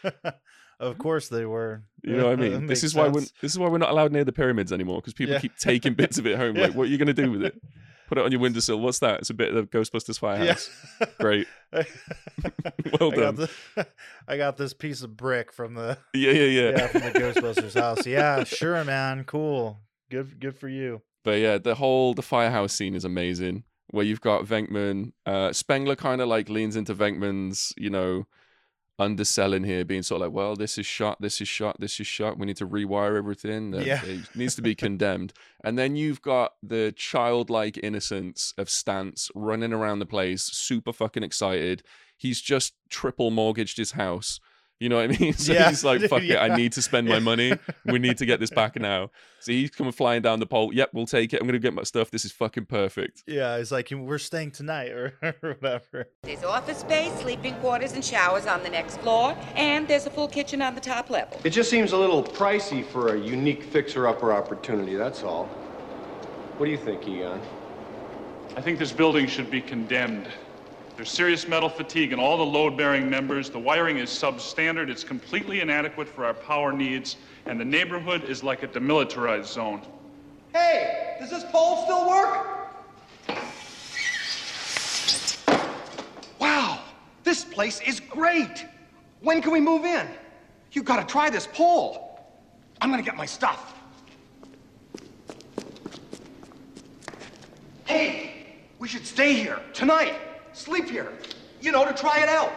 of 0.80 0.98
course 0.98 1.28
they 1.28 1.44
were. 1.44 1.82
You 2.02 2.16
know 2.16 2.24
what 2.30 2.32
I 2.32 2.36
mean? 2.36 2.66
This 2.66 2.82
is 2.84 2.94
why 2.94 3.08
we're 3.08 3.20
this 3.40 3.52
is 3.52 3.58
why 3.58 3.68
we're 3.68 3.78
not 3.78 3.90
allowed 3.90 4.12
near 4.12 4.24
the 4.24 4.32
pyramids 4.32 4.72
anymore 4.72 5.00
because 5.00 5.12
people 5.14 5.34
Yeah. 5.34 5.40
keep 5.40 5.56
taking 5.58 5.94
bits 5.94 6.18
of 6.18 6.26
it 6.26 6.36
home. 6.36 6.54
Like, 6.56 6.74
what 6.74 6.84
are 6.84 6.90
you 6.90 6.98
gonna 6.98 7.12
do 7.12 7.30
with 7.30 7.42
it? 7.42 7.60
Put 8.08 8.18
it 8.18 8.24
on 8.24 8.32
your 8.32 8.40
windowsill. 8.40 8.80
What's 8.80 8.98
that? 9.00 9.20
It's 9.20 9.30
a 9.30 9.34
bit 9.34 9.54
of 9.54 9.70
the 9.70 9.78
Ghostbusters 9.78 10.18
firehouse. 10.18 10.68
Yeah. 11.00 11.06
Great. 11.20 11.46
I 11.72 11.86
Well 12.98 13.12
got, 13.12 13.36
done. 13.36 13.48
the, 13.76 13.86
I 14.26 14.36
got 14.36 14.56
this 14.56 14.74
piece 14.74 15.02
of 15.02 15.16
brick 15.16 15.52
from 15.52 15.74
the 15.74 15.96
Yeah, 16.12 16.32
yeah, 16.32 16.44
yeah. 16.44 16.70
yeah 16.70 16.86
from 16.88 17.00
the 17.02 17.10
Ghostbusters 17.12 17.74
house. 17.80 18.06
Yeah, 18.06 18.42
sure, 18.42 18.82
man. 18.84 19.22
Cool. 19.24 19.78
Good, 20.10 20.40
good 20.40 20.56
for 20.56 20.68
you. 20.68 21.02
But 21.22 21.38
yeah, 21.38 21.58
the 21.58 21.76
whole 21.76 22.14
the 22.14 22.22
firehouse 22.22 22.72
scene 22.72 22.96
is 22.96 23.04
amazing. 23.04 23.62
Where 23.90 24.04
you've 24.04 24.20
got 24.20 24.44
Venkman, 24.44 25.12
uh, 25.26 25.52
Spengler 25.52 25.94
kind 25.96 26.20
of 26.20 26.26
like 26.26 26.48
leans 26.48 26.74
into 26.74 26.94
Venkman's, 26.96 27.72
you 27.76 27.90
know, 27.90 28.26
underselling 29.00 29.64
here, 29.64 29.84
being 29.84 30.02
sort 30.02 30.20
of 30.20 30.28
like, 30.28 30.36
well, 30.36 30.54
this 30.54 30.76
is 30.78 30.86
shot, 30.86 31.20
this 31.20 31.40
is 31.40 31.48
shot, 31.48 31.80
this 31.80 31.98
is 31.98 32.06
shot. 32.06 32.38
We 32.38 32.46
need 32.46 32.58
to 32.58 32.68
rewire 32.68 33.16
everything. 33.16 33.70
that 33.72 33.86
Yeah. 33.86 34.04
It 34.04 34.20
needs 34.36 34.54
to 34.56 34.62
be 34.62 34.74
condemned. 34.74 35.32
And 35.64 35.78
then 35.78 35.96
you've 35.96 36.22
got 36.22 36.54
the 36.62 36.92
childlike 36.94 37.78
innocence 37.82 38.54
of 38.58 38.68
Stantz 38.68 39.30
running 39.34 39.72
around 39.72 39.98
the 39.98 40.06
place, 40.06 40.42
super 40.42 40.92
fucking 40.92 41.22
excited. 41.22 41.82
He's 42.16 42.40
just 42.40 42.74
triple 42.90 43.30
mortgaged 43.30 43.78
his 43.78 43.92
house. 43.92 44.38
You 44.80 44.88
know 44.88 44.96
what 44.96 45.04
I 45.14 45.18
mean? 45.18 45.34
So 45.40 45.52
Yeah. 45.52 45.68
he's 45.68 45.84
like, 45.84 46.00
fuck 46.08 46.22
it, 46.22 46.36
I 46.36 46.48
need 46.56 46.72
to 46.72 46.82
spend 46.82 47.06
my 47.06 47.18
money. 47.20 47.52
We 47.84 47.98
need 47.98 48.16
to 48.18 48.26
get 48.26 48.40
this 48.40 48.50
back 48.50 48.76
now. 48.80 49.10
So 49.40 49.52
he's 49.52 49.70
coming 49.70 49.92
flying 49.92 50.22
down 50.22 50.40
the 50.40 50.46
pole. 50.46 50.72
Yep, 50.72 50.90
we'll 50.94 51.06
take 51.06 51.32
it. 51.34 51.40
I'm 51.40 51.46
gonna 51.46 51.58
get 51.58 51.74
my 51.74 51.82
stuff. 51.82 52.10
This 52.10 52.24
is 52.24 52.32
fucking 52.32 52.64
perfect. 52.66 53.22
Yeah, 53.26 53.56
it's 53.56 53.70
like 53.70 53.90
we're 53.90 54.18
staying 54.18 54.52
tonight 54.52 54.90
or, 54.90 55.14
or 55.42 55.52
whatever. 55.60 56.08
There's 56.22 56.42
office 56.44 56.78
space, 56.78 57.12
sleeping 57.20 57.54
quarters, 57.56 57.92
and 57.92 58.04
showers 58.04 58.46
on 58.46 58.62
the 58.62 58.70
next 58.70 58.98
floor, 58.98 59.36
and 59.54 59.86
there's 59.86 60.06
a 60.06 60.10
full 60.10 60.28
kitchen 60.28 60.62
on 60.62 60.74
the 60.74 60.80
top 60.80 61.10
level. 61.10 61.38
It 61.44 61.50
just 61.50 61.70
seems 61.70 61.92
a 61.92 61.96
little 61.98 62.22
pricey 62.22 62.84
for 62.84 63.14
a 63.14 63.18
unique 63.20 63.62
fixer-upper 63.62 64.32
opportunity, 64.32 64.94
that's 64.96 65.22
all. 65.22 65.46
What 66.56 66.66
do 66.66 66.72
you 66.72 66.78
think, 66.78 67.06
Egon? 67.06 67.40
I 68.56 68.60
think 68.62 68.78
this 68.78 68.92
building 68.92 69.26
should 69.26 69.50
be 69.50 69.60
condemned. 69.60 70.28
There's 71.00 71.10
serious 71.10 71.48
metal 71.48 71.70
fatigue 71.70 72.12
in 72.12 72.18
all 72.18 72.36
the 72.36 72.44
load-bearing 72.44 73.08
members. 73.08 73.48
The 73.48 73.58
wiring 73.58 73.96
is 73.96 74.10
substandard. 74.10 74.90
It's 74.90 75.02
completely 75.02 75.62
inadequate 75.62 76.06
for 76.06 76.26
our 76.26 76.34
power 76.34 76.74
needs, 76.74 77.16
and 77.46 77.58
the 77.58 77.64
neighborhood 77.64 78.24
is 78.24 78.44
like 78.44 78.62
a 78.64 78.68
demilitarized 78.68 79.46
zone. 79.46 79.80
Hey, 80.52 81.16
does 81.18 81.30
this 81.30 81.42
pole 81.44 81.84
still 81.84 82.06
work? 82.06 82.68
Wow, 86.38 86.80
this 87.24 87.46
place 87.46 87.80
is 87.80 88.00
great. 88.00 88.66
When 89.22 89.40
can 89.40 89.52
we 89.52 89.60
move 89.60 89.86
in? 89.86 90.06
You 90.72 90.82
gotta 90.82 91.06
try 91.06 91.30
this 91.30 91.46
pole. 91.46 92.20
I'm 92.82 92.90
gonna 92.90 93.02
get 93.02 93.16
my 93.16 93.24
stuff. 93.24 93.72
Hey, 97.86 98.58
we 98.78 98.86
should 98.86 99.06
stay 99.06 99.32
here 99.32 99.60
tonight. 99.72 100.12
Sleep 100.60 100.90
here. 100.90 101.10
You 101.62 101.72
know, 101.72 101.86
to 101.86 101.94
try 101.94 102.22
it 102.22 102.28
out. 102.28 102.52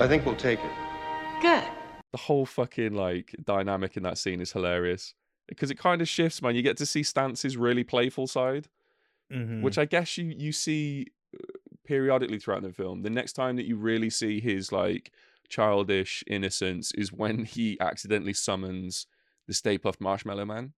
I 0.00 0.06
think 0.06 0.24
we'll 0.24 0.36
take 0.36 0.60
it. 0.60 0.70
Good. 1.42 1.64
The 2.12 2.18
whole 2.18 2.46
fucking 2.46 2.94
like 2.94 3.34
dynamic 3.44 3.96
in 3.96 4.02
that 4.04 4.16
scene 4.18 4.40
is 4.40 4.52
hilarious 4.52 5.14
because 5.48 5.70
it 5.70 5.78
kind 5.78 6.00
of 6.00 6.08
shifts, 6.08 6.40
man. 6.40 6.54
You 6.54 6.62
get 6.62 6.76
to 6.78 6.86
see 6.86 7.02
Stantz's 7.02 7.56
really 7.56 7.84
playful 7.84 8.26
side, 8.26 8.68
Mhm. 9.32 9.62
which 9.62 9.76
I 9.76 9.84
guess 9.84 10.16
you 10.16 10.26
you 10.36 10.52
see 10.52 11.08
uh, 11.34 11.38
periodically 11.84 12.38
throughout 12.38 12.62
the 12.62 12.72
film. 12.72 13.02
The 13.02 13.10
next 13.10 13.32
time 13.32 13.56
that 13.56 13.66
you 13.66 13.76
really 13.76 14.10
see 14.10 14.40
his 14.40 14.70
like 14.72 15.10
childish 15.48 16.22
innocence 16.26 16.92
is 16.92 17.12
when 17.12 17.44
he 17.44 17.78
accidentally 17.80 18.34
summons 18.34 19.06
the 19.46 19.54
Stay 19.54 19.78
Puft 19.78 20.00
Marshmallow 20.00 20.44
Man. 20.44 20.72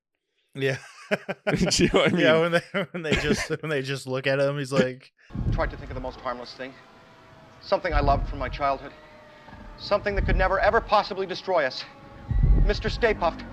Yeah. 0.54 0.78
Do 1.10 1.66
you 1.84 1.90
know 1.92 2.00
what 2.00 2.14
I 2.14 2.16
Yeah, 2.18 2.40
when 2.40 2.52
they 2.52 2.62
when 2.90 3.02
they 3.02 3.12
just 3.12 3.48
when 3.48 3.70
they 3.70 3.82
just 3.82 4.06
look 4.06 4.26
at 4.26 4.38
him, 4.40 4.58
he's 4.58 4.72
like, 4.72 5.12
Tried 5.52 5.70
to 5.70 5.76
think 5.76 5.90
of 5.90 5.94
the 5.94 6.00
most 6.00 6.20
harmless 6.20 6.54
thing. 6.54 6.72
Something 7.60 7.92
I 7.92 8.00
loved 8.00 8.28
from 8.28 8.38
my 8.38 8.48
childhood. 8.48 8.92
Something 9.76 10.14
that 10.16 10.26
could 10.26 10.36
never, 10.36 10.58
ever 10.60 10.80
possibly 10.80 11.26
destroy 11.26 11.64
us. 11.64 11.84
Mr. 12.64 12.90
Stay 12.90 13.14
Puft. 13.14 13.44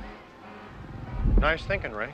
Nice 1.40 1.64
thinking, 1.64 1.92
Ray. 1.92 2.14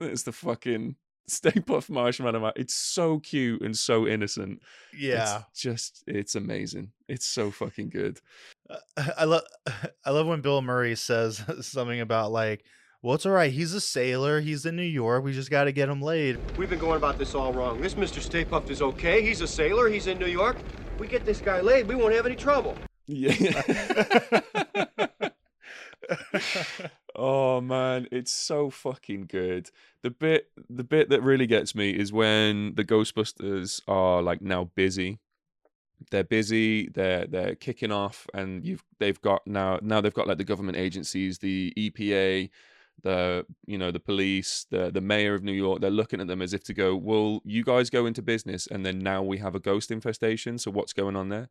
It's 0.00 0.22
the 0.22 0.32
fucking 0.32 0.96
Stay 1.26 1.50
Puft 1.52 1.90
Marshmallow 1.90 2.40
Man. 2.40 2.52
It's 2.56 2.74
so 2.74 3.18
cute 3.18 3.62
and 3.62 3.76
so 3.76 4.06
innocent. 4.06 4.60
yeah. 4.96 5.42
It's 5.50 5.60
just 5.60 6.04
it's 6.06 6.34
amazing. 6.34 6.92
It's 7.08 7.26
so 7.26 7.50
fucking 7.50 7.90
good. 7.90 8.20
Uh, 8.68 8.76
I 9.18 9.24
love 9.24 9.42
I 10.04 10.10
love 10.10 10.26
when 10.26 10.40
Bill 10.40 10.62
Murray 10.62 10.94
says 10.96 11.42
something 11.66 12.00
about 12.00 12.32
like, 12.32 12.64
well, 13.02 13.14
it's 13.14 13.26
all 13.26 13.32
right. 13.32 13.52
He's 13.52 13.74
a 13.74 13.80
sailor. 13.80 14.40
He's 14.40 14.64
in 14.66 14.76
New 14.76 14.82
York. 14.82 15.24
We 15.24 15.32
just 15.32 15.50
got 15.50 15.64
to 15.64 15.72
get 15.72 15.88
him 15.88 16.00
laid. 16.00 16.38
We've 16.56 16.70
been 16.70 16.78
going 16.78 16.96
about 16.96 17.18
this 17.18 17.34
all 17.34 17.52
wrong. 17.52 17.80
This 17.80 17.94
Mr. 17.94 18.20
Stay 18.20 18.44
Puft 18.44 18.70
is 18.70 18.80
okay. 18.80 19.22
He's 19.22 19.40
a 19.42 19.46
sailor. 19.46 19.88
He's 19.88 20.06
in 20.06 20.18
New 20.18 20.26
York. 20.26 20.56
We 20.98 21.06
get 21.06 21.26
this 21.26 21.40
guy 21.40 21.60
laid, 21.60 21.88
we 21.88 21.96
won't 21.96 22.14
have 22.14 22.24
any 22.24 22.36
trouble. 22.36 22.76
Yeah. 23.06 23.50
Oh 27.14 27.60
man, 27.60 28.08
it's 28.10 28.32
so 28.32 28.70
fucking 28.70 29.26
good. 29.26 29.70
The 30.02 30.10
bit 30.10 30.50
the 30.68 30.84
bit 30.84 31.08
that 31.10 31.22
really 31.22 31.46
gets 31.46 31.74
me 31.74 31.90
is 31.90 32.12
when 32.12 32.74
the 32.74 32.84
Ghostbusters 32.84 33.80
are 33.88 34.22
like 34.22 34.42
now 34.42 34.70
busy. 34.74 35.18
They're 36.10 36.24
busy, 36.24 36.88
they're 36.88 37.26
they're 37.26 37.54
kicking 37.54 37.92
off 37.92 38.26
and 38.34 38.64
you've 38.64 38.84
they've 38.98 39.20
got 39.20 39.46
now 39.46 39.78
now 39.82 40.00
they've 40.00 40.14
got 40.14 40.28
like 40.28 40.38
the 40.38 40.44
government 40.44 40.76
agencies, 40.76 41.38
the 41.38 41.72
EPA, 41.76 42.50
the 43.02 43.46
you 43.66 43.78
know, 43.78 43.90
the 43.90 44.00
police, 44.00 44.66
the 44.70 44.90
the 44.90 45.00
mayor 45.00 45.34
of 45.34 45.42
New 45.42 45.52
York, 45.52 45.80
they're 45.80 45.90
looking 45.90 46.20
at 46.20 46.26
them 46.26 46.42
as 46.42 46.52
if 46.52 46.64
to 46.64 46.74
go, 46.74 46.96
Well, 46.96 47.40
you 47.44 47.64
guys 47.64 47.90
go 47.90 48.06
into 48.06 48.22
business 48.22 48.66
and 48.66 48.84
then 48.84 48.98
now 48.98 49.22
we 49.22 49.38
have 49.38 49.54
a 49.54 49.60
ghost 49.60 49.90
infestation, 49.90 50.58
so 50.58 50.70
what's 50.70 50.92
going 50.92 51.16
on 51.16 51.28
there? 51.28 51.48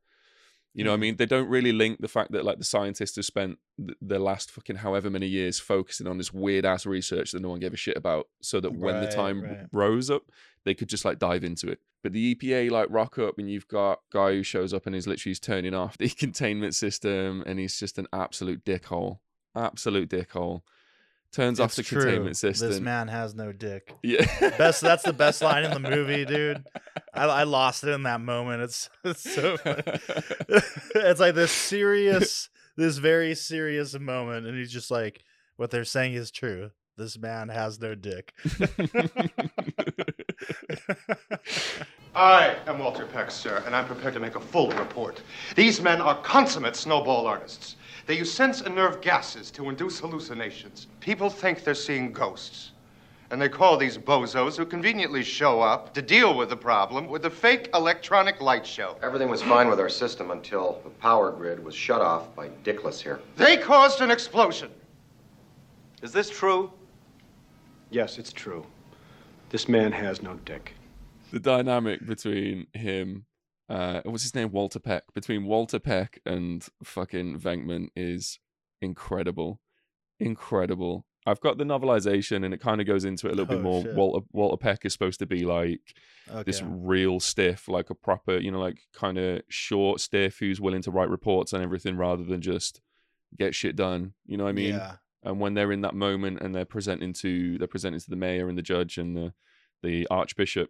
You 0.76 0.84
know 0.84 0.90
what 0.90 0.96
I 0.96 0.98
Mhm. 0.98 1.02
mean? 1.02 1.16
They 1.18 1.26
don't 1.28 1.50
really 1.50 1.72
link 1.72 2.02
the 2.02 2.08
fact 2.08 2.32
that 2.32 2.44
like 2.46 2.58
the 2.58 2.64
scientists 2.64 3.16
have 3.18 3.26
spent 3.26 3.60
th- 3.78 3.98
the 4.02 4.18
last 4.18 4.50
fucking 4.50 4.78
however 4.78 5.10
many 5.10 5.28
years 5.28 5.60
focusing 5.60 6.08
on 6.08 6.18
this 6.18 6.34
weird 6.34 6.66
ass 6.66 6.86
research 6.88 7.32
that 7.32 7.42
no 7.42 7.50
one 7.50 7.60
gave 7.60 7.74
a 7.74 7.78
shit 7.78 7.96
about, 7.96 8.28
so 8.42 8.60
that 8.60 8.74
when 8.74 8.96
the 9.00 9.02
Right, 9.02 9.12
time 9.12 9.42
right. 9.44 9.68
rose 9.72 10.10
up, 10.10 10.32
they 10.66 10.74
could 10.74 10.90
just 10.90 11.06
like 11.06 11.20
dive 11.20 11.44
into 11.44 11.70
it. 11.70 11.80
But 12.02 12.12
the 12.14 12.34
EPA 12.36 12.70
like 12.72 12.88
rock 12.90 13.20
up, 13.20 13.38
and 13.38 13.50
you've 13.50 13.68
got 13.68 14.00
guy 14.12 14.32
who 14.34 14.44
shows 14.44 14.74
up 14.74 14.86
and 14.88 14.96
is 14.96 15.06
literally 15.08 15.36
turning 15.36 15.76
off 15.76 15.98
the 15.98 16.10
containment 16.24 16.74
system, 16.76 17.44
and 17.46 17.60
he's 17.60 17.78
just 17.80 18.00
an 18.00 18.08
absolute 18.12 18.66
dickhole, 18.66 19.20
absolute 19.56 20.10
dickhole. 20.10 20.62
Turns 21.34 21.60
off 21.60 21.74
the 21.76 21.82
true. 21.82 22.02
containment 22.04 22.38
system. 22.38 22.70
This 22.70 22.80
man 22.80 23.08
has 23.08 23.34
no 23.34 23.52
dick. 23.52 23.92
yeah, 24.04 24.24
Best. 24.58 24.82
That's 24.82 25.02
the 25.02 25.14
best 25.14 25.42
line 25.42 25.64
in 25.64 25.72
the 25.72 25.80
movie, 25.90 26.26
dude. 26.26 26.64
I, 27.14 27.26
I 27.26 27.44
lost 27.44 27.84
it 27.84 27.90
in 27.90 28.04
that 28.04 28.22
moment. 28.22 28.62
It's 28.62 28.90
it's 29.04 29.34
so. 29.34 29.58
funny. 29.58 29.82
it's 30.96 31.20
like 31.20 31.34
this 31.34 31.52
serious, 31.52 32.50
this 32.78 32.98
very 33.00 33.34
serious 33.34 33.98
moment, 34.00 34.46
and 34.46 34.56
he's 34.56 34.72
just 34.72 34.92
like, 34.92 35.24
"What 35.58 35.72
they're 35.72 35.86
saying 35.86 36.14
is 36.14 36.30
true. 36.30 36.70
This 36.98 37.18
man 37.18 37.50
has 37.50 37.80
no 37.80 37.96
dick." 37.96 38.32
I 42.16 42.56
am 42.68 42.78
Walter 42.78 43.08
Peck, 43.08 43.32
sir, 43.32 43.64
and 43.66 43.76
I'm 43.76 43.88
prepared 43.88 44.14
to 44.14 44.20
make 44.20 44.36
a 44.36 44.40
full 44.40 44.70
report. 44.74 45.22
These 45.56 45.82
men 45.82 46.00
are 46.00 46.22
consummate 46.22 46.76
snowball 46.76 47.26
artists. 47.26 47.76
They 48.06 48.18
use 48.18 48.32
sense 48.32 48.62
and 48.62 48.76
nerve 48.76 49.02
gases 49.02 49.50
to 49.52 49.70
induce 49.70 50.00
hallucinations. 50.00 50.88
People 51.00 51.30
think 51.30 51.64
they're 51.64 51.74
seeing 51.74 52.12
ghosts. 52.12 52.72
And 53.32 53.42
they 53.42 53.50
call 53.50 53.78
these 53.78 53.98
bozos 53.98 54.58
who 54.58 54.66
conveniently 54.66 55.24
show 55.24 55.62
up 55.62 55.94
to 55.96 56.02
deal 56.02 56.36
with 56.36 56.50
the 56.50 56.58
problem 56.58 57.08
with 57.08 57.26
a 57.26 57.30
fake 57.30 57.70
electronic 57.74 58.42
light 58.42 58.68
show. 58.68 58.96
Everything 59.02 59.30
was 59.30 59.42
fine 59.42 59.70
with 59.70 59.80
our 59.80 59.90
system 59.90 60.30
until 60.32 60.80
the 60.84 60.90
power 60.90 61.32
grid 61.32 61.64
was 61.64 61.74
shut 61.74 62.02
off 62.02 62.36
by 62.36 62.50
Dickless 62.64 63.02
here. 63.02 63.20
They 63.38 63.58
caused 63.58 64.02
an 64.02 64.12
explosion. 64.12 64.70
Is 66.04 66.12
this 66.12 66.30
true? 66.30 66.72
Yes, 67.90 68.20
it's 68.20 68.34
true. 68.34 68.66
This 69.50 69.68
man 69.70 69.92
has 69.94 70.22
no 70.22 70.36
dick. 70.46 70.74
the 71.32 71.40
dynamic 71.40 72.06
between 72.06 72.68
him, 72.74 73.26
uh, 73.74 74.02
what's 74.06 74.24
his 74.24 74.36
name, 74.36 74.52
Walter 74.52 74.80
Peck, 74.80 75.04
between 75.14 75.46
Walter 75.46 75.80
Peck 75.80 76.20
and 76.26 76.66
fucking 76.84 77.40
Venkman 77.40 77.88
is 77.96 78.40
incredible, 78.82 79.60
incredible. 80.20 81.06
I've 81.26 81.40
got 81.40 81.58
the 81.58 81.64
novelization, 81.64 82.44
and 82.44 82.54
it 82.54 82.60
kind 82.60 82.82
of 82.82 82.88
goes 82.88 83.06
into 83.06 83.28
it 83.28 83.32
a 83.32 83.36
little 83.36 83.46
bit 83.46 83.60
Oh, 83.60 83.62
more. 83.64 83.82
shit. 83.84 83.96
Walter 83.96 84.26
Walter 84.34 84.58
Peck 84.58 84.86
is 84.86 84.92
supposed 84.94 85.20
to 85.20 85.26
be 85.26 85.46
like 85.46 85.96
this 86.46 86.62
real 86.62 87.20
stiff, 87.22 87.68
like 87.70 87.90
a 87.90 87.96
proper, 87.96 88.38
you 88.38 88.52
know, 88.52 88.60
like 88.60 88.80
kind 88.94 89.18
of 89.18 89.42
short 89.48 90.02
stiff 90.02 90.40
who's 90.40 90.60
willing 90.60 90.82
to 90.82 90.92
write 90.92 91.10
reports 91.10 91.54
and 91.54 91.64
everything 91.64 91.96
rather 91.96 92.24
than 92.24 92.42
just 92.42 92.82
get 93.38 93.56
shit 93.56 93.76
done. 93.78 94.14
You 94.26 94.36
know 94.38 94.44
what 94.44 94.50
I 94.50 94.54
mean? 94.54 94.76
yeah. 94.76 94.96
and 95.24 95.40
when 95.40 95.54
they're 95.54 95.72
in 95.72 95.82
that 95.82 95.96
moment 95.96 96.42
and 96.42 96.54
they're 96.54 96.66
presenting 96.66 97.14
to 97.14 97.58
they're 97.58 97.68
presenting 97.70 98.02
to 98.02 98.10
the 98.10 98.18
mayor 98.18 98.50
and 98.50 98.58
the 98.58 98.62
judge 98.62 98.98
and 98.98 99.16
the 99.16 99.34
the 99.82 100.06
archbishop 100.12 100.70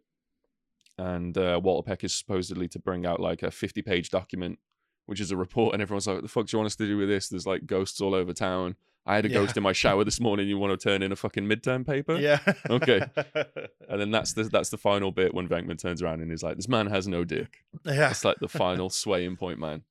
and 0.98 1.38
uh, 1.38 1.60
Walter 1.64 1.88
Peck 1.88 2.04
is 2.04 2.14
supposedly 2.14 2.68
to 2.70 2.80
bring 2.80 3.06
out 3.06 3.20
like 3.20 3.42
a 3.44 3.52
50 3.52 3.82
page 3.82 4.10
document 4.10 4.60
which 5.06 5.20
is 5.20 5.32
a 5.32 5.38
report 5.38 5.74
and 5.74 5.82
everyone's 5.82 6.08
like 6.08 6.16
what 6.18 6.24
the 6.24 6.30
fuck 6.30 6.46
do 6.48 6.56
you 6.56 6.60
want 6.60 6.68
us 6.68 6.76
to 6.78 6.86
do 6.88 6.98
with 6.98 7.10
this 7.10 7.28
there's 7.30 7.46
like 7.48 7.66
ghosts 7.66 8.00
all 8.00 8.14
over 8.16 8.32
town 8.34 8.76
I 9.06 9.16
had 9.16 9.26
a 9.26 9.28
Yeah. 9.28 9.34
ghost 9.40 9.58
in 9.58 9.64
my 9.64 9.74
shower 9.74 10.06
this 10.06 10.22
morning 10.22 10.48
you 10.48 10.58
want 10.58 10.80
to 10.80 10.82
turn 10.90 11.02
in 11.04 11.12
a 11.12 11.16
fucking 11.18 11.44
midterm 11.46 11.86
paper 11.86 12.16
Yeah. 12.18 12.40
Okay. 12.70 13.02
and 13.90 14.00
then 14.00 14.12
that's 14.12 14.32
the 14.34 14.44
that's 14.44 14.70
the 14.70 14.78
final 14.78 15.12
bit 15.12 15.34
when 15.34 15.48
Venkman 15.50 15.78
turns 15.78 16.02
around 16.02 16.22
and 16.22 16.32
is 16.32 16.42
like 16.44 16.56
this 16.56 16.70
man 16.70 16.88
has 16.88 17.06
no 17.08 17.24
dick 17.26 17.64
yeah. 17.86 18.10
it's 18.12 18.24
like 18.24 18.38
the 18.40 18.48
final 18.64 18.90
swaying 18.90 19.36
point 19.36 19.60
man 19.60 19.82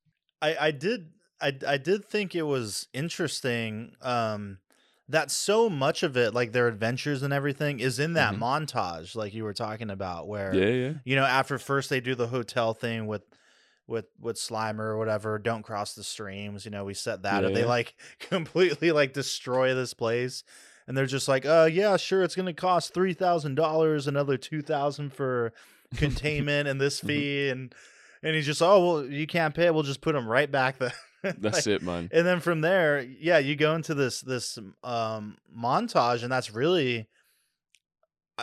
I, 0.41 0.55
I 0.59 0.71
did 0.71 1.09
I, 1.39 1.51
I 1.67 1.77
did 1.77 2.05
think 2.05 2.33
it 2.33 2.43
was 2.43 2.87
interesting 2.93 3.95
um 4.01 4.57
that 5.13 5.31
so 5.31 5.69
much 5.69 6.03
of 6.03 6.17
it 6.17 6.33
like 6.33 6.51
their 6.51 6.67
adventures 6.67 7.23
and 7.23 7.31
everything 7.33 7.79
is 7.79 7.97
in 7.99 8.13
that 8.13 8.33
Mhm. 8.35 8.39
montage 8.39 9.15
like 9.15 9.33
you 9.33 9.43
were 9.43 9.53
talking 9.53 9.89
about 9.89 10.27
where 10.27 10.53
yeah 10.53 10.67
yeah 10.67 10.93
you 11.05 11.15
know 11.15 11.23
after 11.25 11.57
first 11.57 11.89
they 11.89 11.99
do 12.01 12.13
the 12.15 12.27
hotel 12.27 12.73
thing 12.73 13.07
with 13.07 13.23
with 13.87 14.05
with 14.19 14.37
Slimer 14.37 14.79
or 14.79 14.97
whatever 14.97 15.37
don't 15.39 15.63
cross 15.63 15.93
the 15.93 16.03
streams 16.03 16.65
you 16.65 16.71
know 16.71 16.83
we 16.85 16.93
set 16.93 17.23
that 17.23 17.43
and 17.43 17.55
they 17.55 17.61
Yeah. 17.61 17.65
like 17.67 17.95
completely 18.19 18.91
like 18.91 19.13
destroy 19.13 19.73
this 19.73 19.93
place 19.93 20.43
and 20.87 20.97
they're 20.97 21.05
just 21.05 21.27
like 21.27 21.45
uh 21.45 21.69
yeah 21.71 21.95
sure 21.97 22.23
it's 22.23 22.35
gonna 22.35 22.53
cost 22.53 22.93
three 22.93 23.13
thousand 23.13 23.55
dollars 23.55 24.07
another 24.07 24.37
two 24.37 24.61
thousand 24.61 25.13
for 25.13 25.53
containment 25.95 26.67
and 26.67 26.79
this 26.81 27.01
Mhm. 27.01 27.07
fee 27.07 27.49
and 27.49 27.75
and 28.23 28.35
he's 28.35 28.45
just 28.45 28.61
oh 28.61 28.85
well 28.85 29.05
you 29.05 29.27
can't 29.27 29.53
pay 29.53 29.69
we'll 29.69 29.83
just 29.83 30.01
put 30.01 30.13
them 30.13 30.27
right 30.27 30.51
back 30.51 30.77
there 30.79 30.93
that's 31.39 31.67
it 31.67 31.81
man. 31.81 32.09
and 32.11 32.25
then 32.27 32.39
from 32.39 32.61
there 32.61 33.01
yeah 33.01 33.37
you 33.37 33.55
go 33.55 33.75
into 33.75 33.93
this 33.93 34.21
this 34.21 34.57
um 34.83 35.37
montage 35.57 36.23
and 36.23 36.31
that's 36.31 36.53
really 36.53 37.07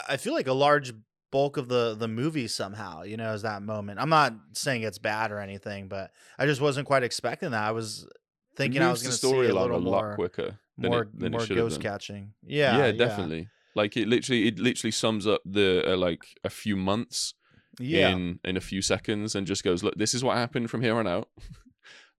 i 0.08 0.16
feel 0.16 0.32
like 0.32 0.46
a 0.46 0.52
large 0.52 0.92
bulk 1.30 1.56
of 1.56 1.68
the 1.68 1.94
the 1.98 2.08
movie 2.08 2.48
somehow 2.48 3.02
you 3.02 3.16
know 3.16 3.32
is 3.32 3.42
that 3.42 3.62
moment. 3.62 4.00
I'm 4.00 4.08
not 4.08 4.34
saying 4.52 4.82
it's 4.82 4.98
bad 4.98 5.30
or 5.30 5.38
anything 5.38 5.88
but 5.88 6.10
i 6.38 6.46
just 6.46 6.60
wasn't 6.60 6.86
quite 6.86 7.02
expecting 7.02 7.52
that. 7.52 7.62
I 7.62 7.70
was 7.72 8.08
thinking 8.56 8.82
i 8.82 8.90
was 8.90 9.02
going 9.02 9.12
to 9.12 9.16
see 9.16 9.50
a 9.50 9.54
little 9.54 9.76
a 9.76 9.78
lot 9.78 9.82
more 9.82 10.14
quicker 10.14 10.58
than 10.76 10.90
more, 10.90 11.02
it, 11.02 11.18
than 11.18 11.32
more 11.32 11.42
it 11.42 11.48
ghost 11.48 11.80
catching. 11.80 12.32
Yeah 12.42 12.78
yeah, 12.78 12.92
definitely. 12.92 13.48
Like 13.74 13.96
it 13.96 14.08
literally 14.08 14.48
it 14.48 14.58
literally 14.58 14.90
sums 14.90 15.26
up 15.26 15.42
the 15.44 15.92
uh, 15.92 15.96
like 15.96 16.24
a 16.42 16.50
few 16.50 16.76
months 16.76 17.34
yeah. 17.78 18.08
in 18.08 18.40
in 18.44 18.56
a 18.56 18.60
few 18.60 18.82
seconds 18.82 19.34
and 19.34 19.46
just 19.46 19.62
goes 19.62 19.82
look 19.82 19.94
this 19.96 20.14
is 20.14 20.24
what 20.24 20.36
happened 20.36 20.70
from 20.70 20.82
here 20.82 20.96
on 20.96 21.06
out 21.06 21.28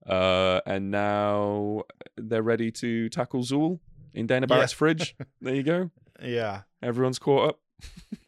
uh 0.06 0.60
and 0.66 0.90
now 0.90 1.82
they're 2.16 2.42
ready 2.42 2.70
to 2.72 3.08
tackle 3.08 3.42
Zuul 3.42 3.78
in 4.14 4.26
Dana 4.26 4.44
Yeah. 4.48 4.54
Barrett's 4.56 4.72
fridge. 4.72 5.14
There 5.40 5.54
you 5.54 5.62
go. 5.62 5.90
Yeah. 6.22 6.62
Everyone's 6.82 7.18
caught 7.18 7.50
up. 7.50 7.58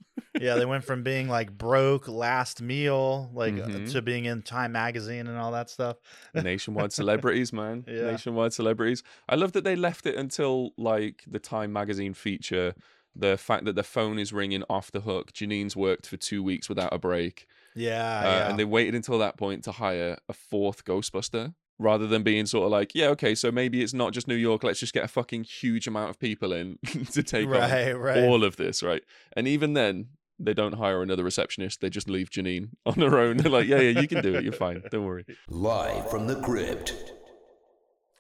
Yeah 0.41 0.57
they 0.57 0.65
went 0.65 0.83
from 0.83 1.05
being 1.05 1.29
like 1.29 1.57
broke 1.57 2.09
last 2.09 2.61
meal 2.61 3.31
like 3.33 3.55
uh, 3.55 3.67
Mhm. 3.69 3.93
to 3.93 4.03
being 4.03 4.25
in 4.25 4.43
time 4.43 4.73
magazine 4.73 5.29
and 5.29 5.39
all 5.39 5.53
that 5.53 5.71
stuff. 5.71 5.97
Nationwide 6.35 6.93
celebrities 7.01 7.53
man. 7.53 7.85
Yeah. 7.87 8.11
nationwide 8.11 8.53
celebrities. 8.53 9.05
I 9.29 9.37
love 9.37 9.53
that 9.53 9.63
they 9.63 9.77
left 9.77 10.07
it 10.07 10.17
until 10.17 10.71
like 10.77 11.23
the 11.29 11.39
time 11.39 11.73
magazine 11.73 12.15
feature 12.15 12.75
the 13.15 13.37
fact 13.39 13.65
that 13.67 13.77
the 13.77 13.85
phone 13.85 14.19
is 14.19 14.33
ringing 14.33 14.65
off 14.69 14.91
the 14.91 15.03
hook. 15.03 15.33
Janine's 15.33 15.77
worked 15.77 16.09
for 16.09 16.17
two 16.17 16.43
weeks 16.43 16.69
without 16.69 16.93
a 16.93 16.99
break. 16.99 17.47
Yeah 17.77 18.19
uh, 18.19 18.23
yeah. 18.25 18.49
and 18.51 18.59
they 18.59 18.65
waited 18.65 18.97
until 18.97 19.21
that 19.21 19.37
point 19.37 19.63
to 19.65 19.73
hire 19.73 20.17
a 20.29 20.33
fourth 20.33 20.85
ghostbuster 20.85 21.55
rather 21.79 22.07
than 22.07 22.23
being 22.23 22.47
sort 22.47 22.65
of 22.67 22.71
like 22.71 22.93
yeah 22.95 23.09
okay 23.09 23.35
so 23.35 23.51
maybe 23.51 23.83
it's 23.83 23.93
not 23.95 24.13
just 24.13 24.29
new 24.29 24.35
york 24.35 24.63
let's 24.63 24.79
just 24.81 24.93
get 24.93 25.05
a 25.05 25.09
fucking 25.09 25.43
huge 25.45 25.87
amount 25.87 26.09
of 26.11 26.19
people 26.19 26.53
in 26.53 26.79
to 27.13 27.23
take 27.23 27.49
right 27.49 27.93
on 27.95 28.01
right 28.01 28.23
all 28.25 28.45
of 28.45 28.57
this 28.57 28.83
right 28.83 29.03
and 29.37 29.49
even 29.49 29.73
then 29.73 30.07
they 30.39 30.55
don't 30.55 30.75
hire 30.75 31.03
another 31.03 31.25
receptionist 31.25 31.81
they 31.81 31.91
just 31.91 32.09
leave 32.09 32.31
janine 32.31 32.69
on 32.87 32.95
her 32.95 33.19
own 33.19 33.37
they're 33.39 33.51
like 33.51 33.67
yeah 33.67 33.81
yeah 33.81 34.01
you 34.01 34.07
can 34.07 34.23
do 34.23 34.35
it 34.35 34.45
you're 34.45 34.53
fine 34.53 34.83
don't 34.91 35.05
worry 35.05 35.25
Live 35.49 36.09
from 36.11 36.27
the 36.29 36.37
crypt. 36.41 36.95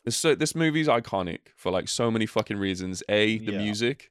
This 0.04 0.16
so 0.16 0.34
this 0.34 0.54
movie's 0.54 0.86
iconic 0.88 1.38
for 1.56 1.72
like 1.72 1.88
so 1.88 2.10
many 2.10 2.26
fucking 2.26 2.58
reasons. 2.58 3.02
A, 3.08 3.38
the 3.38 3.52
Yeah. 3.52 3.58
music, 3.58 4.10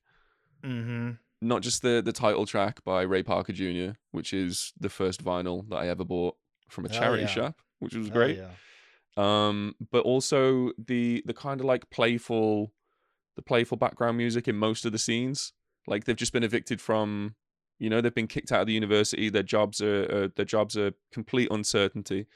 mm-hmm 0.64 1.12
not 1.42 1.62
just 1.62 1.82
the 1.82 2.02
the 2.04 2.14
title 2.14 2.46
track 2.46 2.84
by 2.86 3.02
Ray 3.02 3.22
Parker 3.22 3.52
Jr., 3.54 3.92
which 4.12 4.34
is 4.34 4.72
the 4.80 4.90
first 4.90 5.24
vinyl 5.24 5.68
that 5.70 5.76
I 5.76 5.88
ever 5.90 6.06
bought 6.06 6.36
from 6.70 6.86
a 6.86 6.90
Hell 6.90 7.00
charity 7.02 7.24
yeah. 7.24 7.28
shop, 7.28 7.60
which 7.80 7.94
was 7.96 8.08
Oh, 8.10 8.14
great. 8.14 8.38
yeah. 8.38 8.48
Um, 9.16 9.76
but 9.92 10.04
also 10.04 10.72
the 10.78 11.24
the 11.26 11.34
kind 11.34 11.60
of 11.60 11.66
like 11.66 11.90
playful, 11.90 12.72
the 13.36 13.42
playful 13.42 13.78
background 13.78 14.18
music 14.18 14.48
in 14.48 14.56
most 14.56 14.86
of 14.86 14.92
the 14.92 14.98
scenes. 14.98 15.54
Like 15.88 16.06
they've 16.06 16.16
just 16.16 16.34
been 16.34 16.44
evicted 16.44 16.82
from, 16.82 17.36
you 17.78 17.90
know, 17.90 18.02
they've 18.02 18.14
been 18.14 18.28
kicked 18.28 18.52
out 18.52 18.62
of 18.62 18.68
the 18.68 18.74
university. 18.74 19.30
Their 19.30 19.44
jobs 19.44 19.82
are 19.82 20.04
uh, 20.12 20.28
their 20.36 20.46
jobs 20.46 20.78
are 20.78 20.94
complete 21.12 21.50
uncertainty. 21.52 22.28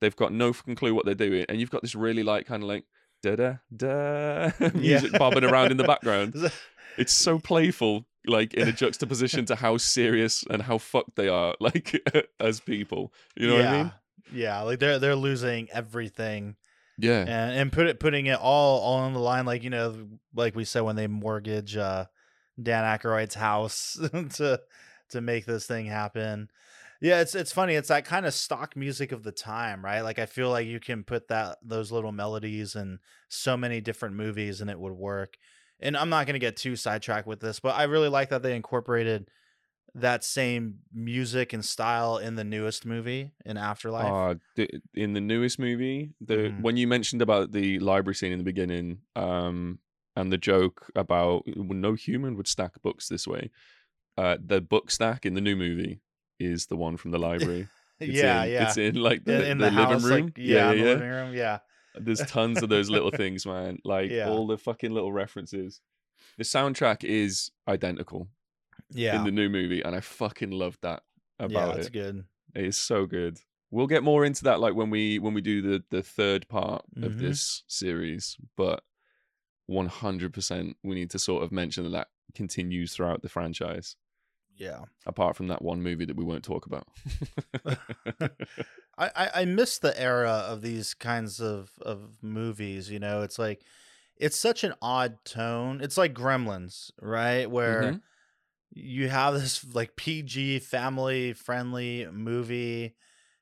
They've 0.00 0.16
got 0.16 0.32
no 0.32 0.52
fucking 0.52 0.76
clue 0.76 0.94
what 0.94 1.06
they're 1.06 1.14
doing, 1.14 1.46
and 1.48 1.60
you've 1.60 1.70
got 1.70 1.82
this 1.82 1.94
really 1.94 2.22
like 2.22 2.46
kind 2.46 2.62
of 2.62 2.68
like 2.68 2.84
da 3.22 3.36
da 3.36 3.54
da 3.74 4.50
music 4.74 5.12
bobbing 5.12 5.44
around 5.44 5.70
in 5.70 5.76
the 5.76 5.84
background. 5.84 6.34
It's 6.96 7.14
so 7.14 7.38
playful, 7.38 8.06
like 8.26 8.54
in 8.54 8.66
a 8.66 8.72
juxtaposition 8.72 9.44
to 9.46 9.54
how 9.54 9.76
serious 9.76 10.44
and 10.50 10.62
how 10.62 10.78
fucked 10.78 11.14
they 11.14 11.28
are, 11.28 11.54
like 11.60 12.02
as 12.40 12.58
people. 12.58 13.12
You 13.36 13.46
know 13.46 13.56
yeah. 13.56 13.62
what 13.62 13.68
I 13.68 13.82
mean? 13.82 13.92
Yeah, 14.32 14.62
like 14.62 14.78
they're 14.78 14.98
they're 14.98 15.14
losing 15.16 15.68
everything 15.72 16.56
Yeah. 16.98 17.20
and 17.20 17.52
and 17.58 17.72
put 17.72 17.86
it 17.86 18.00
putting 18.00 18.26
it 18.26 18.38
all 18.38 18.80
all 18.80 18.98
on 18.98 19.12
the 19.12 19.20
line 19.20 19.46
like 19.46 19.62
you 19.62 19.70
know 19.70 20.08
like 20.34 20.54
we 20.54 20.64
said 20.64 20.80
when 20.82 20.96
they 20.96 21.06
mortgage 21.06 21.76
uh 21.76 22.06
Dan 22.62 22.84
Aykroyd's 22.84 23.34
house 23.36 23.98
to 24.34 24.60
to 25.10 25.20
make 25.20 25.46
this 25.46 25.66
thing 25.66 25.86
happen. 25.86 26.50
Yeah, 27.00 27.20
it's 27.20 27.34
it's 27.36 27.52
funny. 27.52 27.74
It's 27.74 27.88
that 27.88 28.04
kind 28.04 28.26
of 28.26 28.34
stock 28.34 28.74
music 28.76 29.12
of 29.12 29.22
the 29.22 29.30
time, 29.32 29.84
right? 29.84 30.00
Like 30.00 30.18
I 30.18 30.26
feel 30.26 30.50
like 30.50 30.66
you 30.66 30.80
can 30.80 31.04
put 31.04 31.28
that 31.28 31.58
those 31.62 31.92
little 31.92 32.10
melodies 32.10 32.74
in 32.74 32.98
so 33.28 33.56
many 33.56 33.80
different 33.80 34.16
movies 34.16 34.60
and 34.60 34.68
it 34.68 34.80
would 34.80 34.92
work. 34.94 35.36
And 35.80 35.96
I'm 35.96 36.08
not 36.08 36.26
going 36.26 36.34
to 36.34 36.40
get 36.40 36.56
too 36.56 36.74
sidetracked 36.74 37.28
with 37.28 37.38
this, 37.38 37.60
but 37.60 37.76
I 37.76 37.84
really 37.84 38.08
like 38.08 38.30
that 38.30 38.42
they 38.42 38.56
incorporated 38.56 39.30
that 39.94 40.24
same 40.24 40.80
music 40.92 41.52
and 41.52 41.64
style 41.64 42.18
in 42.18 42.34
the 42.34 42.44
newest 42.44 42.84
movie 42.86 43.32
in 43.44 43.56
Afterlife? 43.56 44.12
Uh, 44.12 44.34
the, 44.56 44.68
in 44.94 45.12
the 45.14 45.20
newest 45.20 45.58
movie, 45.58 46.12
the 46.20 46.36
Mhm. 46.50 46.60
when 46.62 46.76
you 46.76 46.86
mentioned 46.86 47.22
about 47.22 47.52
the 47.52 47.78
library 47.78 48.14
scene 48.14 48.32
in 48.32 48.38
the 48.38 48.44
beginning, 48.44 49.00
um, 49.16 49.78
and 50.14 50.32
the 50.32 50.38
joke 50.38 50.90
about 50.94 51.44
"Well, 51.46 51.78
no 51.78 51.94
human 51.94 52.36
would 52.36 52.48
stack 52.48 52.80
books 52.82 53.08
this 53.08 53.26
way, 53.26 53.50
uh, 54.16 54.36
the 54.44 54.60
book 54.60 54.90
stack 54.90 55.24
in 55.24 55.34
the 55.34 55.40
new 55.40 55.56
movie 55.56 56.00
is 56.38 56.66
the 56.66 56.76
one 56.76 56.96
from 56.96 57.10
the 57.12 57.18
library. 57.18 57.68
It's 58.00 58.16
yeah, 58.16 58.44
in, 58.44 58.52
yeah. 58.52 58.62
It's 58.68 58.76
in 58.76 58.94
like 58.94 59.24
the, 59.24 59.50
in 59.50 59.58
the, 59.58 59.70
the, 59.70 59.70
living 59.72 60.04
room. 60.04 60.26
like 60.26 60.38
yeah, 60.38 60.70
in 60.70 60.78
the 60.78 60.84
yeah, 60.84 60.90
living 60.92 61.08
room, 61.08 61.34
yeah. 61.34 61.58
There's 61.96 62.20
tons 62.26 62.62
of 62.62 62.68
those 62.68 62.88
little 62.88 63.10
things, 63.10 63.44
man. 63.44 63.78
Like 63.84 64.12
Yeah. 64.12 64.28
all 64.28 64.46
the 64.46 64.56
fucking 64.56 64.92
little 64.92 65.12
references. 65.12 65.80
The 66.36 66.44
soundtrack 66.44 67.02
is 67.02 67.50
identical 67.66 68.28
Yeah. 68.90 69.16
in 69.18 69.24
the 69.24 69.30
new 69.30 69.48
movie, 69.48 69.82
and 69.82 69.94
I 69.94 70.00
fucking 70.00 70.50
loved 70.50 70.80
that 70.82 71.02
about 71.38 71.50
it. 71.50 71.66
yeah, 71.68 71.74
that's 71.74 71.86
it. 71.88 71.92
good. 71.92 72.24
It 72.54 72.64
is 72.64 72.76
so 72.78 73.06
good. 73.06 73.38
We'll 73.70 73.86
get 73.86 74.02
more 74.02 74.24
into 74.24 74.44
that 74.44 74.60
like 74.60 74.74
when 74.74 74.88
we 74.90 75.18
when 75.18 75.34
we 75.34 75.40
do 75.42 75.60
the 75.60 75.84
the 75.90 76.02
third 76.02 76.48
part 76.48 76.84
of 77.02 77.12
Mhm. 77.12 77.18
this 77.20 77.64
series, 77.68 78.36
but 78.56 78.82
100% 79.70 80.76
we 80.82 80.94
need 80.94 81.10
to 81.10 81.18
sort 81.18 81.42
of 81.42 81.52
mention 81.52 81.84
that 81.84 81.90
that 81.90 82.08
continues 82.34 82.94
throughout 82.94 83.20
the 83.22 83.28
franchise 83.28 83.96
Yeah. 84.56 84.84
apart 85.06 85.36
from 85.36 85.48
that 85.48 85.60
one 85.62 85.82
movie 85.82 86.06
that 86.06 86.16
we 86.16 86.24
won't 86.24 86.42
talk 86.44 86.64
about. 86.66 86.86
I, 88.98 89.30
I, 89.34 89.44
miss 89.44 89.78
the 89.78 89.98
era 90.00 90.30
of 90.48 90.62
these 90.62 90.94
kinds 90.94 91.40
of, 91.40 91.70
of 91.82 92.16
movies, 92.22 92.90
you 92.90 92.98
know. 92.98 93.22
It's 93.22 93.38
like 93.38 93.62
it's 94.16 94.36
such 94.36 94.64
an 94.64 94.74
odd 94.82 95.24
tone. 95.24 95.80
It's 95.80 95.96
like 95.96 96.12
Gremlins, 96.14 96.90
right? 97.00 97.48
Where 97.48 97.82
Mhm. 97.92 98.00
You 98.72 99.08
have 99.08 99.34
this 99.34 99.64
like 99.74 99.96
PG 99.96 100.60
family 100.60 101.32
friendly 101.32 102.06
movie 102.12 102.94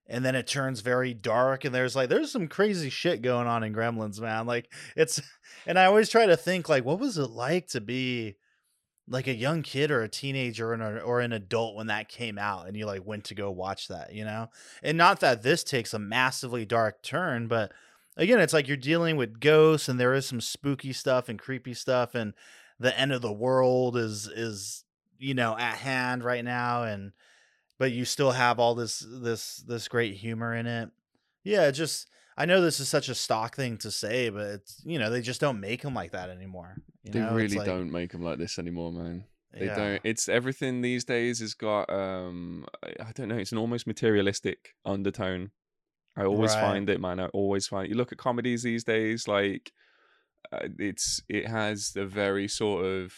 and 0.08 0.24
then 0.24 0.34
it 0.34 0.46
turns 0.46 0.80
very 0.80 1.14
dark 1.14 1.64
and 1.64 1.74
there's 1.74 1.96
like 1.96 2.08
there's 2.08 2.30
some 2.30 2.48
crazy 2.48 2.90
shit 2.90 3.22
going 3.22 3.46
on 3.46 3.64
in 3.64 3.74
Gremlins, 3.74 4.20
man. 4.20 4.46
Like 4.46 4.72
it's 4.94 5.20
and 5.66 5.78
I 5.78 5.86
always 5.86 6.08
try 6.08 6.26
to 6.26 6.36
think 6.36 6.68
like 6.68 6.84
what 6.84 7.00
was 7.00 7.18
it 7.18 7.30
like 7.30 7.68
to 7.68 7.80
be 7.80 8.36
like 9.08 9.26
a 9.26 9.34
young 9.34 9.62
kid 9.62 9.90
or 9.90 10.02
a 10.02 10.08
teenager 10.08 10.70
or 10.70 10.74
an, 10.74 11.00
or 11.00 11.20
an 11.20 11.32
adult 11.32 11.76
when 11.76 11.86
that 11.86 12.08
came 12.08 12.38
out 12.38 12.66
and 12.66 12.76
you 12.76 12.86
like 12.86 13.06
went 13.06 13.24
to 13.24 13.34
go 13.34 13.50
watch 13.50 13.88
that, 13.88 14.12
you 14.12 14.24
know? 14.24 14.48
And 14.82 14.98
not 14.98 15.20
that 15.20 15.42
this 15.42 15.62
takes 15.62 15.94
a 15.94 15.98
massively 15.98 16.64
dark 16.64 17.02
turn, 17.02 17.46
but 17.46 17.72
again, 18.16 18.40
it's 18.40 18.52
like 18.52 18.66
you're 18.66 18.76
dealing 18.76 19.16
with 19.16 19.38
ghosts 19.38 19.88
and 19.88 20.00
there 20.00 20.14
is 20.14 20.26
some 20.26 20.40
spooky 20.40 20.92
stuff 20.92 21.28
and 21.28 21.38
creepy 21.38 21.74
stuff 21.74 22.14
and 22.14 22.34
the 22.80 22.98
end 22.98 23.12
of 23.12 23.22
the 23.22 23.32
world 23.32 23.96
is 23.96 24.26
is 24.26 24.84
you 25.18 25.34
know 25.34 25.56
at 25.56 25.76
hand 25.76 26.24
right 26.24 26.44
now 26.44 26.84
and 26.84 27.12
but 27.78 27.92
you 27.92 28.04
still 28.04 28.30
have 28.32 28.58
all 28.58 28.74
this 28.74 29.04
this 29.20 29.56
this 29.66 29.88
great 29.88 30.14
humor 30.14 30.54
in 30.54 30.66
it. 30.66 30.88
Yeah, 31.44 31.68
it 31.68 31.72
just 31.72 32.08
I 32.38 32.44
know 32.46 32.60
this 32.60 32.80
is 32.80 32.88
such 32.88 33.08
a 33.08 33.14
stock 33.14 33.54
thing 33.56 33.76
to 33.78 33.90
say, 33.90 34.28
but 34.30 34.46
it's 34.46 34.82
you 34.84 34.98
know 34.98 35.10
they 35.10 35.20
just 35.22 35.40
don't 35.40 35.60
make 35.60 35.82
them 35.82 35.94
like 35.94 36.12
that 36.12 36.30
anymore. 36.30 36.76
You 37.02 37.12
they 37.12 37.20
know? 37.20 37.34
Really 37.34 37.56
like- 37.56 37.66
don't 37.66 37.90
make 37.90 38.12
them 38.12 38.22
like 38.22 38.38
this 38.38 38.58
anymore, 38.58 38.92
man. 38.92 39.24
They 39.52 39.66
Yeah. 39.66 39.76
don't. 39.76 40.00
It's 40.04 40.28
everything 40.28 40.82
these 40.82 41.04
days 41.04 41.40
has 41.40 41.54
got 41.54 41.88
um 41.90 42.66
I- 42.82 43.12
don't 43.14 43.28
know, 43.28 43.36
it's 43.38 43.52
an 43.52 43.58
almost 43.58 43.86
materialistic 43.86 44.74
undertone. 44.84 45.50
I 46.16 46.24
always 46.24 46.52
Right. 46.54 46.60
find 46.62 46.88
it, 46.90 46.98
man. 47.00 47.20
I 47.20 47.26
always 47.26 47.66
find 47.66 47.88
you 47.90 47.94
look 47.94 48.10
at 48.12 48.18
comedies 48.18 48.62
these 48.62 48.84
days 48.84 49.28
like 49.28 49.72
uh, 50.52 50.68
it's 50.78 51.20
it 51.28 51.46
has 51.48 51.94
a 51.96 52.06
very 52.06 52.48
sort 52.48 52.84
of 52.86 53.12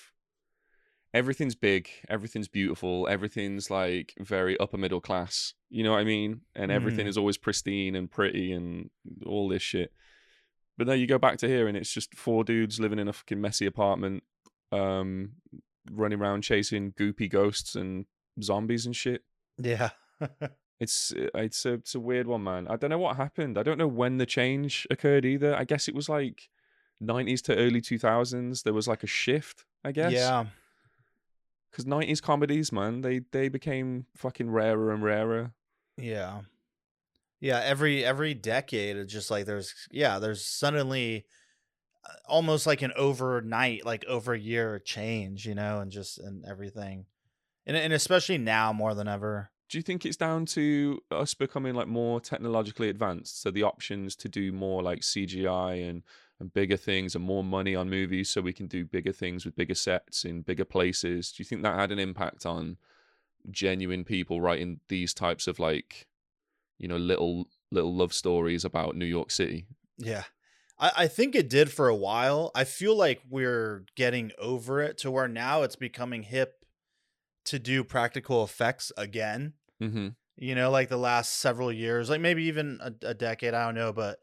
everything's 1.15 1.55
big, 1.55 1.89
everything's 2.09 2.49
beautiful, 2.49 3.07
everything's 3.09 3.71
like 3.71 4.15
very 4.21 4.59
upper 4.59 4.77
middle 4.77 5.01
class. 5.01 5.55
You 5.71 5.83
know 5.85 5.93
what 5.93 6.01
I 6.01 6.05
mean? 6.05 6.43
And 6.55 6.71
everything 6.71 7.07
Mhm. 7.07 7.09
is 7.11 7.19
always 7.19 7.37
pristine 7.39 7.95
and 7.95 8.11
pretty 8.11 8.53
and 8.53 8.91
all 9.27 9.49
this 9.49 9.63
shit. 9.63 9.93
But 10.77 10.87
then 10.87 10.99
you 11.01 11.07
go 11.07 11.19
back 11.19 11.39
to 11.39 11.49
here 11.49 11.67
and 11.67 11.77
it's 11.77 11.93
just 11.93 12.15
four 12.15 12.45
dudes 12.45 12.79
living 12.79 12.99
in 12.99 13.09
a 13.09 13.13
fucking 13.13 13.41
messy 13.41 13.67
apartment, 13.67 14.23
um, 14.71 15.33
running 15.91 16.21
around 16.21 16.43
chasing 16.43 16.93
goopy 16.93 17.29
ghosts 17.31 17.75
and 17.75 18.07
zombies 18.43 18.87
and 18.87 18.95
shit. 18.95 19.25
Yeah. 19.57 19.91
It's 20.81 21.13
uh, 21.13 21.27
it's 21.35 21.67
a 21.67 21.73
it's 21.73 21.97
a 21.97 21.99
weird 21.99 22.29
one, 22.29 22.45
man. 22.45 22.69
I 22.69 22.77
don't 22.77 22.91
know 22.91 23.01
what 23.01 23.17
happened. 23.17 23.59
I 23.59 23.65
don't 23.65 23.79
know 23.79 23.89
when 23.89 24.19
the 24.19 24.27
change 24.27 24.87
occurred 24.91 25.25
either. 25.25 25.53
I 25.53 25.65
guess 25.65 25.89
it 25.89 25.95
was 25.97 26.09
like 26.09 26.49
nineties 27.01 27.43
to 27.43 27.57
early 27.57 27.81
two 27.81 27.99
thousands. 27.99 28.63
There 28.63 28.73
was 28.73 28.87
like 28.87 29.03
a 29.03 29.09
shift, 29.09 29.65
I 29.85 29.91
guess. 29.91 30.13
Yeah. 30.13 30.47
Because 31.71 31.87
nineties 31.87 32.21
comedies, 32.21 32.73
man, 32.73 33.03
they 33.03 33.21
they 33.33 33.49
became 33.49 34.07
fucking 34.17 34.51
rarer 34.51 34.93
and 34.93 35.03
rarer. 35.03 35.53
Yeah. 35.97 36.43
Yeah, 37.41 37.61
every 37.65 38.05
every 38.05 38.35
decade 38.35 38.97
it's 38.97 39.13
just 39.13 39.31
like 39.31 39.47
there's 39.47 39.75
yeah, 39.91 40.19
there's 40.19 40.45
suddenly 40.45 41.25
uh, 42.05 42.15
almost 42.27 42.67
like 42.67 42.83
an 42.83 42.93
overnight 42.97 43.85
like 43.87 44.05
over 44.07 44.33
a 44.33 44.39
year 44.39 44.79
change, 44.81 45.47
you 45.47 45.55
know, 45.55 45.81
and 45.81 45.93
just 45.93 46.19
and 46.19 46.45
everything. 46.45 47.07
And 47.67 47.77
and 47.77 47.93
especially 47.93 48.39
now 48.39 48.73
more 48.73 48.95
than 48.95 49.09
ever. 49.09 49.51
Do 49.69 49.77
you 49.77 49.83
think 49.83 50.07
it's 50.07 50.17
down 50.17 50.47
to 50.47 51.01
us 51.11 51.35
becoming 51.35 51.75
like 51.75 51.89
more 51.89 52.21
technologically 52.21 52.89
advanced? 52.89 53.43
So 53.43 53.51
the 53.51 53.63
options 53.65 54.17
to 54.17 54.29
do 54.29 54.51
more 54.51 54.83
like 54.83 55.01
CGI 55.01 55.89
and 55.89 56.03
and 56.41 56.53
bigger 56.53 56.77
things 56.77 57.15
and 57.15 57.25
more 57.25 57.43
money 57.43 57.75
on 57.75 57.91
movies 57.91 58.31
so 58.31 58.41
we 58.41 58.53
can 58.53 58.67
do 58.67 58.85
bigger 58.85 59.13
things 59.13 59.45
with 59.45 59.57
bigger 59.57 59.75
sets 59.75 60.25
in 60.25 60.43
bigger 60.43 60.65
places. 60.65 61.33
Do 61.33 61.41
you 61.43 61.45
think 61.45 61.63
that 61.63 61.79
had 61.79 61.93
an 61.93 61.99
impact 61.99 62.47
on 62.47 62.79
genuine 63.51 64.05
people 64.05 64.41
writing 64.41 64.81
these 64.89 65.15
types 65.15 65.47
of 65.47 65.59
like 65.59 66.07
you 66.79 66.89
know 66.89 66.97
little 66.97 67.47
little 67.71 67.95
love 67.95 68.13
stories 68.13 68.65
about 68.65 68.97
New 68.97 69.07
York 69.07 69.31
City? 69.31 69.67
Yeah. 69.97 70.25
I, 70.79 70.93
I 70.97 71.09
think 71.09 71.35
it 71.35 71.51
did 71.51 71.71
for 71.71 71.89
a 71.89 71.97
while. 71.97 72.51
I 72.55 72.65
feel 72.65 72.97
like 72.97 73.21
we're 73.29 73.85
getting 73.97 74.33
over 74.39 74.81
it 74.81 74.99
to 74.99 75.11
where 75.11 75.29
now 75.29 75.63
it's 75.63 75.77
becoming 75.77 76.23
hip 76.23 76.65
to 77.47 77.59
do 77.59 77.83
practical 77.83 78.45
effects 78.45 78.93
again. 78.97 79.55
Mhm. 79.83 80.15
You 80.37 80.55
know, 80.55 80.71
like 80.71 80.89
the 80.89 80.97
last 80.97 81.37
several 81.37 81.73
years, 81.73 82.09
like 82.11 82.21
maybe 82.21 82.45
even 82.45 82.79
a, 82.81 82.93
a 83.09 83.15
decade, 83.15 83.55
I 83.55 83.65
don't 83.65 83.75
know, 83.75 83.93
but 83.93 84.21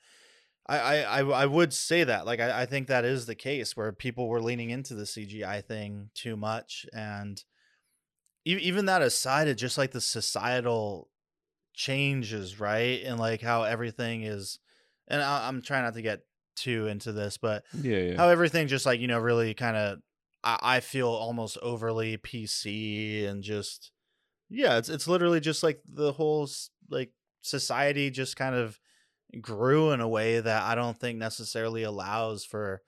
I, 0.68 1.04
I, 1.04 1.20
I, 1.20 1.46
would 1.46 1.74
say 1.74 2.04
that. 2.04 2.26
Like 2.26 2.40
I, 2.40 2.62
I 2.62 2.66
think 2.66 2.88
that 2.88 3.06
is 3.06 3.28
the 3.28 3.36
case 3.36 3.78
where 3.78 3.92
people 3.92 4.28
were 4.28 4.42
leaning 4.42 4.72
into 4.72 4.96
the 4.96 5.04
CGI 5.04 5.64
thing 5.64 6.10
too 6.16 6.36
much. 6.36 6.88
And 6.92 7.44
even 8.46 8.88
that 8.88 9.04
aside, 9.04 9.48
it's 9.48 9.62
just 9.62 9.78
like 9.78 9.92
the 9.92 10.02
societal 10.02 11.10
changes, 11.76 12.60
right? 12.60 13.04
And 13.04 13.20
like 13.20 13.42
how 13.42 13.64
everything 13.64 14.24
is 14.24 14.60
and 15.08 15.22
I, 15.22 15.48
I'm 15.48 15.62
trying 15.62 15.84
not 15.84 15.94
to 15.96 16.02
get 16.02 16.22
too 16.56 16.88
into 16.88 17.12
this, 17.12 17.38
but 17.38 17.64
Yeah, 17.82 17.98
yeah. 17.98 18.18
how 18.18 18.30
everything 18.30 18.68
just 18.68 18.86
like 18.86 19.00
you 19.00 19.08
know 19.08 19.20
really 19.20 19.54
kind 19.54 19.78
of 19.78 20.00
I, 20.44 20.58
I 20.62 20.80
feel 20.80 21.10
almost 21.10 21.58
overly 21.62 22.18
PC 22.18 23.28
and 23.28 23.44
just 23.44 23.92
yeah, 24.50 24.78
it's 24.78 24.90
it's 24.90 25.08
literally 25.08 25.40
just 25.40 25.64
like 25.64 25.82
the 25.88 26.14
whole 26.14 26.48
like 26.90 27.12
society 27.42 28.10
just 28.10 28.36
kind 28.36 28.56
of 28.56 28.80
grew 29.42 29.92
in 29.92 30.02
a 30.02 30.08
way 30.08 30.40
that 30.40 30.64
I 30.64 30.76
don't 30.76 31.00
think 31.00 31.18
necessarily 31.20 31.84
allows 31.84 32.46
for 32.46 32.82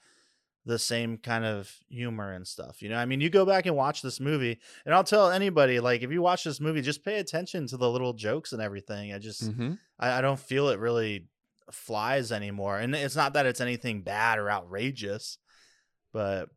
the 0.66 0.78
same 0.78 1.18
kind 1.18 1.46
of 1.46 1.74
humor 1.90 2.34
and 2.34 2.46
stuff. 2.46 2.82
You 2.82 2.90
know, 2.90 2.98
I 2.98 3.06
mean, 3.06 3.22
you 3.22 3.30
go 3.30 3.46
back 3.46 3.66
and 3.66 3.76
watch 3.76 4.02
this 4.02 4.20
movie, 4.20 4.60
and 4.86 4.94
I'll 4.94 5.04
tell 5.04 5.32
anybody 5.32 5.80
like 5.80 6.02
if 6.02 6.12
you 6.12 6.22
watch 6.22 6.44
this 6.44 6.60
movie, 6.60 6.82
just 6.82 7.06
pay 7.06 7.20
attention 7.20 7.68
to 7.68 7.78
the 7.78 7.90
little 7.90 8.14
jokes 8.14 8.52
and 8.54 8.62
everything. 8.62 9.14
I 9.14 9.20
just 9.20 9.52
hmm 9.52 9.76
I, 9.98 10.20
I 10.20 10.22
don't 10.22 10.40
feel 10.40 10.70
it 10.70 10.80
really 10.80 11.28
flies 11.72 12.32
anymore. 12.32 12.80
And 12.80 12.94
it's 12.96 13.16
not 13.16 13.34
that 13.34 13.46
it's 13.46 13.62
anything 13.62 14.02
bad 14.02 14.40
or 14.40 14.52
outrageous, 14.52 15.38
but 16.14 16.50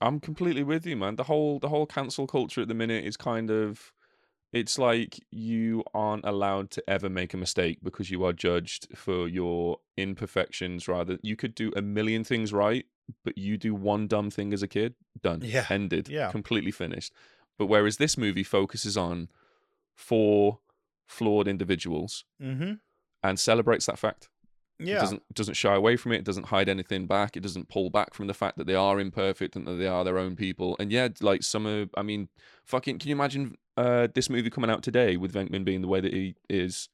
I'm 0.00 0.20
completely 0.20 0.62
with 0.62 0.86
you, 0.86 0.96
man. 0.96 1.16
The 1.16 1.24
whole 1.24 1.58
the 1.58 1.68
whole 1.68 1.86
cancel 1.86 2.26
culture 2.26 2.62
at 2.62 2.68
the 2.68 2.74
minute 2.74 3.04
is 3.04 3.16
kind 3.16 3.50
of 3.50 3.92
it's 4.52 4.78
like 4.78 5.20
you 5.30 5.84
aren't 5.94 6.24
allowed 6.24 6.70
to 6.72 6.90
ever 6.90 7.08
make 7.08 7.34
a 7.34 7.36
mistake 7.36 7.78
because 7.82 8.10
you 8.10 8.24
are 8.24 8.32
judged 8.32 8.88
for 8.96 9.28
your 9.28 9.78
imperfections 9.96 10.88
rather 10.88 11.18
you 11.22 11.36
could 11.36 11.54
do 11.54 11.72
a 11.76 11.82
million 11.82 12.24
things 12.24 12.52
right 12.52 12.86
but 13.24 13.36
you 13.36 13.56
do 13.56 13.74
one 13.74 14.06
dumb 14.06 14.30
thing 14.30 14.52
as 14.52 14.62
a 14.62 14.68
kid 14.68 14.94
done 15.22 15.40
Yeah, 15.42 15.66
ended 15.68 16.08
yeah. 16.08 16.30
completely 16.30 16.70
finished 16.70 17.12
but 17.58 17.66
whereas 17.66 17.96
this 17.96 18.16
movie 18.16 18.44
focuses 18.44 18.96
on 18.96 19.28
four 19.94 20.58
flawed 21.06 21.48
individuals 21.48 22.24
mm-hmm. 22.42 22.74
and 23.22 23.38
celebrates 23.38 23.86
that 23.86 23.98
fact 23.98 24.28
it 24.80 24.86
yeah, 24.86 25.00
doesn't 25.00 25.22
doesn't 25.34 25.54
shy 25.54 25.74
away 25.74 25.96
from 25.96 26.12
it. 26.12 26.20
It 26.20 26.24
doesn't 26.24 26.46
hide 26.46 26.68
anything 26.68 27.06
back. 27.06 27.36
It 27.36 27.42
doesn't 27.42 27.68
pull 27.68 27.90
back 27.90 28.14
from 28.14 28.28
the 28.28 28.34
fact 28.34 28.56
that 28.56 28.66
they 28.66 28.74
are 28.74 28.98
imperfect 28.98 29.54
and 29.54 29.66
that 29.66 29.74
they 29.74 29.86
are 29.86 30.04
their 30.04 30.16
own 30.16 30.36
people. 30.36 30.74
And 30.80 30.90
yeah, 30.90 31.08
like 31.20 31.42
some 31.42 31.66
of, 31.66 31.90
I 31.98 32.02
mean, 32.02 32.30
fucking, 32.64 32.98
can 32.98 33.10
you 33.10 33.14
imagine 33.14 33.58
uh, 33.80 34.08
this 34.14 34.28
movie 34.30 34.50
coming 34.50 34.70
out 34.70 34.82
today 34.82 35.16
with 35.16 35.32
Venkman 35.32 35.64
being 35.64 35.80
the 35.80 35.88
way 35.88 36.00
that 36.00 36.12
he 36.12 36.34
is 36.48 36.88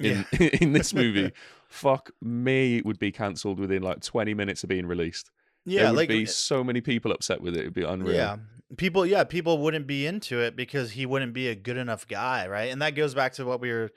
in 0.00 0.24
in 0.60 0.72
this 0.72 0.92
movie? 1.02 1.32
Fuck 1.68 2.10
me, 2.20 2.78
it 2.78 2.86
would 2.86 2.98
be 2.98 3.12
cancelled 3.12 3.58
within 3.58 3.82
like 3.82 4.00
twenty 4.00 4.34
minutes 4.34 4.62
of 4.62 4.68
being 4.68 4.86
released. 4.86 5.30
yeah, 5.64 5.82
there 5.82 5.90
would 5.92 5.96
like 5.96 6.08
be 6.08 6.26
so 6.26 6.62
many 6.62 6.80
people 6.80 7.12
upset 7.12 7.40
with 7.40 7.54
it. 7.56 7.60
It'd 7.60 7.74
be 7.74 7.82
unreal. 7.84 8.14
yeah, 8.14 8.36
people 8.76 9.06
yeah 9.06 9.24
people 9.24 9.58
wouldn't 9.58 9.86
be 9.86 10.06
into 10.06 10.40
it 10.40 10.56
because 10.56 10.92
he 10.92 11.06
wouldn't 11.06 11.32
be 11.32 11.48
a 11.48 11.54
good 11.54 11.76
enough 11.76 12.06
guy 12.08 12.46
right 12.48 12.72
and 12.72 12.82
that 12.82 12.96
goes 12.96 13.14
back 13.14 13.32
to 13.32 13.44
what 13.44 13.60
we 13.60 13.70
were 13.70 13.90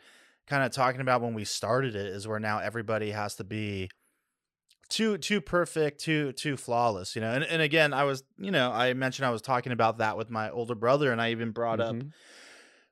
kind 0.45 0.63
of 0.63 0.71
talking 0.71 1.01
about 1.01 1.21
when 1.21 1.33
we 1.33 1.43
started 1.43 1.95
it 1.95 2.05
is 2.05 2.27
where 2.27 2.39
now 2.39 2.59
everybody 2.59 3.09
has 3.09 3.35
to 3.35 3.43
be 3.43 3.89
too 4.89 5.17
too 5.17 5.39
perfect 5.39 5.99
too 5.99 6.31
too 6.33 6.57
flawless 6.57 7.15
you 7.15 7.21
know 7.21 7.31
and, 7.31 7.43
and 7.43 7.61
again 7.61 7.93
i 7.93 8.03
was 8.03 8.23
you 8.39 8.49
know 8.51 8.71
i 8.71 8.93
mentioned 8.93 9.25
i 9.25 9.29
was 9.29 9.41
talking 9.41 9.71
about 9.71 9.99
that 9.99 10.17
with 10.17 10.29
my 10.29 10.49
older 10.49 10.75
brother 10.75 11.11
and 11.11 11.21
i 11.21 11.29
even 11.31 11.51
brought 11.51 11.79
up 11.79 11.95
Mhm. 11.95 12.11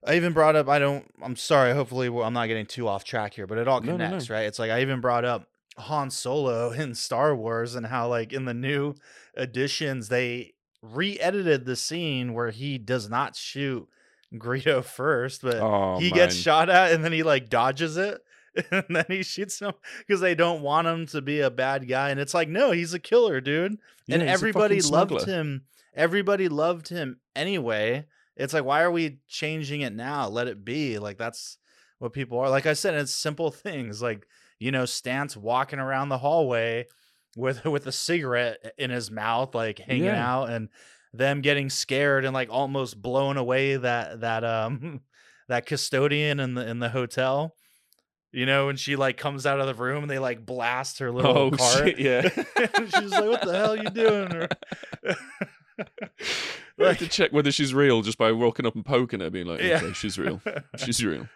I 0.05 0.15
even 0.15 0.31
brought 0.31 0.55
up. 0.55 0.69
I 0.69 0.77
don't. 0.77 1.11
I'm 1.23 1.35
sorry. 1.35 1.73
Hopefully, 1.73 2.07
I'm 2.07 2.31
not 2.31 2.45
getting 2.47 2.67
too 2.67 2.87
off 2.87 3.03
track 3.03 3.33
here, 3.33 3.47
but 3.47 3.57
it 3.57 3.67
all 3.67 3.81
No, 3.81 3.93
no, 3.93 3.97
no. 3.97 4.03
connects, 4.09 4.29
right? 4.29 4.45
It's 4.45 4.59
like 4.59 4.69
I 4.69 4.81
even 4.81 5.01
brought 5.01 5.25
up 5.25 5.49
Han 5.77 6.11
Solo 6.11 6.71
in 6.71 6.93
Star 6.93 7.35
Wars 7.35 7.73
and 7.73 7.87
how, 7.87 8.07
like, 8.07 8.31
in 8.31 8.45
the 8.45 8.53
new 8.53 8.93
editions, 9.35 10.07
they 10.09 10.53
re-edited 10.83 11.65
the 11.65 11.75
scene 11.75 12.33
where 12.33 12.51
he 12.51 12.77
does 12.77 13.09
not 13.09 13.35
shoot 13.35 13.89
Greedo 14.35 14.83
first, 14.83 15.41
but 15.41 15.57
Oh, 15.57 15.99
he 15.99 16.11
gets 16.11 16.35
shot 16.35 16.69
at 16.69 16.91
and 16.93 17.03
then 17.03 17.11
he 17.11 17.23
like 17.23 17.49
dodges 17.49 17.97
it. 17.97 18.21
And 18.71 18.85
then 18.89 19.05
he 19.07 19.23
shoots 19.23 19.59
him 19.59 19.73
because 19.99 20.21
they 20.21 20.35
don't 20.35 20.61
want 20.61 20.87
him 20.87 21.05
to 21.07 21.21
be 21.21 21.41
a 21.41 21.49
bad 21.51 21.87
guy. 21.87 22.09
And 22.09 22.19
it's 22.19 22.33
like, 22.33 22.49
no, 22.49 22.71
he's 22.71 22.93
a 22.93 22.99
killer, 22.99 23.39
dude. 23.41 23.77
Yeah, 24.07 24.15
and 24.19 24.29
everybody 24.29 24.81
loved 24.81 25.25
him. 25.25 25.63
Everybody 25.95 26.47
loved 26.49 26.89
him 26.89 27.19
anyway. 27.35 28.05
It's 28.35 28.53
like, 28.53 28.65
why 28.65 28.81
are 28.83 28.91
we 28.91 29.19
changing 29.27 29.81
it 29.81 29.93
now? 29.93 30.27
Let 30.29 30.47
it 30.47 30.63
be. 30.63 30.99
Like 30.99 31.17
that's 31.17 31.57
what 31.99 32.13
people 32.13 32.39
are. 32.39 32.49
Like 32.49 32.65
I 32.65 32.73
said, 32.73 32.93
it's 32.93 33.13
simple 33.13 33.51
things. 33.65 34.01
Like 34.01 34.25
you 34.59 34.71
know, 34.71 34.83
Stantz 34.83 35.37
walking 35.37 35.79
around 35.79 36.09
the 36.09 36.17
hallway 36.17 36.87
with 37.35 37.65
with 37.65 37.85
a 37.87 37.91
cigarette 37.91 38.73
in 38.77 38.89
his 38.89 39.11
mouth, 39.11 39.53
like 39.55 39.79
hanging 39.79 40.05
Yeah. 40.05 40.27
out, 40.35 40.49
and 40.49 40.69
them 41.13 41.41
getting 41.41 41.69
scared 41.69 42.25
and 42.25 42.33
like 42.33 42.49
almost 42.51 43.01
blowing 43.01 43.37
away 43.37 43.77
that 43.77 44.21
that 44.21 44.43
um 44.43 45.01
that 45.47 45.65
custodian 45.65 46.39
in 46.39 46.53
the 46.55 46.67
in 46.67 46.79
the 46.79 46.89
hotel. 46.89 47.55
You 48.33 48.45
know, 48.45 48.69
and 48.69 48.77
she 48.79 48.95
like 48.95 49.17
comes 49.17 49.45
out 49.45 49.59
of 49.59 49.67
the 49.67 49.73
room 49.73 50.03
and 50.03 50.11
they 50.11 50.19
like 50.19 50.45
blast 50.45 50.99
her 50.99 51.11
little 51.11 51.37
Oh, 51.37 51.51
cart. 51.57 51.77
shit, 51.87 51.99
yeah. 51.99 52.21
She's 52.99 53.11
like, 53.11 53.23
"What 53.25 53.41
the 53.41 53.53
hell 53.57 53.71
are 53.71 53.77
you 53.77 53.89
doing?" 53.89 54.33
Or- 54.35 54.49
We 56.77 56.85
have 56.85 56.97
to 56.99 57.07
check 57.07 57.31
whether 57.31 57.51
she's 57.51 57.73
real 57.73 58.01
just 58.03 58.17
by 58.19 58.31
walking 58.31 58.65
up 58.67 58.75
and 58.75 58.85
poking 58.85 59.19
her, 59.21 59.29
being 59.31 59.47
like, 59.47 59.61
Yeah. 59.61 59.77
okay, 59.77 59.93
she's 59.93 60.19
real. 60.19 60.41
She's 60.77 61.03
real. 61.03 61.27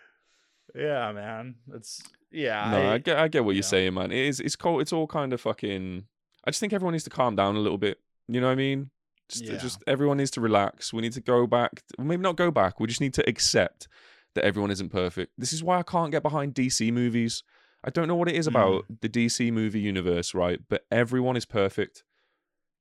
yeah, 0.76 1.12
man. 1.12 1.56
It's 1.74 2.02
yeah. 2.32 2.70
no, 2.70 2.78
I, 2.89 2.94
I, 2.94 2.98
get, 3.00 3.18
I 3.18 3.28
get 3.28 3.44
what 3.44 3.52
you 3.52 3.56
you're 3.58 3.64
saying, 3.64 3.94
man. 3.96 4.12
It 4.12 4.20
is, 4.28 4.39
it's 4.39 4.56
cold. 4.56 4.82
It's 4.82 4.94
all 4.94 5.08
kind 5.08 5.34
of 5.34 5.42
fucking. 5.42 6.04
I 6.46 6.52
just 6.52 6.60
think 6.60 6.74
everyone 6.74 6.94
needs 6.94 7.04
to 7.06 7.10
calm 7.10 7.36
down 7.36 7.56
a 7.56 7.60
little 7.60 7.78
bit. 7.80 7.98
You 8.28 8.39
know 8.42 8.48
what 8.48 8.54
I 8.54 8.56
mean? 8.56 8.89
Just, 9.30 9.44
Yeah. 9.46 9.58
just 9.58 9.84
everyone 9.88 10.18
needs 10.18 10.32
to 10.32 10.42
relax. 10.42 10.94
We 10.94 11.02
need 11.02 11.14
to 11.14 11.22
go 11.22 11.48
back. 11.48 11.82
Maybe 11.98 12.22
not 12.22 12.36
go 12.36 12.52
back. 12.52 12.80
We 12.80 12.88
just 12.88 13.02
need 13.02 13.14
to 13.16 13.28
accept 13.30 13.88
that 14.36 14.43
everyone 14.45 14.71
isn't 14.71 14.89
perfect. 14.89 15.34
This 15.38 15.53
is 15.53 15.63
why 15.63 15.79
I 15.79 15.84
can't 15.84 16.11
get 16.11 16.23
behind 16.23 16.53
DC 16.55 16.91
movies. 16.91 17.43
I 17.84 17.89
don't 17.89 18.07
know 18.07 18.15
what 18.15 18.29
it 18.29 18.36
is 18.36 18.45
Mm. 18.47 18.51
about 18.51 18.86
the 19.01 19.09
DC 19.09 19.51
movie 19.51 19.79
universe, 19.79 20.34
right? 20.34 20.59
But 20.69 20.86
everyone 20.91 21.36
is 21.36 21.45
perfect. 21.45 22.03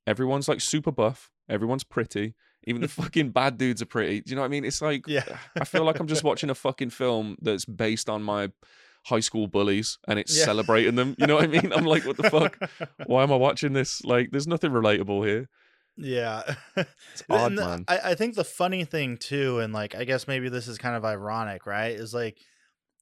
Everyone's 0.06 0.48
like 0.48 0.60
super 0.60 0.92
buff. 0.92 1.30
Everyone's 1.48 1.84
pretty. 1.84 2.34
Even 2.66 2.82
the 2.82 2.88
fucking 3.02 3.30
bad 3.30 3.58
dudes 3.58 3.80
are 3.82 3.86
pretty. 3.86 4.20
Do 4.20 4.30
you 4.30 4.36
know 4.36 4.42
what 4.42 4.46
I 4.46 4.50
mean? 4.50 4.64
It's 4.64 4.82
like 4.82 5.06
yeah. 5.06 5.24
I 5.60 5.64
feel 5.64 5.84
like 5.84 5.98
I'm 6.00 6.06
just 6.06 6.24
watching 6.30 6.50
a 6.50 6.54
fucking 6.54 6.90
film 6.90 7.36
that's 7.40 7.64
based 7.64 8.08
on 8.10 8.22
my 8.22 8.50
high 9.06 9.20
school 9.20 9.46
bullies 9.46 9.98
and 10.06 10.18
it's 10.18 10.36
Yeah. 10.38 10.44
celebrating 10.44 10.94
them. 10.94 11.14
You 11.18 11.26
know 11.26 11.36
what 11.36 11.44
I 11.44 11.46
mean? 11.48 11.72
I'm 11.72 11.86
like, 11.86 12.04
what 12.04 12.16
the 12.18 12.28
fuck? 12.30 12.58
Why 13.06 13.22
am 13.22 13.32
I 13.32 13.36
watching 13.36 13.72
this? 13.72 14.04
Like, 14.04 14.30
there's 14.30 14.46
nothing 14.46 14.72
relatable 14.72 15.26
here. 15.26 15.48
Yeah. 15.96 16.54
It's 16.76 17.22
odd, 17.30 17.48
And 17.52 17.58
the- 17.58 17.64
man. 17.66 17.84
I, 17.88 17.98
I 18.10 18.14
think 18.14 18.34
the 18.34 18.44
funny 18.44 18.84
thing 18.84 19.16
too, 19.16 19.58
and 19.60 19.72
like 19.72 19.94
I 19.94 20.04
guess 20.04 20.26
maybe 20.28 20.48
this 20.48 20.68
is 20.68 20.78
kind 20.78 20.96
of 20.96 21.04
ironic, 21.04 21.66
right? 21.66 21.92
Is 21.92 22.14
like 22.14 22.38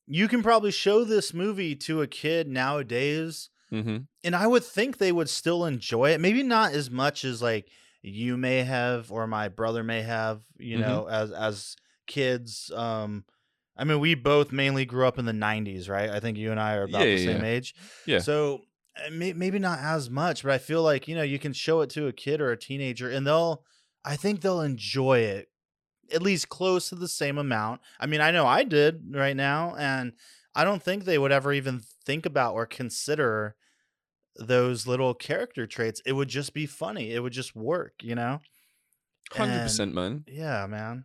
you 0.07 0.27
can 0.29 0.43
probably 0.43 0.71
show 0.71 1.05
this 1.05 1.35
movie 1.35 1.77
to 1.77 2.03
a 2.03 2.07
kid 2.07 2.49
nowadays, 2.49 3.51
Mm-hmm. 3.71 3.99
and 4.25 4.35
I 4.35 4.47
would 4.47 4.65
think 4.65 4.97
they 4.97 5.13
would 5.13 5.29
still 5.29 5.67
enjoy 5.67 6.13
it. 6.13 6.21
Maybe 6.23 6.43
not 6.43 6.73
as 6.73 6.91
much 6.91 7.23
as 7.23 7.43
like 7.43 7.69
you 8.01 8.39
may 8.39 8.63
have 8.63 9.13
or 9.13 9.27
my 9.27 9.49
brother 9.49 9.83
may 9.85 10.01
have, 10.01 10.41
you 10.57 10.79
Mhm. 10.79 10.81
know, 10.81 11.07
as 11.07 11.31
as 11.33 11.77
kids. 12.07 12.71
Um 12.75 13.25
I 13.77 13.85
mean, 13.85 14.01
we 14.01 14.15
both 14.17 14.51
mainly 14.51 14.87
grew 14.87 15.07
up 15.07 15.19
in 15.19 15.25
the 15.27 15.33
90s, 15.33 15.89
right? 15.89 16.09
I 16.11 16.19
think 16.19 16.37
you 16.39 16.51
and 16.51 16.59
I 16.59 16.75
are 16.77 16.83
about 16.85 17.01
Yeah, 17.01 17.15
the 17.15 17.21
yeah, 17.21 17.27
same 17.33 17.43
yeah. 17.45 17.51
age. 17.51 17.75
Yeah. 18.07 18.19
So 18.21 18.63
Uh, 19.07 19.11
maybe 19.11 19.59
not 19.59 19.79
as 19.79 20.11
much, 20.11 20.43
but 20.43 20.53
I 20.53 20.59
feel 20.59 20.83
like, 20.83 21.09
you 21.09 21.15
know, 21.15 21.23
you 21.23 21.39
can 21.39 21.53
show 21.53 21.81
it 21.81 21.91
to 21.91 22.07
a 22.07 22.13
kid 22.13 22.41
or 22.41 22.51
a 22.51 22.57
teenager 22.59 23.11
and 23.11 23.27
they'll, 23.27 23.65
I 24.05 24.17
think 24.17 24.41
they'll 24.41 24.61
enjoy 24.61 25.21
it 25.21 25.49
at 26.13 26.23
least 26.23 26.49
close 26.49 26.89
to 26.89 26.95
the 26.95 27.09
same 27.09 27.39
amount. 27.39 27.81
I 28.01 28.07
mean, 28.07 28.21
I 28.21 28.31
know 28.31 28.47
I 28.47 28.65
did 28.65 29.15
right 29.15 29.37
now, 29.37 29.75
and 29.77 30.13
I 30.55 30.65
don't 30.65 30.83
think 30.83 31.05
they 31.05 31.19
would 31.19 31.33
ever 31.33 31.53
even 31.53 31.83
think 32.05 32.27
about 32.27 32.55
or 32.55 32.67
consider 32.67 33.57
those 34.37 34.87
little 34.87 35.15
character 35.15 35.67
traits. 35.67 36.01
It 36.07 36.13
would 36.13 36.29
just 36.29 36.55
be 36.55 36.67
funny. 36.67 37.13
It 37.13 37.21
would 37.21 37.33
just 37.33 37.55
work, 37.55 37.95
you 38.03 38.15
know? 38.15 38.41
Hundred 39.33 39.63
percent, 39.63 39.95
man. 39.95 40.25
yeah, 40.27 40.67
man. 40.67 41.05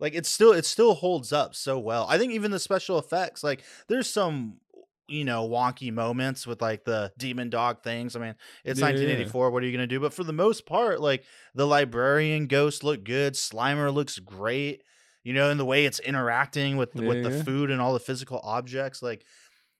Like 0.00 0.14
it 0.14 0.24
still 0.26 0.52
it 0.52 0.64
still 0.64 0.94
holds 0.94 1.32
up 1.32 1.54
so 1.54 1.78
well. 1.78 2.06
I 2.08 2.16
think 2.16 2.32
even 2.32 2.50
the 2.50 2.58
special 2.58 2.98
effects, 2.98 3.44
like 3.44 3.62
there's 3.88 4.08
some 4.08 4.60
you 5.08 5.24
know 5.24 5.48
wonky 5.48 5.92
moments 5.92 6.46
with 6.46 6.60
like 6.62 6.84
the 6.84 7.12
demon 7.18 7.50
dog 7.50 7.82
things. 7.82 8.14
I 8.14 8.20
mean, 8.20 8.34
it's 8.64 8.80
Yeah, 8.80 8.88
yeah, 8.90 9.18
yeah. 9.18 9.32
1984. 9.32 9.50
What 9.50 9.62
are 9.62 9.66
you 9.66 9.72
gonna 9.72 9.86
do? 9.86 10.00
But 10.00 10.14
for 10.14 10.24
the 10.24 10.32
most 10.32 10.66
part, 10.66 11.00
like 11.00 11.24
the 11.54 11.66
librarian 11.66 12.46
ghost 12.46 12.84
look 12.84 13.04
good. 13.04 13.34
Slimer 13.34 13.92
looks 13.92 14.18
great. 14.18 14.82
You 15.24 15.34
know, 15.34 15.50
in 15.50 15.58
the 15.58 15.64
way 15.64 15.84
it's 15.84 15.98
interacting 15.98 16.76
with 16.76 16.92
the, 16.92 17.02
Yeah, 17.02 17.08
with 17.08 17.22
the 17.22 17.30
food 17.30 17.70
and 17.70 17.80
all 17.80 17.92
the 17.92 18.00
physical 18.00 18.40
objects, 18.42 19.02
like 19.02 19.24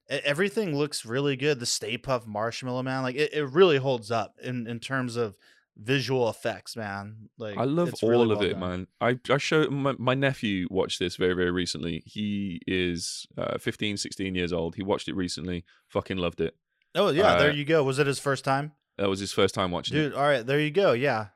everything 0.09 0.77
looks 0.77 1.05
really 1.05 1.37
good. 1.37 1.61
The 1.61 1.67
Stay 1.67 1.99
Puft 1.99 2.27
Marshmallow 2.27 2.83
Man, 2.83 3.03
like 3.03 3.17
it, 3.17 3.33
it 3.33 3.45
really 3.45 3.79
holds 3.79 4.11
up 4.11 4.35
in 4.43 4.67
in 4.67 4.81
terms 4.81 5.17
of 5.17 5.37
visual 5.79 6.29
effects, 6.29 6.77
man. 6.77 7.29
Like 7.39 7.57
I 7.57 7.65
love 7.65 7.95
all 8.03 8.11
really 8.11 8.33
of 8.33 8.39
well 8.39 8.43
it, 8.49 8.51
done. 8.53 8.61
man. 8.61 8.87
I 9.01 9.19
I 9.33 9.39
showed 9.39 9.71
my, 9.71 9.95
my 9.99 10.15
nephew 10.15 10.67
watched 10.71 10.99
this 10.99 11.17
very 11.17 11.35
very 11.35 11.51
recently. 11.51 12.03
He 12.05 12.61
is 12.67 13.27
uh, 13.37 13.59
15, 13.59 13.97
16 13.97 14.35
years 14.35 14.53
old. 14.53 14.75
He 14.77 14.83
watched 14.83 15.09
it 15.09 15.15
recently. 15.15 15.65
Fucking 15.89 16.17
loved 16.17 16.41
it. 16.41 16.55
Oh 16.95 17.11
yeah, 17.11 17.37
there 17.39 17.51
Uh, 17.51 17.55
you 17.55 17.65
go. 17.65 17.83
Was 17.85 17.99
it 17.99 18.07
his 18.07 18.19
first 18.19 18.45
time, 18.45 18.73
That 18.97 19.09
was 19.09 19.21
his 19.21 19.33
first 19.33 19.55
time 19.55 19.71
watching 19.71 19.97
it. 19.97 20.01
dude? 20.01 20.15
All 20.15 20.23
right, 20.23 20.45
there 20.45 20.59
you 20.61 20.71
go. 20.71 20.93
Yeah, 20.93 21.27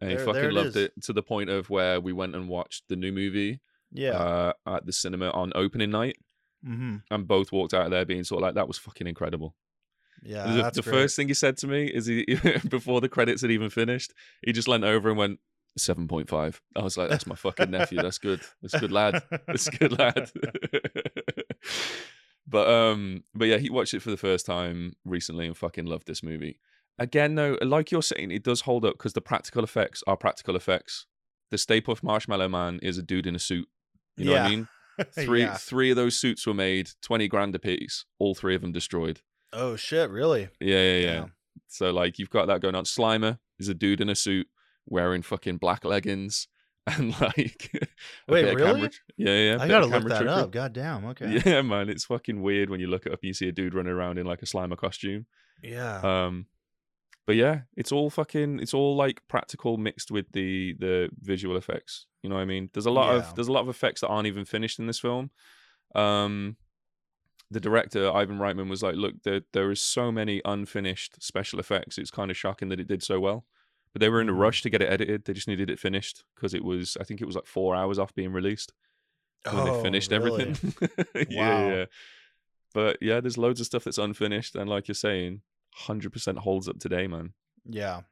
And 0.00 0.10
he 0.10 0.16
fucking 0.16 0.44
it 0.44 0.52
loved 0.52 0.68
is. 0.68 0.76
it 0.76 0.92
to 1.02 1.12
the 1.12 1.22
point 1.22 1.50
of 1.50 1.70
where 1.70 2.00
we 2.00 2.12
went 2.12 2.34
and 2.34 2.48
watched 2.48 2.84
the 2.88 2.96
new 2.96 3.12
movie 3.12 3.60
yeah. 3.92 4.12
uh, 4.12 4.52
at 4.66 4.86
the 4.86 4.92
cinema 4.92 5.30
on 5.30 5.52
opening 5.54 5.90
night, 5.90 6.16
mm-hmm. 6.66 6.96
and 7.10 7.28
both 7.28 7.52
walked 7.52 7.74
out 7.74 7.84
of 7.84 7.90
there 7.90 8.04
being 8.04 8.24
sort 8.24 8.38
of 8.40 8.42
like, 8.42 8.54
"That 8.54 8.66
was 8.68 8.78
fucking 8.78 9.06
incredible." 9.06 9.54
Yeah, 10.22 10.46
the 10.46 10.62
that's 10.62 10.76
the 10.76 10.82
first 10.82 11.16
thing 11.16 11.28
he 11.28 11.34
said 11.34 11.56
to 11.58 11.66
me 11.66 11.86
is 11.86 12.06
he 12.06 12.24
before 12.68 13.00
the 13.00 13.08
credits 13.08 13.42
had 13.42 13.50
even 13.50 13.70
finished, 13.70 14.12
he 14.42 14.52
just 14.52 14.68
leant 14.68 14.84
over 14.84 15.08
and 15.08 15.18
went 15.18 15.40
seven 15.76 16.06
point 16.06 16.28
five. 16.28 16.60
I 16.76 16.82
was 16.82 16.96
like, 16.96 17.08
"That's 17.10 17.26
my 17.26 17.34
fucking 17.34 17.70
nephew. 17.70 18.00
That's 18.02 18.18
good. 18.18 18.40
That's 18.60 18.78
good, 18.78 18.92
lad. 18.92 19.22
That's 19.46 19.66
a 19.68 19.70
good, 19.72 19.92
lad." 19.98 20.30
but 22.46 22.68
um, 22.68 23.24
but 23.34 23.46
yeah, 23.48 23.58
he 23.58 23.70
watched 23.70 23.94
it 23.94 24.02
for 24.02 24.10
the 24.10 24.16
first 24.16 24.46
time 24.46 24.94
recently 25.04 25.46
and 25.46 25.56
fucking 25.56 25.86
loved 25.86 26.06
this 26.06 26.22
movie. 26.22 26.58
Again, 26.98 27.34
though, 27.34 27.56
like 27.62 27.90
you're 27.90 28.02
saying, 28.02 28.30
it 28.30 28.42
does 28.44 28.62
hold 28.62 28.84
up 28.84 28.94
because 28.94 29.14
the 29.14 29.20
practical 29.20 29.64
effects 29.64 30.02
are 30.06 30.16
practical 30.16 30.56
effects. 30.56 31.06
The 31.50 31.58
Stay 31.58 31.80
Puft 31.80 32.02
Marshmallow 32.02 32.48
Man 32.48 32.78
is 32.82 32.98
a 32.98 33.02
dude 33.02 33.26
in 33.26 33.34
a 33.34 33.38
suit. 33.38 33.66
You 34.16 34.26
know 34.26 34.32
what 34.32 34.40
I 34.42 34.48
mean? 34.50 34.68
Three 35.12 35.40
Yeah. 35.40 35.56
three 35.56 35.90
of 35.90 35.96
those 35.96 36.16
suits 36.20 36.46
were 36.46 36.54
made 36.54 36.90
twenty 37.02 37.28
grand 37.28 37.54
a 37.54 37.58
piece. 37.58 38.04
All 38.18 38.34
three 38.34 38.54
of 38.54 38.60
them 38.60 38.72
destroyed. 38.72 39.20
Oh 39.52 39.76
shit! 39.76 40.10
Really? 40.10 40.48
Yeah, 40.60 40.82
yeah, 40.82 40.98
yeah. 40.98 41.24
So 41.68 41.90
like 41.90 42.18
you've 42.18 42.30
got 42.30 42.46
that 42.46 42.60
going 42.60 42.74
on. 42.74 42.84
Slimer 42.84 43.38
is 43.58 43.68
a 43.68 43.74
dude 43.74 44.00
in 44.00 44.08
a 44.08 44.14
suit 44.14 44.46
wearing 44.86 45.22
fucking 45.22 45.56
black 45.58 45.84
leggings 45.84 46.48
and 46.86 47.18
like 47.20 47.70
Wait, 48.28 48.44
really? 48.44 48.56
camera 48.56 48.90
yeah, 49.16 49.36
yeah. 49.54 49.56
I 49.60 49.68
gotta 49.68 49.86
look 49.86 50.02
that 50.08 50.18
trickery. 50.18 50.28
up. 50.28 50.50
God 50.50 50.72
damn. 50.72 51.04
Okay. 51.06 51.40
Yeah, 51.46 51.62
man, 51.62 51.88
it's 51.88 52.04
fucking 52.04 52.42
weird 52.42 52.70
when 52.70 52.80
you 52.80 52.88
look 52.88 53.06
it 53.06 53.12
up 53.12 53.20
and 53.22 53.28
you 53.28 53.34
see 53.34 53.48
a 53.48 53.52
dude 53.52 53.74
running 53.74 53.92
around 53.92 54.18
in 54.18 54.26
like 54.26 54.42
a 54.42 54.46
Slimer 54.46 54.76
costume. 54.76 55.26
Yeah. 55.62 56.00
Um, 56.00 56.46
but 57.24 57.36
yeah, 57.36 57.60
it's 57.76 57.92
all 57.92 58.10
fucking, 58.10 58.58
it's 58.58 58.74
all 58.74 58.96
like 58.96 59.22
practical 59.28 59.76
mixed 59.78 60.10
with 60.10 60.26
the 60.32 60.74
the 60.80 61.08
visual 61.20 61.56
effects. 61.56 62.06
You 62.24 62.28
know 62.30 62.34
what 62.36 62.42
I 62.42 62.46
mean? 62.46 62.68
There's 62.72 62.86
a 62.86 62.90
lot 62.90 63.12
Yeah. 63.12 63.18
of 63.28 63.34
there's 63.36 63.48
a 63.48 63.52
lot 63.52 63.60
of 63.62 63.68
effects 63.68 64.00
that 64.00 64.08
aren't 64.08 64.26
even 64.26 64.44
finished 64.44 64.80
in 64.80 64.88
this 64.88 64.98
film. 64.98 65.30
Um, 65.94 66.56
the 67.52 67.60
director 67.60 68.10
Ivan 68.10 68.38
Reitman 68.38 68.68
was 68.70 68.82
like, 68.82 68.96
"Look, 68.96 69.22
there 69.24 69.42
there 69.52 69.70
is 69.70 69.80
so 69.80 70.10
many 70.10 70.40
unfinished 70.44 71.22
special 71.22 71.58
effects. 71.60 71.98
It's 71.98 72.10
kind 72.10 72.30
of 72.30 72.36
shocking 72.36 72.68
that 72.70 72.80
it 72.80 72.88
did 72.88 73.02
so 73.02 73.20
well." 73.20 73.44
But 73.92 74.00
they 74.00 74.08
were 74.08 74.20
in 74.22 74.28
a 74.28 74.32
Mhm. 74.32 74.38
rush 74.38 74.62
to 74.62 74.70
get 74.70 74.80
it 74.82 74.88
edited. 74.90 75.24
They 75.24 75.34
just 75.34 75.48
needed 75.48 75.68
it 75.70 75.78
finished 75.78 76.24
because 76.34 76.54
it 76.54 76.64
was, 76.64 76.96
I 76.98 77.04
think 77.04 77.20
it 77.20 77.26
was 77.26 77.36
like 77.36 77.46
four 77.46 77.76
hours 77.76 77.98
off 77.98 78.14
being 78.14 78.32
released 78.32 78.72
when 79.44 79.56
Oh, 79.56 79.76
they 79.76 79.82
finished 79.82 80.10
really? 80.10 80.44
everything. 80.48 81.26
yeah, 81.28 81.38
Wow. 81.60 81.68
yeah. 81.76 81.84
But 82.74 82.96
yeah, 83.02 83.20
there's 83.20 83.36
loads 83.36 83.60
of 83.60 83.66
stuff 83.66 83.84
that's 83.84 83.98
unfinished, 83.98 84.56
and 84.56 84.70
like 84.70 84.88
you're 84.88 84.94
saying, 84.94 85.42
hundred 85.74 86.12
percent 86.12 86.38
holds 86.38 86.68
up 86.68 86.78
today, 86.78 87.06
man. 87.06 87.34
Yeah. 87.66 88.02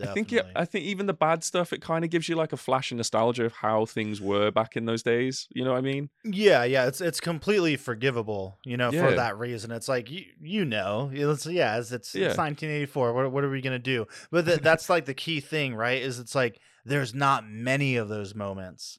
I 0.00 0.06
think 0.12 0.30
yeah, 0.32 0.42
I 0.54 0.64
think 0.64 0.84
even 0.84 1.06
the 1.06 1.12
bad 1.14 1.42
stuff, 1.44 1.72
it 1.72 1.80
kind 1.82 2.04
of 2.04 2.10
gives 2.10 2.28
you 2.28 2.36
like 2.36 2.52
a 2.52 2.56
flash 2.56 2.90
of 2.92 2.96
nostalgia 2.98 3.44
of 3.46 3.52
how 3.54 3.84
things 3.86 4.20
were 4.20 4.50
back 4.50 4.76
in 4.76 4.84
those 4.84 5.02
days. 5.02 5.48
You 5.50 5.64
know 5.64 5.72
what 5.72 5.78
I 5.78 5.82
mean? 5.82 6.10
Yeah, 6.24 6.64
yeah, 6.64 6.86
it's 6.86 7.00
it's 7.00 7.20
completely 7.20 7.76
forgivable, 7.76 8.58
you 8.64 8.76
know, 8.76 8.90
Yeah. 8.92 9.08
for 9.08 9.14
that 9.16 9.38
reason. 9.38 9.70
It's 9.72 9.88
like 9.88 10.10
you 10.10 10.24
you 10.40 10.64
know, 10.64 11.10
it's 11.12 11.46
yeah, 11.46 11.78
it's 11.78 11.90
it's, 11.92 12.14
Yeah. 12.14 12.26
it's 12.28 12.36
1984. 12.38 13.12
What 13.12 13.32
what 13.32 13.44
are 13.44 13.50
we 13.50 13.60
gonna 13.60 13.78
do? 13.78 14.06
But 14.30 14.46
th- 14.46 14.60
that's 14.60 14.88
like 14.88 15.04
the 15.06 15.14
key 15.14 15.40
thing, 15.40 15.74
right? 15.74 16.00
Is 16.00 16.18
it's 16.18 16.34
like 16.34 16.60
there's 16.84 17.14
not 17.14 17.48
many 17.48 17.96
of 17.96 18.08
those 18.08 18.34
moments. 18.34 18.98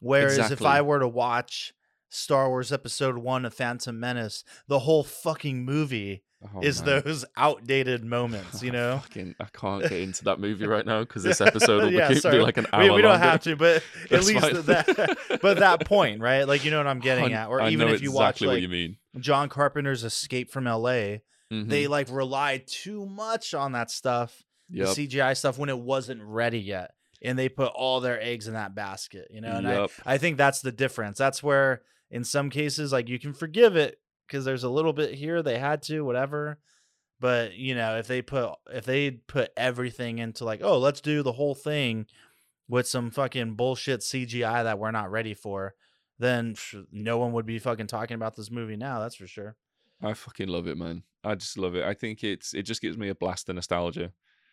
Whereas 0.00 0.50
if 0.52 0.62
I 0.62 0.80
were 0.82 1.00
to 1.00 1.08
watch 1.08 1.72
Star 2.10 2.48
Wars 2.48 2.72
Episode 2.72 3.18
One 3.18 3.44
of 3.44 3.54
Phantom 3.54 3.98
Menace, 3.98 4.44
the 4.66 4.80
whole 4.80 5.04
fucking 5.04 5.64
movie 5.64 6.22
Oh, 6.54 6.60
is 6.60 6.84
man. 6.84 7.02
those 7.04 7.24
outdated 7.36 8.04
moments, 8.04 8.62
you 8.62 8.70
know. 8.78 8.98
Fucking, 9.02 9.34
I 9.40 9.46
can't 9.52 9.82
get 9.82 9.92
into 9.92 10.22
that 10.24 10.38
movie 10.38 10.66
right 10.68 10.86
now 10.86 11.00
because 11.00 11.24
this 11.24 11.40
episode 11.40 11.82
will 11.82 11.92
Yeah, 11.92 12.08
be, 12.10 12.20
be 12.20 12.38
like 12.38 12.56
an 12.58 12.66
hour. 12.72 12.84
We, 12.84 12.90
we 12.90 13.02
don't 13.02 13.10
longer. 13.10 13.26
have 13.26 13.42
to, 13.42 13.56
but 13.56 13.82
at 14.12 14.24
least 14.24 14.40
fine. 14.40 14.62
that, 14.66 15.18
but 15.42 15.58
that 15.58 15.84
point, 15.84 16.20
right? 16.20 16.46
Like 16.46 16.64
you 16.64 16.70
know 16.70 16.76
what 16.78 16.86
I'm 16.86 17.00
getting 17.00 17.32
at, 17.32 17.48
or 17.48 17.60
I 17.60 17.70
even 17.70 17.88
if 17.88 18.02
you 18.02 18.12
watch 18.12 18.36
exactly 18.36 18.46
what 18.46 18.52
like 18.54 18.62
you 18.62 18.68
mean. 18.68 18.96
John 19.18 19.48
Carpenter's 19.48 20.04
Escape 20.04 20.50
from 20.52 20.66
L.A., 20.68 21.22
Mhm. 21.52 21.68
they 21.70 21.86
like 21.88 22.08
relied 22.10 22.66
too 22.68 23.04
much 23.06 23.52
on 23.54 23.72
that 23.72 23.90
stuff, 23.90 24.44
Yep. 24.70 24.94
the 24.94 25.06
CGI 25.08 25.34
stuff, 25.36 25.58
when 25.58 25.70
it 25.70 25.78
wasn't 25.78 26.22
ready 26.22 26.60
yet, 26.60 26.92
and 27.20 27.36
they 27.36 27.48
put 27.48 27.72
all 27.74 28.00
their 28.00 28.20
eggs 28.22 28.46
in 28.46 28.54
that 28.54 28.76
basket. 28.76 29.26
You 29.32 29.40
know, 29.40 29.56
and 29.56 29.66
Yep. 29.66 29.90
I 30.06 30.14
I 30.14 30.18
think 30.18 30.36
that's 30.36 30.60
the 30.60 30.70
difference. 30.72 31.18
That's 31.18 31.42
where 31.42 31.82
in 32.10 32.24
some 32.24 32.50
cases 32.50 32.92
like 32.92 33.08
you 33.08 33.18
can 33.18 33.32
forgive 33.32 33.76
it 33.76 34.00
because 34.26 34.44
there's 34.44 34.64
a 34.64 34.68
little 34.70 34.92
bit 34.92 35.14
here 35.14 35.42
they 35.42 35.58
had 35.58 35.82
to 35.82 36.02
whatever. 36.02 36.58
But 37.20 37.54
you 37.54 37.74
know, 37.74 37.96
if 37.96 38.06
they 38.06 38.22
put 38.22 38.50
if 38.72 38.84
they 38.84 39.10
put 39.10 39.50
everything 39.56 40.18
into 40.18 40.44
like, 40.44 40.60
oh, 40.62 40.78
let's 40.78 41.00
do 41.00 41.22
the 41.22 41.32
whole 41.32 41.54
thing 41.54 42.06
with 42.68 42.86
some 42.86 43.10
fucking 43.10 43.54
bullshit 43.54 44.00
CGI 44.00 44.62
that 44.64 44.78
we're 44.78 44.90
not 44.90 45.10
ready 45.10 45.34
for, 45.34 45.74
then 46.18 46.54
no 46.92 47.18
one 47.18 47.32
would 47.32 47.46
be 47.46 47.58
fucking 47.58 47.86
talking 47.86 48.14
about 48.14 48.36
this 48.36 48.50
movie 48.50 48.76
now. 48.76 49.00
That's 49.00 49.16
for 49.16 49.26
sure. 49.26 49.56
I 50.02 50.14
fucking 50.14 50.48
love 50.48 50.68
it, 50.68 50.76
man. 50.76 51.02
I 51.24 51.34
just 51.34 51.58
love 51.58 51.74
it. 51.74 51.84
I 51.84 51.94
think 51.94 52.22
it's 52.22 52.54
it 52.54 52.62
just 52.62 52.80
gives 52.80 52.96
me 52.96 53.08
a 53.08 53.14
blast 53.14 53.48
of 53.48 53.56
nostalgia. 53.56 54.12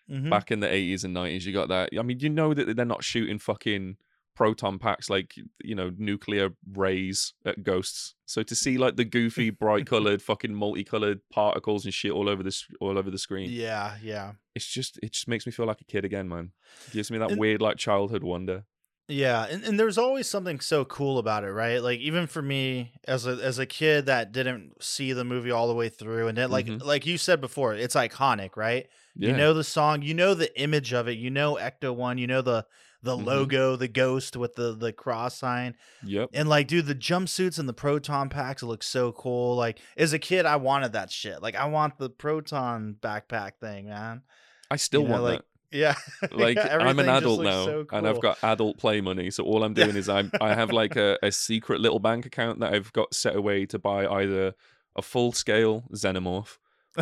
Mhm. 0.09 0.29
Back 0.29 0.51
in 0.51 0.59
the 0.59 0.71
eighties 0.71 1.03
and 1.03 1.13
nineties, 1.13 1.45
you 1.45 1.53
got 1.53 1.69
that. 1.69 1.89
I 1.97 2.01
mean, 2.01 2.19
you 2.19 2.29
know 2.29 2.53
that 2.53 2.75
they're 2.75 2.85
not 2.85 3.03
shooting 3.03 3.37
fucking 3.39 3.97
proton 4.35 4.77
packs 4.79 5.09
like 5.09 5.33
you 5.63 5.73
know 5.75 5.91
nuclear 5.97 6.49
rays 6.73 7.33
at 7.45 7.63
ghosts. 7.63 8.15
So 8.25 8.43
to 8.43 8.55
see 8.55 8.77
like 8.77 8.95
the 8.95 9.05
goofy, 9.05 9.49
bright 9.49 9.85
colored, 9.93 10.21
fucking 10.21 10.53
multicolored 10.53 11.21
particles 11.31 11.85
and 11.85 11.93
shit 11.93 12.11
all 12.11 12.27
over 12.29 12.43
this 12.43 12.65
all 12.81 12.97
over 12.97 13.09
the 13.09 13.17
screen, 13.17 13.49
Yeah, 13.49 13.95
yeah. 14.03 14.33
it's 14.53 14.67
just 14.67 14.99
it 15.01 15.13
just 15.13 15.27
makes 15.27 15.45
me 15.45 15.51
feel 15.51 15.65
like 15.65 15.81
a 15.81 15.85
kid 15.85 16.05
again, 16.05 16.27
man. 16.29 16.51
It 16.87 16.93
gives 16.93 17.09
me 17.11 17.17
that 17.19 17.31
And- 17.31 17.39
weird 17.39 17.61
like 17.61 17.77
childhood 17.77 18.23
wonder. 18.23 18.65
Yeah, 19.07 19.45
and, 19.45 19.63
and 19.63 19.79
there's 19.79 19.99
always 19.99 20.27
something 20.27 20.59
so 20.59 20.83
cool 20.83 21.19
about 21.19 21.43
it, 21.43 21.51
right? 21.51 21.77
Like 21.79 21.99
even 21.99 22.25
for 22.25 22.41
me 22.41 22.93
as 23.07 23.27
a 23.27 23.33
as 23.33 23.59
a 23.59 23.67
kid 23.67 24.07
that 24.07 24.31
didn't 24.31 24.81
see 24.83 25.13
the 25.13 25.23
movie 25.23 25.51
all 25.51 25.67
the 25.67 25.75
way 25.75 25.89
through 25.89 26.27
and 26.27 26.35
then 26.35 26.49
like 26.49 26.65
Mhm. 26.65 26.83
like 26.83 27.05
you 27.05 27.19
said 27.19 27.39
before, 27.39 27.75
it's 27.75 27.93
iconic, 27.95 28.57
right? 28.57 28.87
You 29.17 29.31
know 29.31 29.53
the 29.53 29.63
song, 29.63 30.01
you 30.01 30.13
know 30.13 30.33
the 30.33 30.51
image 30.59 30.91
of 30.91 31.07
it, 31.07 31.17
you 31.19 31.29
know 31.29 31.55
Ecto 31.55 31.95
1, 31.95 32.17
you 32.17 32.27
know 32.27 32.41
the 32.41 32.65
the 33.05 33.15
Mhm. 33.17 33.25
logo, 33.25 33.75
the 33.77 33.87
ghost 33.87 34.35
with 34.35 34.55
the 34.55 34.73
the 34.73 34.91
cross 34.91 35.37
sign. 35.37 35.75
Yep. 36.03 36.31
And 36.33 36.49
like 36.49 36.67
dude, 36.67 36.87
the 36.87 36.95
jumpsuits 36.95 37.57
and 37.57 37.69
the 37.69 37.73
proton 37.73 38.27
packs 38.29 38.61
look 38.63 38.83
so 38.83 39.11
cool. 39.13 39.55
Like 39.55 39.79
as 39.95 40.11
a 40.11 40.19
kid 40.19 40.45
I 40.45 40.57
wanted 40.57 40.91
that 40.93 41.11
shit. 41.11 41.41
Like 41.41 41.55
I 41.55 41.65
want 41.67 41.97
the 41.97 42.09
proton 42.09 42.97
backpack 43.01 43.53
thing, 43.61 43.87
man. 43.87 44.23
I 44.69 44.75
still 44.75 45.03
You 45.03 45.07
know, 45.07 45.13
want 45.13 45.23
like 45.23 45.39
that. 45.71 45.77
yeah. 45.77 45.95
like 46.31 46.57
yeah, 46.57 46.77
I'm 46.81 46.99
an 46.99 47.07
adult 47.09 47.43
now 47.43 47.65
so 47.65 47.85
and 47.91 48.07
I've 48.07 48.19
got 48.21 48.37
adult 48.43 48.77
play 48.77 48.99
money. 49.01 49.29
So 49.31 49.43
all 49.43 49.63
I'm 49.63 49.73
doing 49.75 49.95
is 49.95 50.09
I'm 50.09 50.31
I 50.41 50.53
have 50.55 50.71
like 50.71 50.95
a, 50.95 51.17
a 51.23 51.31
secret 51.31 51.79
little 51.81 51.99
bank 51.99 52.25
account 52.25 52.59
that 52.59 52.73
I've 52.73 52.91
got 52.93 53.13
set 53.13 53.35
away 53.35 53.65
to 53.67 53.79
buy 53.79 54.07
either 54.07 54.53
a 54.95 55.01
full 55.01 55.31
scale 55.31 55.83
xenomorph 55.93 56.57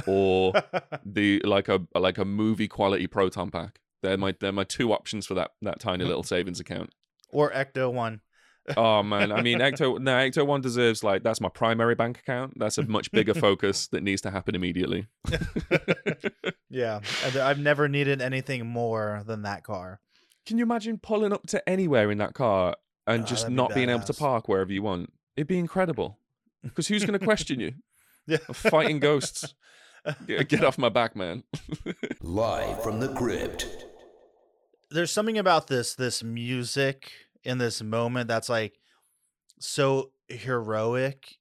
or 0.07 0.53
the 1.05 1.39
like 1.45 1.69
a 1.69 1.81
like 1.95 2.17
a 2.17 2.25
movie 2.25 2.67
quality 2.67 3.07
proton 3.07 3.49
pack. 3.51 3.79
They're 4.03 4.17
my 4.17 4.35
they're 4.39 4.51
my 4.51 4.65
two 4.65 4.93
options 4.93 5.25
for 5.25 5.33
that 5.33 5.51
that 5.63 5.79
tiny 5.79 6.03
hmm. 6.03 6.09
little 6.09 6.23
savings 6.23 6.59
account. 6.59 6.91
or 7.31 7.51
Ecto 7.51 7.91
1. 7.91 8.21
Oh 8.77 9.01
man, 9.01 9.31
I 9.31 9.41
mean 9.41 9.59
Ecto 9.59 9.99
no 9.99 10.13
Ecto 10.13 10.45
One 10.45 10.61
deserves 10.61 11.03
like 11.03 11.23
that's 11.23 11.41
my 11.41 11.49
primary 11.49 11.95
bank 11.95 12.19
account. 12.19 12.53
That's 12.57 12.77
a 12.77 12.83
much 12.83 13.11
bigger 13.11 13.33
focus 13.33 13.87
that 13.87 14.03
needs 14.03 14.21
to 14.21 14.31
happen 14.31 14.53
immediately. 14.53 15.07
Yeah, 16.73 17.01
I've 17.39 17.59
never 17.59 17.87
needed 17.87 18.19
anything 18.19 18.65
more 18.65 19.21
than 19.27 19.43
that 19.43 19.63
car. 19.63 19.99
Can 20.47 20.57
you 20.57 20.63
imagine 20.63 20.97
pulling 20.97 21.31
up 21.31 21.45
to 21.47 21.69
anywhere 21.69 22.09
in 22.09 22.17
that 22.17 22.33
car 22.33 22.75
and 23.05 23.21
Oh, 23.21 23.25
just 23.27 23.43
that'd 23.43 23.51
be 23.51 23.55
not 23.55 23.75
being 23.75 23.89
able 23.89 24.01
to 24.05 24.13
park 24.15 24.49
wherever 24.49 24.73
you 24.73 24.81
want? 24.81 25.13
It'd 25.37 25.47
be 25.47 25.59
incredible. 25.59 26.17
Because 26.63 26.87
who's 26.87 27.03
going 27.03 27.19
to 27.19 27.25
question 27.25 27.59
you? 27.59 27.73
Yeah. 28.25 28.37
Fighting 28.37 28.99
ghosts. 28.99 29.53
Get 30.25 30.47
get 30.47 30.63
off 30.63 30.77
my 30.77 30.87
back, 30.87 31.13
man. 31.13 31.43
Live 32.21 32.81
from 32.81 33.01
the 33.01 33.13
crypt. 33.13 33.82
There's 34.93 35.11
something 35.11 35.37
about 35.39 35.67
this 35.67 35.95
this 35.95 36.23
music 36.23 37.11
in 37.43 37.57
this 37.57 37.81
moment 37.81 38.27
that's 38.27 38.49
like 38.49 38.79
so 39.59 40.11
heroic. 40.27 41.37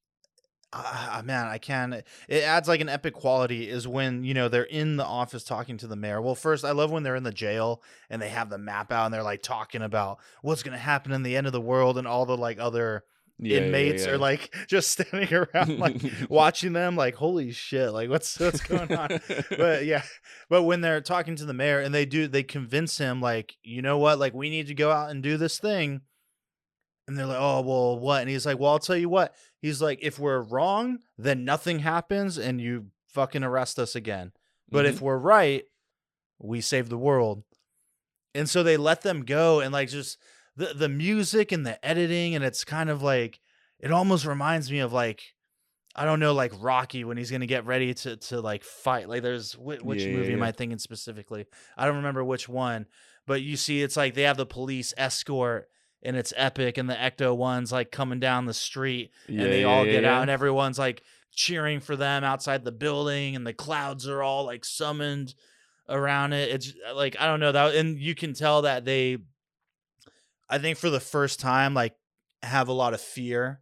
Ah, 0.74 1.20
man, 1.22 1.48
I 1.48 1.58
can. 1.58 2.02
It 2.28 2.42
adds 2.44 2.66
like 2.66 2.80
an 2.80 2.88
epic 2.88 3.12
quality. 3.12 3.68
Is 3.68 3.86
when 3.86 4.24
you 4.24 4.32
know 4.32 4.48
they're 4.48 4.62
in 4.64 4.96
the 4.96 5.04
office 5.04 5.44
talking 5.44 5.76
to 5.78 5.86
the 5.86 5.96
mayor. 5.96 6.22
Well, 6.22 6.34
first, 6.34 6.64
I 6.64 6.72
love 6.72 6.90
when 6.90 7.02
they're 7.02 7.14
in 7.16 7.24
the 7.24 7.30
jail 7.30 7.82
and 8.08 8.22
they 8.22 8.30
have 8.30 8.48
the 8.48 8.56
map 8.56 8.90
out 8.90 9.04
and 9.04 9.12
they're 9.12 9.22
like 9.22 9.42
talking 9.42 9.82
about 9.82 10.18
what's 10.40 10.62
gonna 10.62 10.78
happen 10.78 11.12
in 11.12 11.22
the 11.22 11.36
end 11.36 11.46
of 11.46 11.52
the 11.52 11.60
world 11.60 11.98
and 11.98 12.06
all 12.06 12.24
the 12.24 12.38
like 12.38 12.58
other 12.58 13.04
Yeah, 13.38 13.58
yeah, 13.58 13.66
inmates 13.66 14.06
yeah. 14.06 14.12
are 14.12 14.18
like 14.18 14.54
just 14.68 14.90
standing 14.90 15.32
around 15.32 15.78
like 15.78 16.00
watching 16.28 16.72
them 16.72 16.96
like 16.96 17.14
holy 17.14 17.50
shit 17.50 17.92
like 17.92 18.08
what's 18.08 18.38
what's 18.40 18.60
going 18.60 18.94
on? 18.94 19.20
But 19.50 19.84
yeah 19.84 20.02
but 20.48 20.62
when 20.62 20.80
they're 20.80 21.00
talking 21.00 21.36
to 21.36 21.44
the 21.44 21.54
mayor 21.54 21.80
and 21.80 21.94
they 21.94 22.04
do 22.04 22.28
they 22.28 22.42
convince 22.42 22.98
him 22.98 23.20
like 23.20 23.56
you 23.62 23.82
know 23.82 23.98
what? 23.98 24.18
Like 24.18 24.34
we 24.34 24.50
need 24.50 24.68
to 24.68 24.74
go 24.74 24.90
out 24.90 25.10
and 25.10 25.22
do 25.22 25.36
this 25.36 25.58
thing. 25.58 26.02
And 27.08 27.18
they're 27.18 27.26
like 27.26 27.40
oh 27.40 27.62
well 27.62 27.98
what? 27.98 28.20
And 28.20 28.30
he's 28.30 28.46
like 28.46 28.58
well 28.58 28.72
i'll 28.72 28.78
tell 28.78 28.96
you 28.96 29.08
what. 29.08 29.34
He's 29.60 29.82
like 29.82 29.98
if 30.02 30.18
we're 30.18 30.42
wrong 30.42 30.98
then 31.18 31.44
nothing 31.44 31.80
happens 31.80 32.38
and 32.38 32.60
you 32.60 32.86
fucking 33.08 33.42
arrest 33.42 33.78
us 33.78 33.96
again. 33.96 34.32
But 34.70 34.86
if 34.86 34.96
mm-hmm. 34.96 35.06
we're 35.06 35.18
right 35.18 35.64
we 36.38 36.60
save 36.60 36.88
the 36.88 36.98
world. 36.98 37.44
And 38.34 38.48
so 38.48 38.62
they 38.62 38.76
let 38.76 39.02
them 39.02 39.24
go 39.24 39.60
and 39.60 39.72
like 39.72 39.88
just 39.88 40.18
the 40.56 40.72
the 40.74 40.88
music 40.88 41.52
and 41.52 41.66
the 41.66 41.84
editing 41.84 42.34
and 42.34 42.44
it's 42.44 42.64
kind 42.64 42.90
of 42.90 43.02
like 43.02 43.40
it 43.80 43.90
almost 43.90 44.24
reminds 44.26 44.70
me 44.70 44.78
of 44.80 44.92
like 44.92 45.22
I 45.94 46.04
don't 46.04 46.20
know 46.20 46.32
like 46.32 46.52
Rocky 46.60 47.04
when 47.04 47.16
he's 47.16 47.30
gonna 47.30 47.46
get 47.46 47.66
ready 47.66 47.94
to 47.94 48.16
to 48.16 48.40
like 48.40 48.64
fight 48.64 49.08
like 49.08 49.22
there's 49.22 49.52
whi- 49.54 49.78
which 49.82 50.00
Yeah, 50.02 50.08
yeah, 50.10 50.16
movie 50.16 50.32
am. 50.34 50.42
I 50.42 50.52
thinking 50.52 50.78
specifically 50.78 51.46
I 51.76 51.86
don't 51.86 51.96
remember 51.96 52.24
which 52.24 52.48
one 52.48 52.86
but 53.26 53.42
you 53.42 53.56
see 53.56 53.82
it's 53.82 53.96
like 53.96 54.14
they 54.14 54.22
have 54.22 54.36
the 54.36 54.46
police 54.46 54.92
escort 54.96 55.68
and 56.02 56.16
it's 56.16 56.32
epic 56.36 56.78
and 56.78 56.90
the 56.90 56.94
ecto 56.94 57.36
ones 57.36 57.70
like 57.72 57.90
coming 57.92 58.18
down 58.20 58.46
the 58.46 58.54
street 58.54 59.10
Yeah, 59.28 59.44
and 59.44 59.52
they 59.52 59.60
yeah, 59.62 59.66
all 59.68 59.84
get 59.84 60.02
yeah. 60.02 60.16
out 60.16 60.22
and 60.22 60.30
everyone's 60.30 60.78
like 60.78 61.02
cheering 61.30 61.80
for 61.80 61.96
them 61.96 62.24
outside 62.24 62.64
the 62.64 62.72
building 62.72 63.36
and 63.36 63.46
the 63.46 63.54
clouds 63.54 64.06
are 64.08 64.22
all 64.22 64.44
like 64.44 64.64
summoned 64.64 65.34
around 65.88 66.32
it 66.32 66.50
it's 66.50 66.72
like 66.94 67.16
i 67.18 67.26
don't 67.26 67.40
know 67.40 67.52
that 67.52 67.74
and 67.74 67.98
you 67.98 68.14
can 68.14 68.34
tell 68.34 68.62
that 68.62 68.84
they 68.84 69.16
i 70.52 70.58
think 70.58 70.78
for 70.78 70.90
the 70.90 71.00
first 71.00 71.40
time 71.40 71.74
like 71.74 71.94
have 72.42 72.68
a 72.68 72.72
lot 72.72 72.94
of 72.94 73.00
fear 73.00 73.60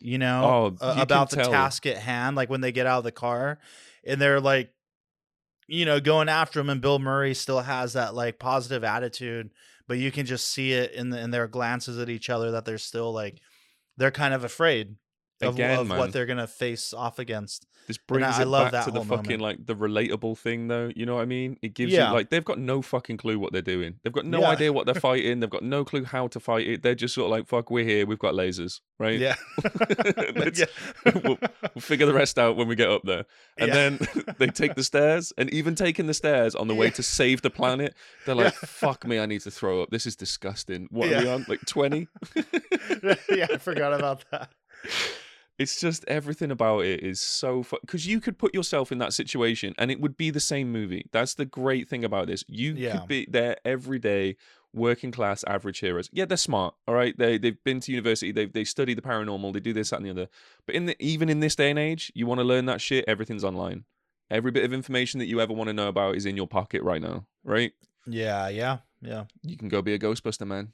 you 0.00 0.18
know 0.18 0.44
Oh, 0.44 0.66
uh, 0.84 0.88
you 0.88 0.94
can 0.94 1.02
about 1.02 1.30
the 1.30 1.36
tell. 1.36 1.50
task 1.50 1.84
at 1.86 1.96
hand 1.98 2.36
like 2.36 2.48
when 2.50 2.60
they 2.60 2.72
get 2.72 2.86
out 2.86 2.98
of 2.98 3.04
the 3.04 3.12
car 3.12 3.58
and 4.06 4.20
they're 4.20 4.40
like 4.40 4.70
you 5.68 5.84
know 5.84 6.00
going 6.00 6.28
after 6.28 6.60
him 6.60 6.70
and 6.70 6.80
bill 6.80 6.98
murray 6.98 7.34
still 7.34 7.60
has 7.60 7.94
that 7.94 8.14
like 8.14 8.38
positive 8.38 8.84
attitude 8.84 9.50
but 9.88 9.98
you 9.98 10.10
can 10.10 10.26
just 10.26 10.48
see 10.48 10.72
it 10.72 10.92
in 10.92 11.10
the, 11.10 11.20
in 11.20 11.30
their 11.30 11.46
glances 11.48 11.98
at 11.98 12.08
each 12.08 12.28
other 12.30 12.50
that 12.52 12.64
they're 12.64 12.78
still 12.78 13.12
like 13.12 13.40
they're 13.96 14.10
kind 14.10 14.34
of 14.34 14.44
afraid 14.44 14.96
of, 15.40 15.54
Again, 15.54 15.78
of 15.78 15.88
what 15.90 16.12
they're 16.12 16.26
gonna 16.26 16.46
face 16.46 16.92
off 16.94 17.18
against 17.18 17.66
This 17.86 17.98
brings 17.98 18.26
I, 18.36 18.38
I 18.38 18.42
it 18.42 18.46
love 18.46 18.64
back 18.64 18.72
that 18.72 18.84
to 18.86 18.90
the 18.90 19.04
fucking 19.04 19.38
moment. 19.38 19.42
like 19.42 19.66
the 19.66 19.76
relatable 19.76 20.36
thing, 20.38 20.68
though. 20.68 20.90
You 20.96 21.06
know 21.06 21.14
what 21.16 21.22
I 21.22 21.26
mean? 21.26 21.56
It 21.62 21.74
gives 21.74 21.92
Yeah. 21.92 22.08
you 22.08 22.14
like 22.14 22.30
they've 22.30 22.44
got 22.44 22.58
no 22.58 22.82
fucking 22.82 23.16
clue 23.16 23.38
what 23.38 23.52
they're 23.52 23.62
doing. 23.62 24.00
They've 24.02 24.12
got 24.12 24.24
no 24.26 24.40
Yeah. 24.40 24.48
idea 24.50 24.72
what 24.72 24.86
they're 24.86 24.94
fighting. 25.00 25.40
They've 25.40 25.48
got 25.50 25.62
no 25.62 25.84
clue 25.84 26.04
how 26.04 26.26
to 26.28 26.40
fight 26.40 26.66
it. 26.66 26.82
They're 26.82 26.94
just 26.96 27.14
sort 27.14 27.26
of 27.26 27.30
like, 27.30 27.46
"Fuck, 27.46 27.70
we're 27.70 27.84
here. 27.84 28.06
We've 28.06 28.18
got 28.18 28.34
lasers, 28.34 28.80
right? 28.98 29.18
yeah 29.18 29.36
Let's- 30.34 30.58
Yeah. 30.60 30.66
we'll, 31.24 31.38
we'll 31.40 31.80
figure 31.80 32.06
the 32.06 32.14
rest 32.14 32.38
out 32.38 32.56
when 32.56 32.68
we 32.68 32.74
get 32.74 32.90
up 32.90 33.02
there." 33.04 33.24
And 33.58 33.72
then 33.72 33.98
they 34.38 34.48
take 34.48 34.74
the 34.74 34.84
stairs, 34.84 35.32
and 35.38 35.48
even 35.50 35.74
taking 35.74 36.06
the 36.06 36.14
stairs 36.14 36.54
on 36.54 36.68
the 36.68 36.74
way 36.74 36.90
to 36.90 37.02
save 37.02 37.42
the 37.42 37.50
planet, 37.50 37.94
they're 38.24 38.34
like, 38.34 38.54
"Fuck 38.54 39.06
me, 39.06 39.18
I 39.18 39.26
need 39.26 39.42
to 39.42 39.50
throw 39.50 39.82
up. 39.82 39.90
This 39.90 40.06
is 40.06 40.16
disgusting. 40.16 40.88
What 40.90 41.12
are 41.12 41.20
we 41.22 41.28
on? 41.28 41.46
Like 41.48 41.60
twenty? 41.66 42.08
yeah 43.30 43.46
i 43.52 43.56
forgot 43.58 43.92
about 43.92 44.24
that 44.30 44.50
It's 45.58 45.80
just 45.80 46.04
everything 46.06 46.50
about 46.50 46.80
it 46.84 47.00
is 47.02 47.18
so 47.20 47.62
fun 47.62 47.80
because 47.80 48.06
you 48.06 48.20
could 48.20 48.36
put 48.38 48.54
yourself 48.54 48.92
in 48.92 48.98
that 48.98 49.14
situation 49.14 49.74
and 49.78 49.90
it 49.90 50.00
would 50.00 50.16
be 50.16 50.28
the 50.30 50.40
same 50.40 50.70
movie. 50.70 51.06
That's 51.12 51.34
the 51.34 51.46
great 51.46 51.88
thing 51.88 52.04
about 52.04 52.26
this. 52.26 52.44
You 52.46 52.74
Yeah. 52.74 52.98
could 52.98 53.08
be 53.08 53.26
there 53.30 53.56
every 53.64 53.98
day, 53.98 54.36
working 54.74 55.10
class 55.12 55.42
average 55.44 55.78
heroes. 55.78 56.10
Yeah, 56.12 56.26
they're 56.26 56.36
smart. 56.36 56.74
All 56.86 56.94
right, 56.94 57.16
they 57.16 57.38
they've 57.38 57.62
been 57.64 57.80
to 57.80 57.92
university. 57.92 58.32
They 58.32 58.44
they 58.46 58.64
study 58.64 58.92
the 58.92 59.00
paranormal. 59.00 59.54
They 59.54 59.60
do 59.60 59.72
this 59.72 59.90
that 59.90 59.96
and 59.96 60.04
the 60.06 60.10
other. 60.10 60.28
But 60.66 60.74
in 60.74 60.84
the 60.86 60.96
even 61.02 61.30
in 61.30 61.40
this 61.40 61.56
day 61.56 61.70
and 61.70 61.78
age, 61.78 62.12
you 62.14 62.26
want 62.26 62.40
to 62.40 62.44
learn 62.44 62.66
that 62.66 62.82
shit. 62.82 63.06
Everything's 63.08 63.44
online. 63.44 63.84
Every 64.30 64.50
bit 64.50 64.64
of 64.64 64.72
information 64.74 65.20
that 65.20 65.26
you 65.26 65.40
ever 65.40 65.54
want 65.54 65.68
to 65.68 65.72
know 65.72 65.88
about 65.88 66.16
is 66.16 66.26
in 66.26 66.36
your 66.36 66.48
pocket 66.48 66.82
right 66.82 67.00
now. 67.00 67.24
Right? 67.44 67.72
Yeah, 68.06 68.48
yeah, 68.48 68.78
yeah. 69.00 69.24
You 69.42 69.56
can 69.56 69.68
go 69.68 69.80
be 69.80 69.94
a 69.94 69.98
Ghostbuster 69.98 70.46
man. 70.46 70.72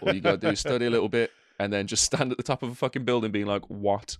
All 0.00 0.14
you 0.14 0.20
gotta 0.22 0.38
do 0.38 0.48
is 0.48 0.60
study 0.60 0.86
a 0.86 0.90
little 0.90 1.08
bit 1.20 1.30
and 1.62 1.72
then 1.72 1.86
just 1.86 2.02
stand 2.04 2.32
at 2.32 2.36
the 2.36 2.42
top 2.42 2.62
of 2.62 2.70
a 2.70 2.74
fucking 2.74 3.04
building 3.04 3.30
being 3.30 3.46
like, 3.46 3.64
what 3.68 4.16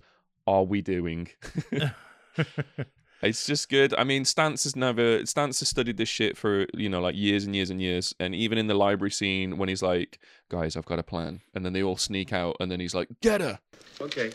are 0.47 0.63
we 0.63 0.81
doing? 0.81 1.27
it's 3.21 3.45
just 3.45 3.69
good. 3.69 3.93
I 3.95 4.03
mean, 4.03 4.23
Stantz 4.23 4.63
has 4.63 4.75
never 4.75 5.19
Stantz 5.19 5.59
has 5.59 5.67
studied 5.67 5.97
this 5.97 6.09
shit 6.09 6.37
for, 6.37 6.65
you 6.73 6.89
know, 6.89 7.01
like 7.01 7.15
years 7.15 7.45
and 7.45 7.55
years 7.55 7.69
and 7.69 7.81
years. 7.81 8.15
And 8.19 8.33
even 8.33 8.57
in 8.57 8.67
the 8.67 8.73
library 8.73 9.11
scene 9.11 9.57
when 9.57 9.69
he's 9.69 9.83
like, 9.83 10.19
guys, 10.49 10.77
I've 10.77 10.85
got 10.85 10.99
a 10.99 11.03
plan. 11.03 11.41
And 11.53 11.65
then 11.65 11.73
they 11.73 11.83
all 11.83 11.97
sneak 11.97 12.31
out 12.31 12.55
and 12.59 12.71
then 12.71 12.79
he's 12.79 12.95
like, 12.95 13.09
get 13.21 13.41
her. 13.41 13.59
Okay. 13.99 14.31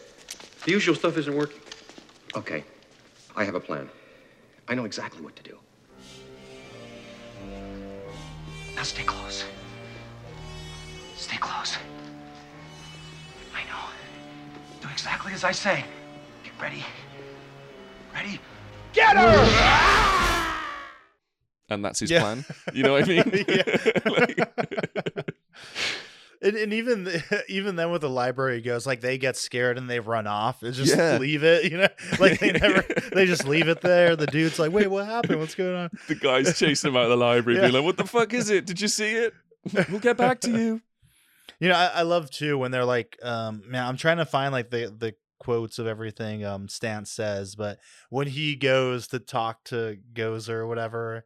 The 0.65 0.71
usual 0.71 0.95
stuff 0.95 1.17
isn't 1.17 1.35
working. 1.35 1.61
Okay, 2.37 2.63
I 3.35 3.45
have 3.45 3.55
a 3.55 3.61
plan. 3.61 3.89
I 4.69 4.75
know 4.75 4.85
exactly 4.85 5.23
what 5.23 5.35
to 5.37 5.43
do. 5.43 5.59
Now 8.77 8.83
stay 8.83 9.03
close. 9.03 9.45
Exactly 15.31 15.35
as 15.35 15.45
I 15.45 15.53
say. 15.53 15.85
Get 16.45 16.53
ready. 16.61 16.85
Ready? 18.15 18.41
Get 18.93 19.17
her! 19.17 20.55
And 21.71 21.85
that's 21.85 22.01
his 22.01 22.11
Yeah. 22.11 22.21
plan. 22.21 22.45
You 22.73 22.83
know 22.83 22.93
what 22.93 23.05
I 23.05 23.07
mean? 23.07 23.23
Like- 24.07 25.35
And, 26.41 26.55
and 26.55 26.73
even 26.73 27.11
even 27.49 27.75
then 27.75 27.91
with 27.91 28.01
the 28.03 28.09
library 28.09 28.57
he 28.59 28.63
goes 28.63 28.87
like 28.87 29.01
they 29.01 29.19
get 29.19 29.37
scared 29.37 29.77
and 29.77 29.91
they 29.91 29.99
run 29.99 30.29
off. 30.29 30.63
It's 30.63 30.77
just 30.77 30.97
Yeah. 30.97 31.19
leave 31.19 31.43
it, 31.43 31.65
you 31.71 31.79
know. 31.79 31.89
Like 32.21 32.39
they 32.39 32.53
never 32.53 32.85
they 33.13 33.27
just 33.27 33.45
leave 33.45 33.67
it 33.67 33.81
there. 33.81 34.15
The 34.15 34.29
dude's 34.29 34.57
like, 34.57 34.71
wait, 34.71 34.87
what 34.87 35.05
happened? 35.07 35.41
What's 35.41 35.57
going 35.57 35.75
on? 35.75 35.91
the 36.07 36.15
guy's 36.15 36.57
chasing 36.57 36.91
him 36.91 36.97
out 36.97 37.03
of 37.05 37.09
the 37.11 37.17
library, 37.17 37.57
Yeah. 37.59 37.63
being 37.65 37.75
like, 37.75 37.83
what 37.85 37.97
the 37.97 38.05
fuck 38.07 38.33
is 38.35 38.51
it? 38.51 38.67
Did 38.67 38.81
you 38.81 38.87
see 38.87 39.15
it? 39.17 39.35
We'll 39.91 39.99
get 39.99 40.17
back 40.17 40.41
to 40.43 40.51
you. 40.51 40.81
You 41.61 41.69
know, 41.69 41.75
I, 41.77 41.87
I 41.87 42.03
love 42.03 42.31
too 42.31 42.57
when 42.59 42.71
they're 42.71 42.85
like, 42.85 43.19
um, 43.23 43.63
man, 43.67 43.85
I'm 43.85 43.97
trying 43.97 44.19
to 44.19 44.25
find 44.27 44.53
like 44.53 44.71
the 44.71 44.95
the 44.97 45.15
quotes 45.41 45.79
of 45.79 45.87
everything 45.87 46.45
um 46.45 46.67
Stantz 46.67 47.09
says, 47.09 47.55
but 47.55 47.79
when 48.11 48.27
he 48.27 48.57
goes 48.57 49.07
to 49.09 49.19
talk 49.19 49.65
to 49.65 49.99
Gozer 50.13 50.55
or 50.55 50.67
whatever, 50.67 51.25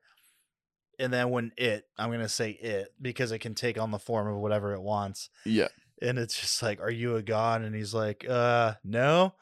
and 0.98 1.12
then 1.12 1.30
when 1.30 1.52
it, 1.56 1.84
I'm 1.98 2.10
gonna 2.10 2.28
say 2.28 2.50
it 2.50 2.88
because 3.00 3.32
it 3.32 3.38
can 3.40 3.54
take 3.54 3.78
on 3.78 3.90
the 3.90 3.98
form 3.98 4.28
of 4.28 4.36
whatever 4.40 4.72
it 4.74 4.82
wants. 4.82 5.30
Yeah. 5.44 5.68
And 6.00 6.18
it's 6.18 6.38
just 6.40 6.62
like, 6.62 6.80
are 6.80 6.90
you 6.90 7.14
a 7.16 7.22
god? 7.22 7.62
And 7.62 7.74
he's 7.76 7.94
like, 7.94 8.26
uh, 8.28 8.74
no. 8.84 9.34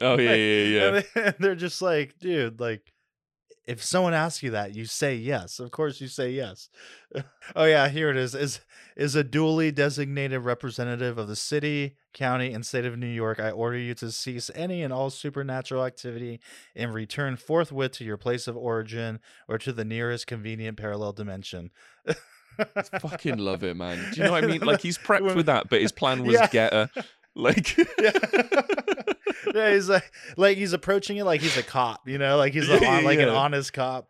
Oh, 0.00 0.18
yeah, 0.18 0.34
yeah, 0.34 0.62
yeah. 0.64 0.82
And 0.88 0.96
they- 0.96 1.06
and 1.22 1.34
they're 1.38 1.54
just 1.54 1.80
like, 1.80 2.14
dude, 2.18 2.58
like, 2.60 2.82
if 3.68 3.84
someone 3.84 4.14
asks 4.14 4.42
you 4.42 4.50
that, 4.52 4.74
you 4.74 4.86
say 4.86 5.14
yes. 5.14 5.60
Of 5.60 5.70
course, 5.70 6.00
you 6.00 6.08
say 6.08 6.30
yes. 6.30 6.70
oh 7.54 7.64
yeah, 7.64 7.88
here 7.88 8.08
it 8.10 8.16
is. 8.16 8.34
Is 8.34 8.60
is 8.96 9.14
a 9.14 9.22
duly 9.22 9.70
designated 9.70 10.40
representative 10.40 11.18
of 11.18 11.28
the 11.28 11.36
city, 11.36 11.96
county, 12.14 12.52
and 12.52 12.64
state 12.66 12.84
of 12.86 12.98
New 12.98 13.06
York. 13.06 13.38
I 13.38 13.50
order 13.50 13.76
you 13.78 13.94
to 13.96 14.10
cease 14.10 14.50
any 14.54 14.82
and 14.82 14.92
all 14.92 15.10
supernatural 15.10 15.84
activity 15.84 16.40
and 16.74 16.92
return 16.94 17.36
forthwith 17.36 17.92
to 17.92 18.04
your 18.04 18.16
place 18.16 18.48
of 18.48 18.56
origin 18.56 19.20
or 19.46 19.58
to 19.58 19.72
the 19.72 19.84
nearest 19.84 20.26
convenient 20.26 20.78
parallel 20.78 21.12
dimension. 21.12 21.70
Fucking 23.00 23.38
love 23.38 23.62
it, 23.62 23.76
man. 23.76 23.98
Do 24.12 24.16
you 24.20 24.24
know 24.24 24.32
what 24.32 24.44
I 24.44 24.46
mean? 24.48 24.60
Like 24.68 24.80
he's 24.80 24.98
prepped 24.98 25.36
with 25.36 25.46
that, 25.46 25.68
but 25.70 25.80
his 25.80 25.92
plan 25.92 26.24
was 26.24 26.34
Yeah. 26.34 26.46
get 26.48 26.72
her. 26.72 26.90
Like 27.34 27.76
yeah, 28.00 28.10
yeah, 29.54 29.72
he's 29.72 29.88
like, 29.88 30.10
like 30.36 30.58
he's 30.58 30.72
approaching 30.72 31.16
it 31.18 31.24
like 31.24 31.40
he's 31.40 31.56
a 31.56 31.62
cop, 31.62 32.08
you 32.08 32.18
know, 32.18 32.36
like 32.36 32.52
he's 32.52 32.68
a, 32.68 32.78
Yeah, 32.80 33.00
like 33.00 33.18
an 33.18 33.28
honest 33.28 33.72
cop. 33.72 34.08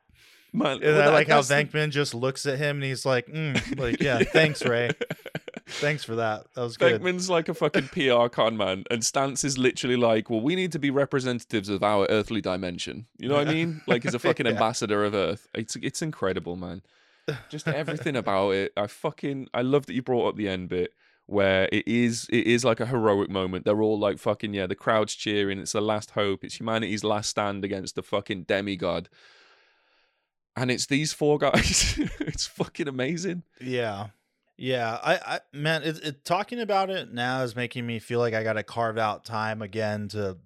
man, 0.53 0.75
And 0.77 0.83
well, 0.83 0.95
I 1.03 1.05
that- 1.07 1.13
like 1.13 1.29
how 1.29 1.43
that's 1.43 1.73
the- 1.73 1.87
just 1.89 2.15
looks 2.15 2.47
at 2.47 2.59
him 2.59 2.77
and 2.77 2.85
he's 2.85 3.05
like, 3.05 3.27
mm, 3.27 3.79
like, 3.79 4.01
yeah, 4.01 4.21
thanks, 4.21 4.65
Ray. 4.65 4.91
Thanks 5.67 6.03
for 6.03 6.15
that. 6.17 6.47
That 6.55 6.63
was 6.63 6.79
good. 6.79 7.03
Venkman's 7.03 7.29
like 7.29 7.51
a 7.51 7.55
fucking 7.55 7.89
PR 7.89 8.29
con 8.29 8.57
man, 8.57 8.85
and 8.91 9.03
Stantz 9.03 9.45
is 9.45 9.59
literally 9.59 9.97
like, 9.97 10.31
"Well, 10.31 10.41
we 10.41 10.55
need 10.57 10.73
to 10.73 10.79
be 10.79 10.89
representatives 10.91 11.69
of 11.69 11.83
our 11.83 12.07
earthly 12.09 12.41
dimension." 12.41 13.05
You 13.19 13.29
know 13.29 13.35
what 13.35 13.49
I 13.49 13.53
mean? 13.53 13.83
Like 13.87 14.03
he's 14.05 14.15
a 14.15 14.19
fucking 14.19 14.47
Yeah. 14.47 14.53
ambassador 14.53 15.05
of 15.05 15.15
Earth. 15.15 15.47
It's 15.55 15.77
it's 15.77 16.01
incredible, 16.01 16.57
man. 16.57 16.81
Just 17.51 17.69
everything 17.69 18.17
about 18.17 18.53
it. 18.53 18.73
I 18.79 18.87
fucking 18.87 19.49
I 19.53 19.61
love 19.61 19.85
that 19.87 19.93
you 19.93 20.01
brought 20.01 20.29
up 20.31 20.37
the 20.37 20.49
end 20.49 20.71
bit 20.71 20.95
where 21.29 21.69
it 21.71 21.87
is 21.87 22.27
it 22.31 22.47
is 22.47 22.65
like 22.65 22.81
a 22.81 22.87
heroic 22.87 23.29
moment. 23.29 23.67
They're 23.67 23.83
all 23.83 23.99
like 23.99 24.19
fucking 24.19 24.55
yeah, 24.55 24.67
the 24.67 24.75
crowd's 24.75 25.15
cheering. 25.15 25.59
It's 25.59 25.73
the 25.73 25.83
last 25.83 26.13
hope. 26.13 26.43
It's 26.43 26.59
humanity's 26.59 27.05
last 27.05 27.29
stand 27.29 27.67
against 27.67 27.97
the 27.97 28.03
fucking 28.03 28.45
demigod. 28.45 29.11
And 30.57 30.71
it's 30.71 30.87
these 30.87 31.13
four 31.13 31.37
guys. 31.37 31.99
it's 32.21 32.47
fucking 32.47 32.89
amazing. 32.89 33.43
Yeah. 33.61 34.09
Yeah, 34.57 34.99
I, 35.01 35.15
I 35.15 35.41
man, 35.53 35.85
it, 35.85 36.03
it 36.03 36.25
talking 36.25 36.61
about 36.61 36.91
it 36.91 37.13
now 37.13 37.43
is 37.43 37.55
making 37.55 37.87
me 37.87 38.01
feel 38.01 38.19
like 38.19 38.35
I 38.35 38.43
got 38.43 38.55
to 38.55 38.65
carve 38.65 38.99
out 38.99 39.25
time 39.25 39.63
again 39.63 40.09
to 40.09 40.39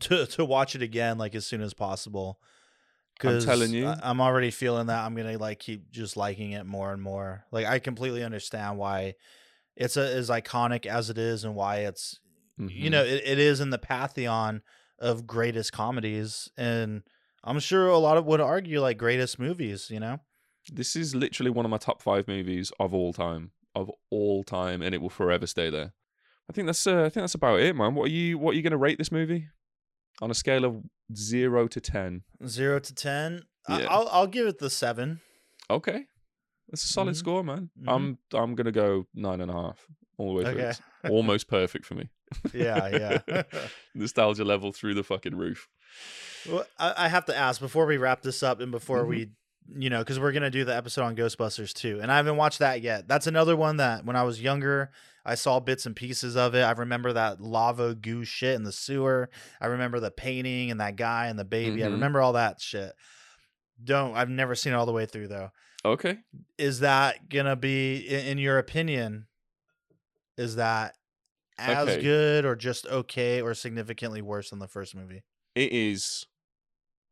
to 0.00 0.26
to 0.26 0.44
watch 0.44 0.76
it 0.76 0.82
again 0.82 1.16
like 1.16 1.34
as 1.34 1.46
soon 1.46 1.62
as 1.62 1.72
possible. 1.72 2.38
I'm 3.22 3.40
telling 3.40 3.72
you. 3.72 3.86
I, 3.86 4.10
am 4.10 4.20
already 4.20 4.50
feeling 4.50 4.88
that 4.88 5.04
I'm 5.04 5.16
gonna 5.16 5.38
like 5.38 5.60
keep 5.60 5.90
just 5.90 6.16
liking 6.16 6.52
it 6.52 6.66
more 6.66 6.92
and 6.92 7.00
more. 7.00 7.44
Like 7.50 7.66
I 7.66 7.78
completely 7.78 8.22
understand 8.22 8.76
why 8.76 9.14
it's 9.76 9.96
a, 9.96 10.14
as 10.14 10.30
iconic 10.30 10.86
as 10.86 11.10
it 11.10 11.18
is 11.18 11.44
and 11.44 11.54
why 11.54 11.78
it's 11.78 12.20
you 12.58 12.88
Mhm. 12.88 12.90
know 12.92 13.02
it, 13.04 13.22
it 13.24 13.38
is 13.38 13.60
in 13.60 13.70
the 13.70 13.78
pantheon 13.78 14.62
of 14.98 15.26
greatest 15.26 15.72
comedies 15.72 16.48
and 16.56 17.02
I'm 17.42 17.58
sure 17.60 17.88
a 17.88 17.98
lot 17.98 18.16
of 18.16 18.24
would 18.26 18.40
argue 18.40 18.80
like 18.80 18.96
greatest 18.96 19.38
movies. 19.38 19.90
You 19.90 20.00
know. 20.00 20.20
This 20.72 20.96
is 20.96 21.14
literally 21.14 21.50
one 21.50 21.66
of 21.66 21.70
my 21.70 21.76
top 21.76 22.00
five 22.00 22.26
movies 22.26 22.72
of 22.80 22.94
all 22.94 23.12
time, 23.12 23.50
of 23.74 23.90
all 24.10 24.42
time, 24.44 24.80
and 24.80 24.94
it 24.94 25.02
will 25.02 25.10
forever 25.10 25.46
stay 25.46 25.68
there. 25.68 25.92
I 26.48 26.52
think 26.54 26.66
that's 26.66 26.86
uh, 26.86 27.00
I 27.02 27.08
think 27.10 27.22
that's 27.24 27.34
about 27.34 27.60
it, 27.60 27.76
man. 27.76 27.94
What 27.94 28.04
are 28.06 28.12
you 28.12 28.38
What 28.38 28.52
are 28.52 28.56
you 28.56 28.62
going 28.62 28.70
to 28.70 28.78
rate 28.78 28.96
this 28.96 29.12
movie 29.12 29.48
on 30.22 30.30
a 30.30 30.34
scale 30.34 30.64
of 30.64 30.82
zero 31.14 31.66
to 31.68 31.80
ten? 31.80 32.22
Zero 32.46 32.78
to 32.78 32.94
ten. 32.94 33.42
Yeah. 33.68 33.86
I'll 33.90 34.08
I'll 34.10 34.26
give 34.26 34.46
it 34.46 34.58
the 34.58 34.70
seven. 34.70 35.20
Okay, 35.68 36.06
that's 36.74 36.84
a 36.84 36.92
solid 36.92 37.14
Mhm. 37.14 37.18
score, 37.18 37.42
man. 37.44 37.70
Mhm. 37.80 37.88
I'm 37.94 38.18
I'm 38.32 38.54
gonna 38.54 38.72
go 38.72 39.06
nine 39.14 39.40
and 39.40 39.50
a 39.50 39.54
half 39.54 39.86
all 40.18 40.28
the 40.28 40.34
way 40.34 40.42
through. 40.44 40.60
Okay. 40.60 40.70
It's 40.70 40.80
almost 41.10 41.48
perfect 41.48 41.86
for 41.86 41.94
me. 41.94 42.08
Yeah, 42.52 43.20
yeah. 43.28 43.42
Nostalgia 43.94 44.44
level 44.44 44.72
through 44.72 44.94
the 44.94 45.04
fucking 45.04 45.36
roof. 45.36 45.68
Well, 46.50 46.66
I, 46.78 46.94
I 47.04 47.08
have 47.08 47.24
to 47.26 47.36
ask 47.36 47.60
before 47.60 47.86
we 47.86 47.96
wrap 47.96 48.22
this 48.22 48.42
up 48.42 48.60
and 48.60 48.70
before 48.72 49.04
Mhm. 49.04 49.08
we, 49.08 49.30
you 49.78 49.88
know, 49.90 50.00
because 50.00 50.18
we're 50.18 50.32
gonna 50.32 50.50
do 50.50 50.64
the 50.64 50.74
episode 50.74 51.02
on 51.04 51.16
Ghostbusters 51.16 51.72
too, 51.72 52.00
and 52.02 52.10
I 52.10 52.16
haven't 52.16 52.36
watched 52.36 52.58
that 52.58 52.80
yet. 52.82 53.06
That's 53.08 53.26
another 53.26 53.56
one 53.56 53.76
that 53.78 54.04
when 54.04 54.16
I 54.16 54.22
was 54.24 54.40
younger, 54.42 54.90
I 55.24 55.36
saw 55.36 55.58
bits 55.60 55.86
and 55.86 55.94
pieces 55.96 56.36
of 56.36 56.54
it. 56.54 56.62
I 56.62 56.72
remember 56.72 57.12
that 57.14 57.40
lava 57.40 57.94
goo 57.94 58.24
shit 58.24 58.56
in 58.56 58.64
the 58.64 58.72
sewer. 58.72 59.30
I 59.60 59.66
remember 59.66 60.00
the 60.00 60.10
painting 60.10 60.70
and 60.70 60.80
that 60.80 60.96
guy 60.96 61.28
and 61.28 61.38
the 61.38 61.44
baby. 61.46 61.82
I 61.84 61.86
Mhm. 61.88 61.92
remember 61.92 62.20
all 62.20 62.32
that 62.34 62.60
shit. 62.60 62.92
Don't 63.82 64.14
I've 64.16 64.28
never 64.28 64.54
seen 64.54 64.72
it 64.72 64.76
all 64.76 64.86
the 64.86 64.92
way 64.92 65.06
through 65.06 65.28
though. 65.28 65.50
Okay. 65.84 66.18
Is 66.58 66.80
that 66.80 67.28
gonna 67.28 67.56
be, 67.56 67.96
in, 68.08 68.38
your 68.38 68.58
opinion, 68.58 69.26
is 70.38 70.56
that 70.56 70.94
as 71.58 71.88
Okay. 71.88 72.02
good 72.02 72.44
or 72.44 72.56
just 72.56 72.86
okay 72.86 73.40
or 73.42 73.54
significantly 73.54 74.22
worse 74.22 74.50
than 74.50 74.58
the 74.58 74.68
first 74.68 74.94
movie? 74.94 75.22
it 75.54 75.72
is 75.72 76.26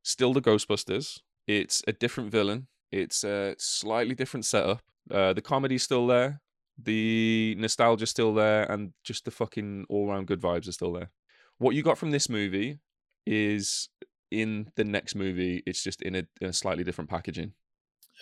still 0.03 0.33
the 0.33 0.41
Ghostbusters. 0.43 1.21
It's 1.47 1.81
a 1.87 1.93
different 1.93 2.33
villain. 2.33 2.67
It's 2.91 3.23
a 3.23 3.55
slightly 3.59 4.17
different 4.17 4.45
setup. 4.47 4.83
Uh, 5.09 5.33
the 5.33 5.41
comedy's 5.43 5.85
still 5.85 6.09
there. 6.09 6.41
The 6.77 7.55
nostalgia's 7.59 8.11
still 8.11 8.35
there, 8.35 8.65
and 8.71 8.95
just 9.05 9.25
the 9.25 9.31
fucking 9.31 9.87
all-round 9.89 10.27
good 10.27 10.41
vibes 10.41 10.67
are 10.69 10.73
still 10.73 10.93
there. 10.93 11.11
What 11.59 11.77
you 11.77 11.83
got 11.85 11.99
from 11.99 12.11
this 12.11 12.29
movie 12.29 12.81
is 13.27 13.89
in 14.33 14.73
the 14.75 14.83
next 14.85 15.15
movie. 15.15 15.63
It's 15.65 15.85
just 15.85 16.03
in 16.03 16.17
a, 16.17 16.25
in 16.41 16.49
a 16.49 16.53
slightly 16.53 16.83
different 16.83 17.11
packaging. 17.11 17.53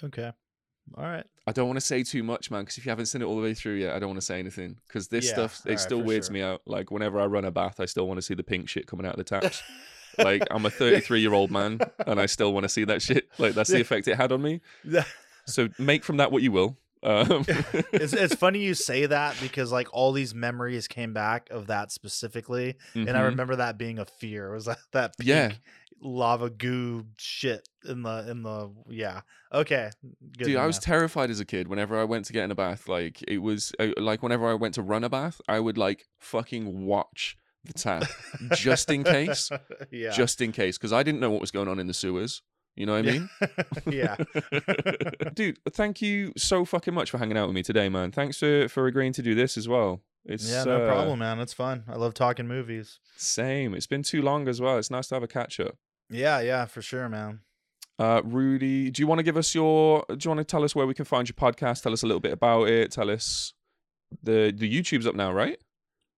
Okay. 0.05 0.32
All 0.96 1.05
right. 1.05 1.24
I 1.46 1.53
don't 1.53 1.66
want 1.68 1.76
to 1.78 1.84
say 1.84 2.03
too 2.03 2.22
much, 2.22 2.51
man, 2.51 2.62
because 2.62 2.78
if 2.78 2.84
you 2.84 2.90
haven't 2.90 3.07
seen 3.07 3.22
it 3.22 3.24
all 3.24 3.36
the 3.36 3.42
way 3.42 3.55
through 3.55 3.74
yet, 3.74 3.94
I 3.94 3.98
don't 3.98 4.09
want 4.11 4.20
to 4.20 4.26
say 4.26 4.38
anything. 4.38 4.76
Because 4.88 5.09
this 5.09 5.26
Yeah, 5.26 5.32
stuff, 5.32 5.61
it 5.64 5.68
alright, 5.68 5.80
still 5.80 6.03
weirds 6.03 6.26
sure. 6.28 6.34
me 6.34 6.42
out. 6.42 6.62
Like 6.66 6.90
whenever 6.90 7.20
I 7.20 7.26
run 7.26 7.44
a 7.44 7.51
bath, 7.51 7.80
I 7.80 7.84
still 7.86 8.07
want 8.09 8.18
to 8.18 8.22
see 8.22 8.34
the 8.34 8.42
pink 8.42 8.68
shit 8.68 8.86
coming 8.86 9.07
out 9.07 9.18
of 9.18 9.18
the 9.18 9.24
taps. 9.40 9.62
like 10.18 10.46
I'm 10.51 10.66
a 10.66 10.70
33 10.70 11.20
year 11.20 11.32
old 11.32 11.51
man, 11.51 11.80
and 12.07 12.20
I 12.20 12.26
still 12.26 12.53
want 12.53 12.64
to 12.64 12.68
see 12.68 12.84
that 12.84 13.03
shit. 13.03 13.28
Like 13.38 13.55
that's 13.55 13.70
the 13.70 13.80
effect 13.80 14.09
it 14.09 14.16
had 14.16 14.32
on 14.32 14.42
me. 14.42 14.61
Yeah. 14.84 15.05
So 15.46 15.68
make 15.78 16.05
from 16.05 16.16
that 16.18 16.32
what 16.32 16.42
you 16.42 16.53
will. 16.53 16.76
Um, 17.03 17.46
it's 17.48 18.12
it's 18.12 18.34
funny 18.34 18.59
you 18.59 18.74
say 18.74 19.07
that 19.07 19.34
because 19.40 19.72
like 19.72 19.88
all 19.92 20.12
these 20.12 20.34
memories 20.34 20.86
came 20.86 21.14
back 21.14 21.48
of 21.51 21.68
that 21.68 21.90
specifically, 21.92 22.74
and 22.94 23.11
I 23.16 23.20
Mhm. 23.20 23.24
remember 23.26 23.57
that 23.57 23.78
being 23.78 23.98
a 23.98 24.05
fear. 24.05 24.53
Was 24.53 24.66
that 24.66 24.78
that 24.92 25.16
pink 25.16 25.28
Yeah. 25.28 25.53
Lava 26.03 26.51
goo 26.51 27.07
shit 27.18 27.68
in 27.84 28.03
the 28.03 28.30
in 28.30 28.42
the 28.42 28.70
yeah. 28.88 29.20
Okay, 29.53 29.90
good 30.36 30.44
Dude, 30.44 30.55
to 30.55 30.61
I 30.61 30.66
was 30.66 30.78
terrified 30.78 31.30
as 31.30 31.40
a 31.40 31.44
kid. 31.44 31.68
Whenever 31.68 31.98
I 31.98 32.05
went 32.05 32.24
to 32.26 32.32
get 32.32 32.44
in 32.44 32.51
a 32.51 32.55
bath, 32.55 32.88
like 32.88 33.22
it 33.26 33.38
was 33.38 33.72
uh, 33.78 33.88
like 33.96 34.22
whenever 34.22 34.48
I 34.48 34.55
went 34.55 34.74
to 34.74 34.82
run 34.82 35.05
a 35.05 35.09
bath, 35.09 35.40
I 35.48 35.61
would 35.61 35.78
like 35.78 36.07
fucking 36.18 36.84
watch 36.84 37.36
the 37.64 37.72
tap 37.72 38.05
just 38.55 38.90
in 38.90 39.05
case, 39.05 39.51
yeah, 39.90 40.11
just 40.11 40.40
in 40.40 40.53
case, 40.53 40.78
because 40.78 40.92
I 40.92 41.03
didn't 41.03 41.20
know 41.20 41.30
what 41.30 41.40
was 41.40 41.51
going 41.51 41.68
on 41.68 41.78
in 41.78 41.86
the 41.86 41.94
sewers. 41.94 42.42
You 42.76 42.86
know 42.86 42.92
what 42.92 43.09
I 43.09 43.12
mean? 43.12 43.28
yeah. 43.90 44.16
Dude, 45.34 45.59
thank 45.70 46.01
you 46.01 46.32
so 46.36 46.64
fucking 46.64 46.94
much 46.94 47.11
for 47.11 47.18
hanging 47.18 47.36
out 47.36 47.48
with 47.48 47.55
me 47.55 47.62
today, 47.62 47.88
man. 47.88 48.12
Thanks 48.12 48.38
for 48.38 48.68
for 48.68 48.86
agreeing 48.86 49.12
to 49.14 49.22
do 49.22 49.34
this 49.34 49.59
as 49.59 49.68
well. 49.68 50.01
It's 50.24 50.51
yeah, 50.51 50.64
no 50.64 50.84
uh, 50.84 50.86
problem, 50.86 51.18
man. 51.18 51.40
It's 51.40 51.53
fun. 51.53 51.84
I 51.88 51.96
love 51.96 52.14
talking 52.14 52.46
movies. 52.46 53.01
Same. 53.16 53.74
It's 53.74 53.86
been 53.86 54.03
too 54.03 54.22
long 54.22 54.48
as 54.48 54.61
well. 54.61 54.78
It's 54.78 54.90
nice 54.90 55.09
to 55.09 55.16
have 55.16 55.22
a 55.22 55.28
catch 55.28 55.59
up. 55.59 55.76
Yeah, 56.11 56.41
yeah, 56.41 56.65
for 56.67 56.83
sure, 56.83 57.09
man. 57.09 57.41
Uh, 57.99 58.23
Rudy, 58.25 58.91
do 58.91 59.03
you 59.03 59.07
want 59.07 59.19
to 59.19 59.23
give 59.23 59.37
us 59.37 59.55
your? 59.55 60.05
Do 60.09 60.17
you 60.23 60.31
want 60.31 60.39
to 60.39 60.45
tell 60.45 60.65
us 60.65 60.75
where 60.75 60.87
we 60.87 60.95
can 60.95 61.05
find 61.05 61.29
your 61.29 61.35
podcast? 61.35 61.83
Tell 61.83 61.93
us 61.93 62.03
a 62.03 62.07
little 62.07 62.21
bit 62.21 62.33
about 62.33 62.69
it. 62.69 62.91
Tell 62.91 63.11
us 63.11 63.53
the 64.23 64.53
the 64.57 64.69
YouTube's 64.73 65.07
up 65.07 65.15
now, 65.15 65.33
right? 65.33 65.59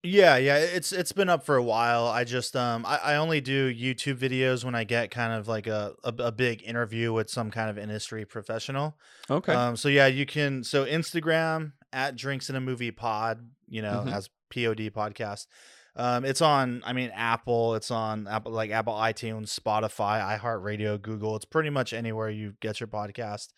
Yeah, 0.05 0.37
yeah, 0.37 0.57
it's 0.59 0.91
it's 0.93 1.13
been 1.13 1.29
up 1.29 1.45
for 1.45 1.57
a 1.57 1.63
while. 1.63 2.07
I 2.07 2.25
just 2.25 2.57
um 2.57 2.85
I, 2.87 2.97
I 2.99 3.17
only 3.17 3.41
do 3.41 3.73
YouTube 3.73 4.17
videos 4.19 4.65
when 4.65 4.75
I 4.75 4.83
get 4.85 5.11
kind 5.11 5.33
of 5.33 5.47
like 5.47 5.67
a, 5.69 5.95
a 6.03 6.15
a 6.19 6.33
big 6.33 6.63
interview 6.65 7.13
with 7.13 7.31
some 7.31 7.51
kind 7.51 7.69
of 7.71 7.79
industry 7.79 8.25
professional. 8.25 8.97
Okay. 9.31 9.53
Um 9.53 9.77
so 9.77 9.89
yeah, 9.89 10.07
you 10.07 10.25
can 10.27 10.65
so 10.65 10.85
Instagram 10.87 11.73
at 11.93 12.17
drinks 12.17 12.49
in 12.51 12.57
a 12.57 12.61
movie 12.61 12.91
pod, 12.91 13.49
you 13.69 13.83
know, 13.83 14.05
Mhm. 14.07 14.13
as 14.13 14.29
POD 14.51 14.91
podcast. 14.91 15.47
Um 15.95 16.25
it's 16.25 16.41
on 16.41 16.83
I 16.85 16.93
mean 16.93 17.11
Apple, 17.15 17.75
it's 17.75 17.91
on 17.91 18.27
Apple 18.27 18.53
like 18.53 18.71
Apple 18.71 18.95
iTunes, 18.95 19.59
Spotify, 19.59 20.39
iHeartRadio, 20.39 21.01
Google. 21.01 21.37
It's 21.37 21.45
pretty 21.45 21.71
much 21.71 21.93
anywhere 21.93 22.31
you 22.31 22.55
get 22.61 22.81
your 22.81 22.89
podcast. 22.89 23.49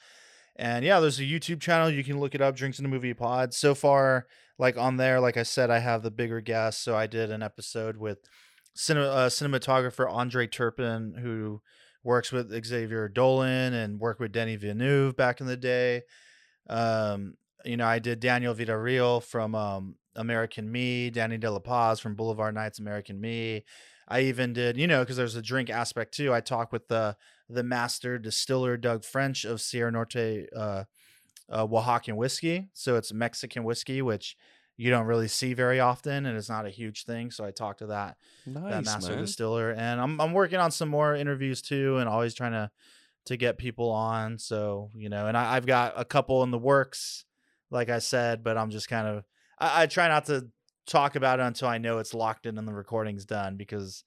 And 0.56 0.84
yeah, 0.84 1.00
there's 1.00 1.18
a 1.18 1.24
YouTube 1.24 1.60
channel. 1.60 1.90
You 1.90 2.04
can 2.04 2.20
look 2.20 2.34
it 2.34 2.40
up, 2.40 2.54
Drinks 2.54 2.78
in 2.78 2.84
a 2.84 2.88
Movie 2.88 3.14
Pod. 3.14 3.54
So 3.54 3.74
far, 3.74 4.26
like 4.58 4.76
on 4.76 4.96
there, 4.96 5.20
like 5.20 5.36
I 5.36 5.42
said, 5.42 5.70
I 5.70 5.80
have 5.80 6.02
the 6.02 6.10
bigger 6.10 6.40
guests. 6.40 6.82
So 6.82 6.96
I 6.96 7.06
did 7.06 7.30
an 7.30 7.42
episode 7.42 7.96
with 7.96 8.18
uh, 8.18 9.28
cinematographer 9.28 10.10
Andre 10.10 10.46
Turpin, 10.46 11.14
who 11.20 11.60
works 12.04 12.30
with 12.30 12.64
Xavier 12.64 13.08
Dolan 13.08 13.72
and 13.72 13.98
worked 13.98 14.20
with 14.20 14.32
Denis 14.32 14.60
Villeneuve 14.60 15.16
back 15.16 15.40
in 15.40 15.46
the 15.46 15.56
day. 15.56 16.02
Um, 16.68 17.34
you 17.64 17.76
know, 17.76 17.86
I 17.86 17.98
did 17.98 18.20
Daniel 18.20 18.54
Villarreal 18.54 19.22
from 19.22 19.54
um, 19.54 19.96
American 20.16 20.70
Me, 20.70 21.10
Danny 21.10 21.38
De 21.38 21.50
La 21.50 21.58
Paz 21.58 22.00
from 22.00 22.14
Boulevard 22.14 22.54
Nights, 22.54 22.78
American 22.78 23.20
Me. 23.20 23.64
I 24.06 24.20
even 24.22 24.52
did, 24.52 24.76
you 24.76 24.86
know, 24.86 25.00
because 25.00 25.16
there's 25.16 25.36
a 25.36 25.42
drink 25.42 25.70
aspect 25.70 26.14
too. 26.14 26.32
I 26.32 26.40
talked 26.40 26.72
with 26.72 26.88
the 26.88 27.16
the 27.48 27.62
master 27.62 28.18
distiller 28.18 28.76
Doug 28.76 29.04
French 29.04 29.44
of 29.44 29.60
Sierra 29.60 29.92
Norte 29.92 30.46
uh, 30.54 30.84
uh, 31.48 31.66
Oaxacan 31.66 32.16
whiskey. 32.16 32.68
So 32.72 32.96
it's 32.96 33.12
Mexican 33.12 33.64
whiskey, 33.64 34.02
which 34.02 34.36
you 34.76 34.90
don't 34.90 35.06
really 35.06 35.28
see 35.28 35.54
very 35.54 35.80
often, 35.80 36.26
and 36.26 36.36
it's 36.36 36.48
not 36.48 36.66
a 36.66 36.70
huge 36.70 37.04
thing. 37.04 37.30
So 37.30 37.44
I 37.44 37.50
talked 37.50 37.78
to 37.78 37.86
that 37.86 38.16
that 38.46 38.84
master 38.84 39.12
man. 39.12 39.20
distiller, 39.20 39.70
and 39.70 40.00
I'm 40.00 40.20
I'm 40.20 40.32
working 40.32 40.58
on 40.58 40.70
some 40.70 40.88
more 40.88 41.14
interviews 41.14 41.62
too, 41.62 41.98
and 41.98 42.08
always 42.08 42.34
trying 42.34 42.52
to 42.52 42.70
to 43.26 43.36
get 43.36 43.56
people 43.56 43.90
on. 43.90 44.38
So 44.38 44.90
you 44.94 45.08
know, 45.08 45.26
and 45.26 45.36
I, 45.36 45.54
I've 45.56 45.66
got 45.66 45.94
a 45.96 46.04
couple 46.04 46.42
in 46.42 46.50
the 46.50 46.58
works, 46.58 47.24
like 47.70 47.88
I 47.88 48.00
said, 48.00 48.42
but 48.42 48.58
I'm 48.58 48.70
just 48.70 48.88
kind 48.88 49.06
of 49.06 49.24
I, 49.58 49.82
I 49.82 49.86
try 49.86 50.08
not 50.08 50.26
to 50.26 50.48
talk 50.86 51.16
about 51.16 51.40
it 51.40 51.44
until 51.44 51.68
I 51.68 51.78
know 51.78 51.98
it's 51.98 52.14
locked 52.14 52.46
in 52.46 52.58
and 52.58 52.68
the 52.68 52.74
recording's 52.74 53.24
done 53.24 53.56
because 53.56 54.04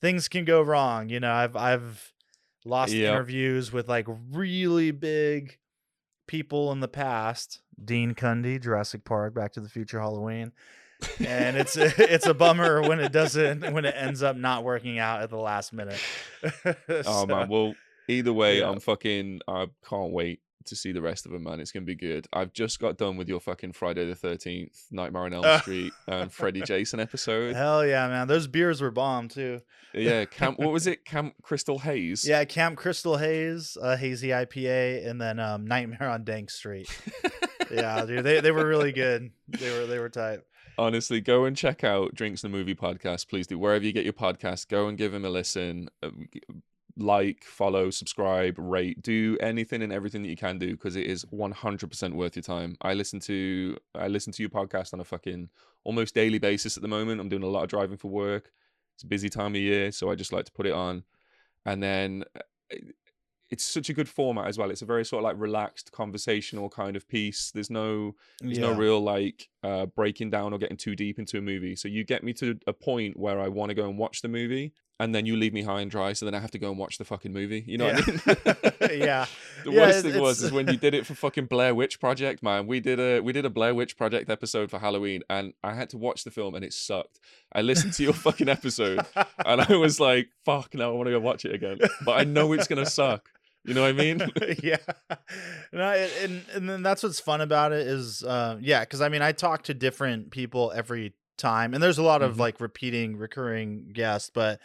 things 0.00 0.28
can 0.28 0.44
go 0.44 0.62
wrong. 0.62 1.08
You 1.08 1.20
know, 1.20 1.32
I've 1.32 1.56
I've 1.56 2.12
lost 2.64 2.92
Yep. 2.92 3.10
interviews 3.12 3.72
with 3.72 3.88
like 3.88 4.06
really 4.32 4.90
big 4.90 5.58
people 6.26 6.72
in 6.72 6.80
the 6.80 6.88
past. 6.88 7.60
Dean 7.84 8.14
Cundey, 8.14 8.60
Jurassic 8.62 9.04
Park, 9.04 9.34
Back 9.34 9.52
to 9.54 9.60
the 9.60 9.68
Future, 9.68 10.00
Halloween. 10.00 10.52
and 11.18 11.56
it's 11.56 11.76
a, 11.76 11.92
it's 12.14 12.26
a 12.26 12.32
bummer 12.34 12.80
when 12.80 13.00
it 13.00 13.10
doesn't 13.12 13.72
when 13.72 13.84
it 13.84 13.94
ends 13.98 14.22
up 14.22 14.36
not 14.36 14.62
working 14.64 14.98
out 14.98 15.22
at 15.22 15.30
the 15.30 15.36
last 15.36 15.72
minute. 15.72 16.00
Oh 16.88 17.02
So, 17.02 17.26
man, 17.26 17.48
well, 17.48 17.74
either 18.08 18.32
way, 18.32 18.60
yeah. 18.60 18.70
I'm 18.70 18.78
fucking. 18.80 19.40
I 19.48 19.66
can't 19.88 20.12
wait 20.12 20.40
to 20.66 20.76
see 20.76 20.92
the 20.92 21.02
rest 21.02 21.26
of 21.26 21.32
them, 21.32 21.44
man. 21.44 21.60
It's 21.60 21.72
gonna 21.72 21.86
be 21.86 21.94
good. 21.94 22.26
I've 22.32 22.52
just 22.52 22.78
got 22.80 22.96
done 22.96 23.16
with 23.16 23.28
your 23.28 23.40
fucking 23.40 23.72
Friday 23.72 24.06
the 24.06 24.14
Thirteenth, 24.14 24.86
Nightmare 24.90 25.24
on 25.24 25.34
Elm 25.34 25.58
Street, 25.60 25.92
and 26.06 26.32
Freddy 26.32 26.62
Jason 26.62 27.00
episode. 27.00 27.54
hell 27.54 27.86
yeah, 27.86 28.08
man! 28.08 28.28
Those 28.28 28.46
beers 28.46 28.80
were 28.80 28.90
bomb 28.90 29.28
too. 29.28 29.60
Yeah, 29.92 30.24
Camp. 30.30 30.58
What 30.58 30.72
was 30.72 30.86
it? 30.86 31.04
Camp 31.04 31.34
Crystal 31.42 31.78
Haze. 31.78 32.26
Yeah, 32.26 32.44
Camp 32.44 32.76
Crystal 32.76 33.16
Haze, 33.16 33.76
uh, 33.80 33.96
hazy 33.96 34.28
IPA, 34.28 35.06
and 35.08 35.20
then 35.20 35.38
um, 35.38 35.66
Nightmare 35.66 36.08
on 36.08 36.24
Dank 36.24 36.50
Street. 36.50 36.88
yeah, 37.70 38.04
dude, 38.04 38.24
they, 38.24 38.40
they 38.40 38.50
were 38.50 38.66
really 38.66 38.92
good. 38.92 39.30
They 39.48 39.70
were 39.78 39.86
they 39.86 39.98
were 39.98 40.08
tight. 40.08 40.40
Honestly, 40.76 41.20
go 41.20 41.44
and 41.44 41.56
check 41.56 41.84
out 41.84 42.14
Drinks 42.14 42.42
the 42.42 42.48
Movie 42.48 42.74
podcast. 42.74 43.28
Please 43.28 43.46
do. 43.46 43.58
Wherever 43.58 43.84
you 43.84 43.92
get 43.92 44.04
your 44.04 44.12
podcast, 44.12 44.68
go 44.68 44.88
and 44.88 44.98
give 44.98 45.14
him 45.14 45.24
a 45.24 45.30
listen. 45.30 45.88
Like, 46.96 47.42
follow, 47.42 47.90
subscribe, 47.90 48.56
rate, 48.56 49.02
do 49.02 49.36
anything 49.40 49.82
and 49.82 49.92
everything 49.92 50.22
that 50.22 50.28
you 50.28 50.36
can 50.36 50.58
do 50.58 50.72
because 50.72 50.94
it 50.94 51.06
is 51.06 51.24
100% 51.26 52.14
worth 52.14 52.36
your 52.36 52.42
time. 52.42 52.76
I 52.82 52.94
listen 52.94 53.18
to 53.20 53.76
I 53.94 54.06
listen 54.06 54.32
to 54.32 54.42
your 54.42 54.50
podcast 54.50 54.92
on 54.94 55.00
a 55.00 55.04
fucking 55.04 55.48
almost 55.82 56.14
daily 56.14 56.38
basis 56.38 56.76
at 56.76 56.82
the 56.82 56.88
moment. 56.88 57.20
I'm 57.20 57.28
doing 57.28 57.42
a 57.42 57.48
lot 57.48 57.64
of 57.64 57.68
driving 57.68 57.96
for 57.96 58.10
work. 58.10 58.52
It's 58.94 59.02
a 59.02 59.08
busy 59.08 59.28
time 59.28 59.54
of 59.54 59.60
year, 59.60 59.90
so 59.90 60.10
I 60.10 60.14
just 60.14 60.32
like 60.32 60.44
to 60.44 60.52
put 60.52 60.66
it 60.66 60.72
on. 60.72 61.02
And 61.66 61.82
then 61.82 62.24
uh, 62.36 62.76
it's 63.50 63.64
such 63.64 63.88
a 63.88 63.94
good 63.94 64.08
format 64.08 64.46
as 64.46 64.58
well. 64.58 64.70
It's 64.70 64.82
a 64.82 64.86
very 64.86 65.04
sort 65.04 65.20
of 65.20 65.24
like 65.24 65.40
relaxed 65.40 65.92
conversational 65.92 66.68
kind 66.68 66.96
of 66.96 67.08
piece. 67.08 67.50
There's 67.50 67.70
no 67.70 68.14
there's 68.40 68.58
no 68.58 68.72
real 68.72 69.00
like 69.00 69.48
uh, 69.64 69.86
breaking 69.86 70.30
down 70.30 70.52
or 70.52 70.58
getting 70.58 70.76
too 70.76 70.94
deep 70.94 71.18
into 71.18 71.38
a 71.38 71.40
movie. 71.40 71.74
So 71.74 71.88
you 71.88 72.04
get 72.04 72.22
me 72.22 72.32
to 72.34 72.56
a 72.66 72.72
point 72.72 73.16
where 73.18 73.40
I 73.40 73.48
want 73.48 73.70
to 73.70 73.74
go 73.74 73.88
and 73.88 73.98
watch 73.98 74.20
the 74.22 74.28
movie, 74.28 74.72
and 75.00 75.14
then 75.14 75.26
you 75.26 75.36
leave 75.36 75.52
me 75.54 75.62
high 75.62 75.80
and 75.80 75.90
dry. 75.90 76.12
So 76.12 76.26
then 76.26 76.34
I 76.34 76.38
have 76.38 76.50
to 76.52 76.58
go 76.58 76.68
and 76.70 76.78
watch 76.78 76.98
the 76.98 77.04
fucking 77.04 77.32
movie. 77.32 77.64
You 77.66 77.78
know 77.78 77.86
what 77.92 78.56
I 78.84 78.90
mean? 78.90 79.00
yeah. 79.00 79.26
The 79.64 79.72
Yeah, 79.72 79.80
worst 79.80 80.02
thing 80.04 80.20
was 80.20 80.42
is 80.42 80.52
when 80.52 80.68
you 80.68 80.76
did 80.76 80.92
it 80.92 81.06
for 81.06 81.14
fucking 81.14 81.46
Blair 81.46 81.74
Witch 81.74 81.98
Project, 81.98 82.42
man. 82.42 82.66
We 82.66 82.80
did 82.80 83.00
a 83.00 83.20
we 83.20 83.32
did 83.32 83.46
a 83.46 83.50
Blair 83.50 83.74
Witch 83.74 83.96
Project 83.96 84.28
episode 84.28 84.70
for 84.70 84.78
Halloween, 84.78 85.22
and 85.30 85.54
I 85.64 85.72
had 85.74 85.88
to 85.90 85.96
watch 85.98 86.24
the 86.24 86.30
film, 86.30 86.54
and 86.54 86.62
it 86.62 86.74
sucked. 86.74 87.18
I 87.50 87.62
listened 87.62 87.94
to 87.94 88.02
your 88.02 88.12
fucking 88.12 88.50
episode, 88.50 89.00
and 89.46 89.62
I 89.62 89.76
was 89.76 89.98
like, 89.98 90.28
"Fuck, 90.44 90.74
now 90.74 90.90
I 90.90 90.92
want 90.92 91.06
to 91.06 91.12
go 91.12 91.20
watch 91.20 91.46
it 91.46 91.54
again." 91.54 91.78
But 92.04 92.20
I 92.20 92.24
know 92.24 92.52
it's 92.52 92.68
gonna 92.68 92.84
suck. 93.00 93.30
You 93.64 93.72
know 93.74 93.80
what 93.82 93.88
I 93.88 93.92
mean? 93.92 94.20
yeah 94.62 94.76
no 95.72 95.90
and 96.22 96.42
and 96.54 96.68
then 96.68 96.82
that's 96.82 97.02
what's 97.02 97.20
fun 97.20 97.40
about 97.40 97.72
it 97.72 97.86
is 97.86 98.22
uh 98.22 98.56
yeah 98.60 98.80
because 98.80 99.00
i 99.00 99.08
mean 99.08 99.22
i 99.22 99.32
talk 99.32 99.62
to 99.64 99.74
different 99.74 100.30
people 100.30 100.72
every 100.74 101.14
time 101.38 101.74
and 101.74 101.82
there's 101.82 101.98
a 101.98 102.02
lot 102.02 102.22
of 102.22 102.34
Mhm. 102.36 102.38
like 102.40 102.60
repeating 102.60 103.16
recurring 103.16 103.90
guests 103.92 104.30
but 104.32 104.60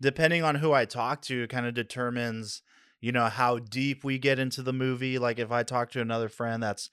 depending 0.00 0.42
on 0.44 0.54
who 0.56 0.72
i 0.72 0.84
talk 0.84 1.22
to 1.22 1.46
kind 1.48 1.66
of 1.66 1.74
determines 1.74 2.62
you 3.00 3.12
know 3.12 3.26
how 3.26 3.58
deep 3.58 4.04
we 4.04 4.18
get 4.18 4.38
into 4.38 4.62
the 4.62 4.72
movie 4.72 5.18
like 5.18 5.38
if 5.38 5.50
i 5.50 5.62
talk 5.62 5.90
to 5.90 6.00
another 6.00 6.28
friend 6.28 6.62
that's 6.62 6.88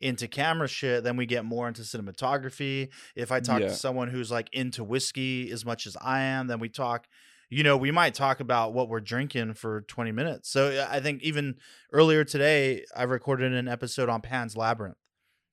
into 0.00 0.28
camera 0.28 0.68
shit 0.68 1.02
then 1.04 1.16
we 1.16 1.26
get 1.26 1.44
more 1.44 1.66
into 1.68 1.82
cinematography 1.82 2.88
if 3.16 3.32
i 3.32 3.40
talk 3.40 3.60
Yeah. 3.60 3.68
to 3.68 3.74
someone 3.74 4.08
who's 4.08 4.30
like 4.30 4.48
into 4.52 4.84
whiskey 4.84 5.50
as 5.50 5.64
much 5.64 5.86
as 5.86 5.96
i 6.00 6.20
am 6.20 6.46
then 6.46 6.60
we 6.60 6.68
talk 6.68 7.08
you 7.50 7.62
know, 7.62 7.76
we 7.76 7.90
might 7.90 8.14
talk 8.14 8.40
about 8.40 8.74
what 8.74 8.88
we're 8.88 9.00
drinking 9.00 9.54
for 9.54 9.82
20 9.82 10.12
minutes. 10.12 10.50
So 10.50 10.86
I 10.88 11.00
think 11.00 11.22
even 11.22 11.56
earlier 11.92 12.24
today, 12.24 12.84
I 12.94 13.04
recorded 13.04 13.52
an 13.52 13.68
episode 13.68 14.08
on 14.08 14.20
Pan's 14.20 14.56
Labyrinth. 14.56 14.96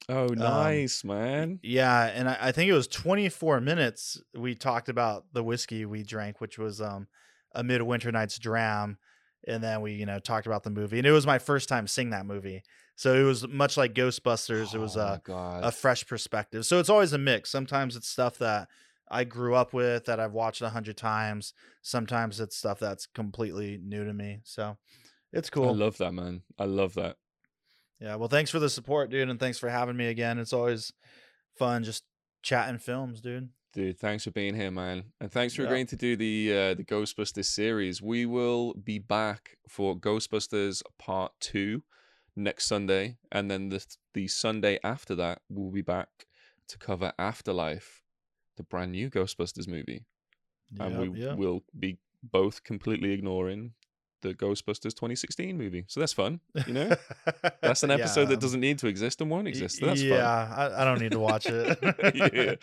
Oh, 0.07 0.27
nice, 0.27 1.03
man. 1.03 1.59
Yeah, 1.63 2.05
and 2.05 2.29
I, 2.29 2.37
I 2.39 2.51
think 2.51 2.69
it 2.69 2.73
was 2.73 2.87
24 2.87 3.59
minutes 3.61 4.21
we 4.37 4.53
talked 4.53 4.87
about 4.87 5.25
the 5.33 5.43
whiskey 5.43 5.85
we 5.85 6.03
drank, 6.03 6.39
which 6.41 6.59
was 6.59 6.79
um 6.79 7.07
a 7.53 7.63
Midwinter 7.63 8.11
Night's 8.11 8.37
Dram, 8.37 8.97
and 9.47 9.63
then 9.63 9.81
we 9.81 9.93
you 9.93 10.05
know 10.05 10.19
talked 10.19 10.45
about 10.45 10.63
the 10.63 10.69
movie, 10.69 10.99
and 10.99 11.07
it 11.07 11.11
was 11.11 11.25
my 11.25 11.39
first 11.39 11.67
time 11.69 11.87
seeing 11.87 12.11
that 12.11 12.27
movie, 12.27 12.61
so 12.95 13.15
it 13.15 13.23
was 13.23 13.47
much 13.47 13.77
like 13.77 13.93
Ghostbusters. 13.95 14.75
It 14.75 14.79
was 14.79 14.95
Oh 14.95 15.01
a 15.01 15.21
a 15.63 15.71
fresh 15.71 16.05
perspective. 16.05 16.67
So 16.67 16.79
it's 16.79 16.89
always 16.89 17.13
a 17.13 17.17
mix. 17.17 17.49
Sometimes 17.49 17.95
it's 17.95 18.07
stuff 18.07 18.37
that 18.37 18.67
I 19.09 19.23
grew 19.23 19.55
up 19.55 19.73
with 19.73 20.05
that 20.05 20.19
I've 20.19 20.33
watched 20.33 20.61
a 20.61 20.69
hundred 20.69 20.97
times. 20.97 21.53
Sometimes 21.81 22.39
it's 22.39 22.57
stuff 22.57 22.79
that's 22.79 23.05
completely 23.05 23.79
new 23.83 24.03
to 24.05 24.13
me. 24.13 24.39
So 24.43 24.77
it's 25.31 25.49
cool. 25.49 25.69
I 25.69 25.73
love 25.73 25.97
that, 25.97 26.11
man. 26.13 26.41
I 26.57 26.65
love 26.65 26.93
that. 26.95 27.17
yeah. 27.99 28.15
Well, 28.15 28.29
thanks 28.29 28.51
for 28.51 28.59
the 28.59 28.69
support, 28.69 29.09
dude, 29.09 29.29
and 29.29 29.39
thanks 29.39 29.57
for 29.59 29.69
having 29.69 29.95
me 29.97 30.07
again. 30.07 30.39
It's 30.39 30.53
always 30.53 30.91
fun 31.57 31.83
just 31.83 32.03
chatting 32.41 32.79
films, 32.79 33.21
dude. 33.21 33.49
Dude, 33.73 33.99
thanks 33.99 34.23
for 34.23 34.31
being 34.31 34.55
here, 34.55 34.71
man, 34.71 35.03
and 35.19 35.29
thanks 35.29 35.53
for 35.53 35.63
Yeah. 35.63 35.67
agreeing 35.67 35.87
to 35.87 35.97
do 35.97 36.15
the 36.15 36.51
uh, 36.53 36.73
the 36.75 36.85
Ghostbusters 36.85 37.45
series. 37.45 38.01
We 38.01 38.25
will 38.25 38.73
be 38.73 38.99
back 38.99 39.57
for 39.67 39.95
Ghostbusters 39.99 40.81
Part 40.97 41.33
Two 41.41 41.83
next 42.37 42.67
Sunday, 42.67 43.17
and 43.33 43.51
then 43.51 43.67
the 43.69 43.85
the 44.13 44.27
Sunday 44.29 44.79
after 44.83 45.13
that, 45.15 45.41
we'll 45.49 45.71
be 45.71 45.81
back 45.81 46.07
to 46.69 46.77
cover 46.77 47.11
Afterlife, 47.19 48.01
the 48.57 48.63
brand 48.63 48.91
new 48.91 49.09
Ghostbusters 49.09 49.67
movie, 49.67 50.05
and 50.79 50.97
we 50.97 51.19
yep. 51.19 51.37
will 51.37 51.63
be 51.77 51.97
both 52.23 52.63
completely 52.63 53.11
ignoring 53.11 53.73
the 54.21 54.33
Ghostbusters 54.33 54.93
2016 54.95 55.57
movie. 55.57 55.85
So 55.87 55.99
that's 55.99 56.13
fun, 56.13 56.39
you 56.65 56.73
know. 56.73 56.91
That's 57.61 57.83
an 57.83 57.91
episode 57.97 58.21
Yeah. 58.21 58.27
that 58.27 58.39
doesn't 58.39 58.59
need 58.59 58.79
to 58.79 58.87
exist 58.87 59.21
and 59.21 59.29
won't 59.29 59.47
exist. 59.47 59.79
So 59.79 59.85
that's 59.87 60.01
yeah, 60.01 60.25
I, 60.55 60.81
I 60.81 60.85
don't 60.85 60.99
need 60.99 61.11
to 61.11 61.19
watch 61.19 61.45
it. 61.45 61.77
yeah, 62.15 62.55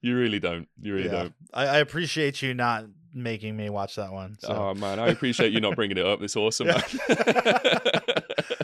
you 0.00 0.16
really 0.16 0.40
don't. 0.40 0.68
You 0.80 0.94
really 0.94 1.06
Yeah. 1.06 1.22
don't. 1.22 1.34
I, 1.52 1.66
I 1.66 1.76
appreciate 1.78 2.40
you 2.40 2.54
not 2.54 2.86
making 3.14 3.56
me 3.56 3.68
watch 3.68 3.96
that 3.96 4.12
one. 4.12 4.36
So. 4.40 4.48
Oh 4.48 4.74
man, 4.74 4.98
I 4.98 5.08
appreciate 5.08 5.52
you 5.52 5.60
not 5.60 5.76
bringing 5.76 5.98
it 5.98 6.06
up. 6.06 6.22
It's 6.22 6.36
awesome. 6.36 6.68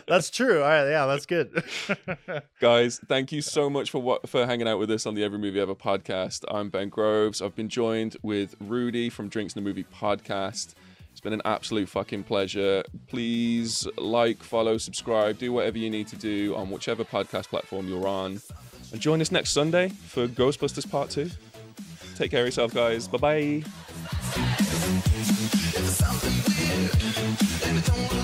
man. 0.09 0.17
that's 0.17 0.31
true. 0.31 0.63
All 0.63 0.69
right, 0.69 0.89
yeah, 0.89 1.07
that's 1.07 1.27
good. 1.27 1.63
Guys, 2.61 3.01
thank 3.09 3.33
you 3.33 3.43
so 3.43 3.69
much 3.69 3.91
for 3.91 4.01
what 4.01 4.29
for 4.29 4.47
hanging 4.47 4.69
out 4.69 4.79
with 4.79 4.91
us 4.91 5.07
on 5.07 5.15
the 5.15 5.25
Every 5.25 5.39
Movie 5.39 5.61
Ever 5.61 5.75
podcast. 5.75 6.45
I'm 6.49 6.71
Ben 6.71 6.89
Groves. 6.89 7.43
I've 7.43 7.55
been 7.55 7.69
joined 7.69 8.17
with 8.23 8.57
Rudy 8.61 9.11
from 9.11 9.29
Drinks 9.29 9.55
in 9.55 9.63
the 9.63 9.69
Movie 9.69 9.85
podcast. 9.85 10.75
It's 11.19 11.21
been 11.21 11.33
an 11.33 11.43
absolute 11.45 11.89
fucking 11.89 12.23
pleasure. 12.25 12.85
Please 13.09 13.89
like, 13.97 14.41
follow, 14.41 14.79
subscribe, 14.79 15.39
do 15.39 15.53
whatever 15.53 15.77
you 15.77 15.91
need 15.91 16.07
to 16.09 16.17
do 16.17 16.55
on 16.55 16.71
whichever 16.71 17.05
podcast 17.05 17.49
platform 17.49 17.89
you're 17.89 18.07
on. 18.07 18.41
And 18.93 19.01
join 19.01 19.21
us 19.21 19.33
next 19.33 19.51
Sunday 19.51 19.89
for 19.89 20.29
Ghostbusters 20.29 20.89
Part 20.89 21.11
2. 21.11 21.29
Take 22.15 22.31
care 22.31 22.43
of 22.43 22.47
yourself, 22.47 22.73
guys. 22.73 23.09
Bye 23.09 23.63
bye. 28.13 28.18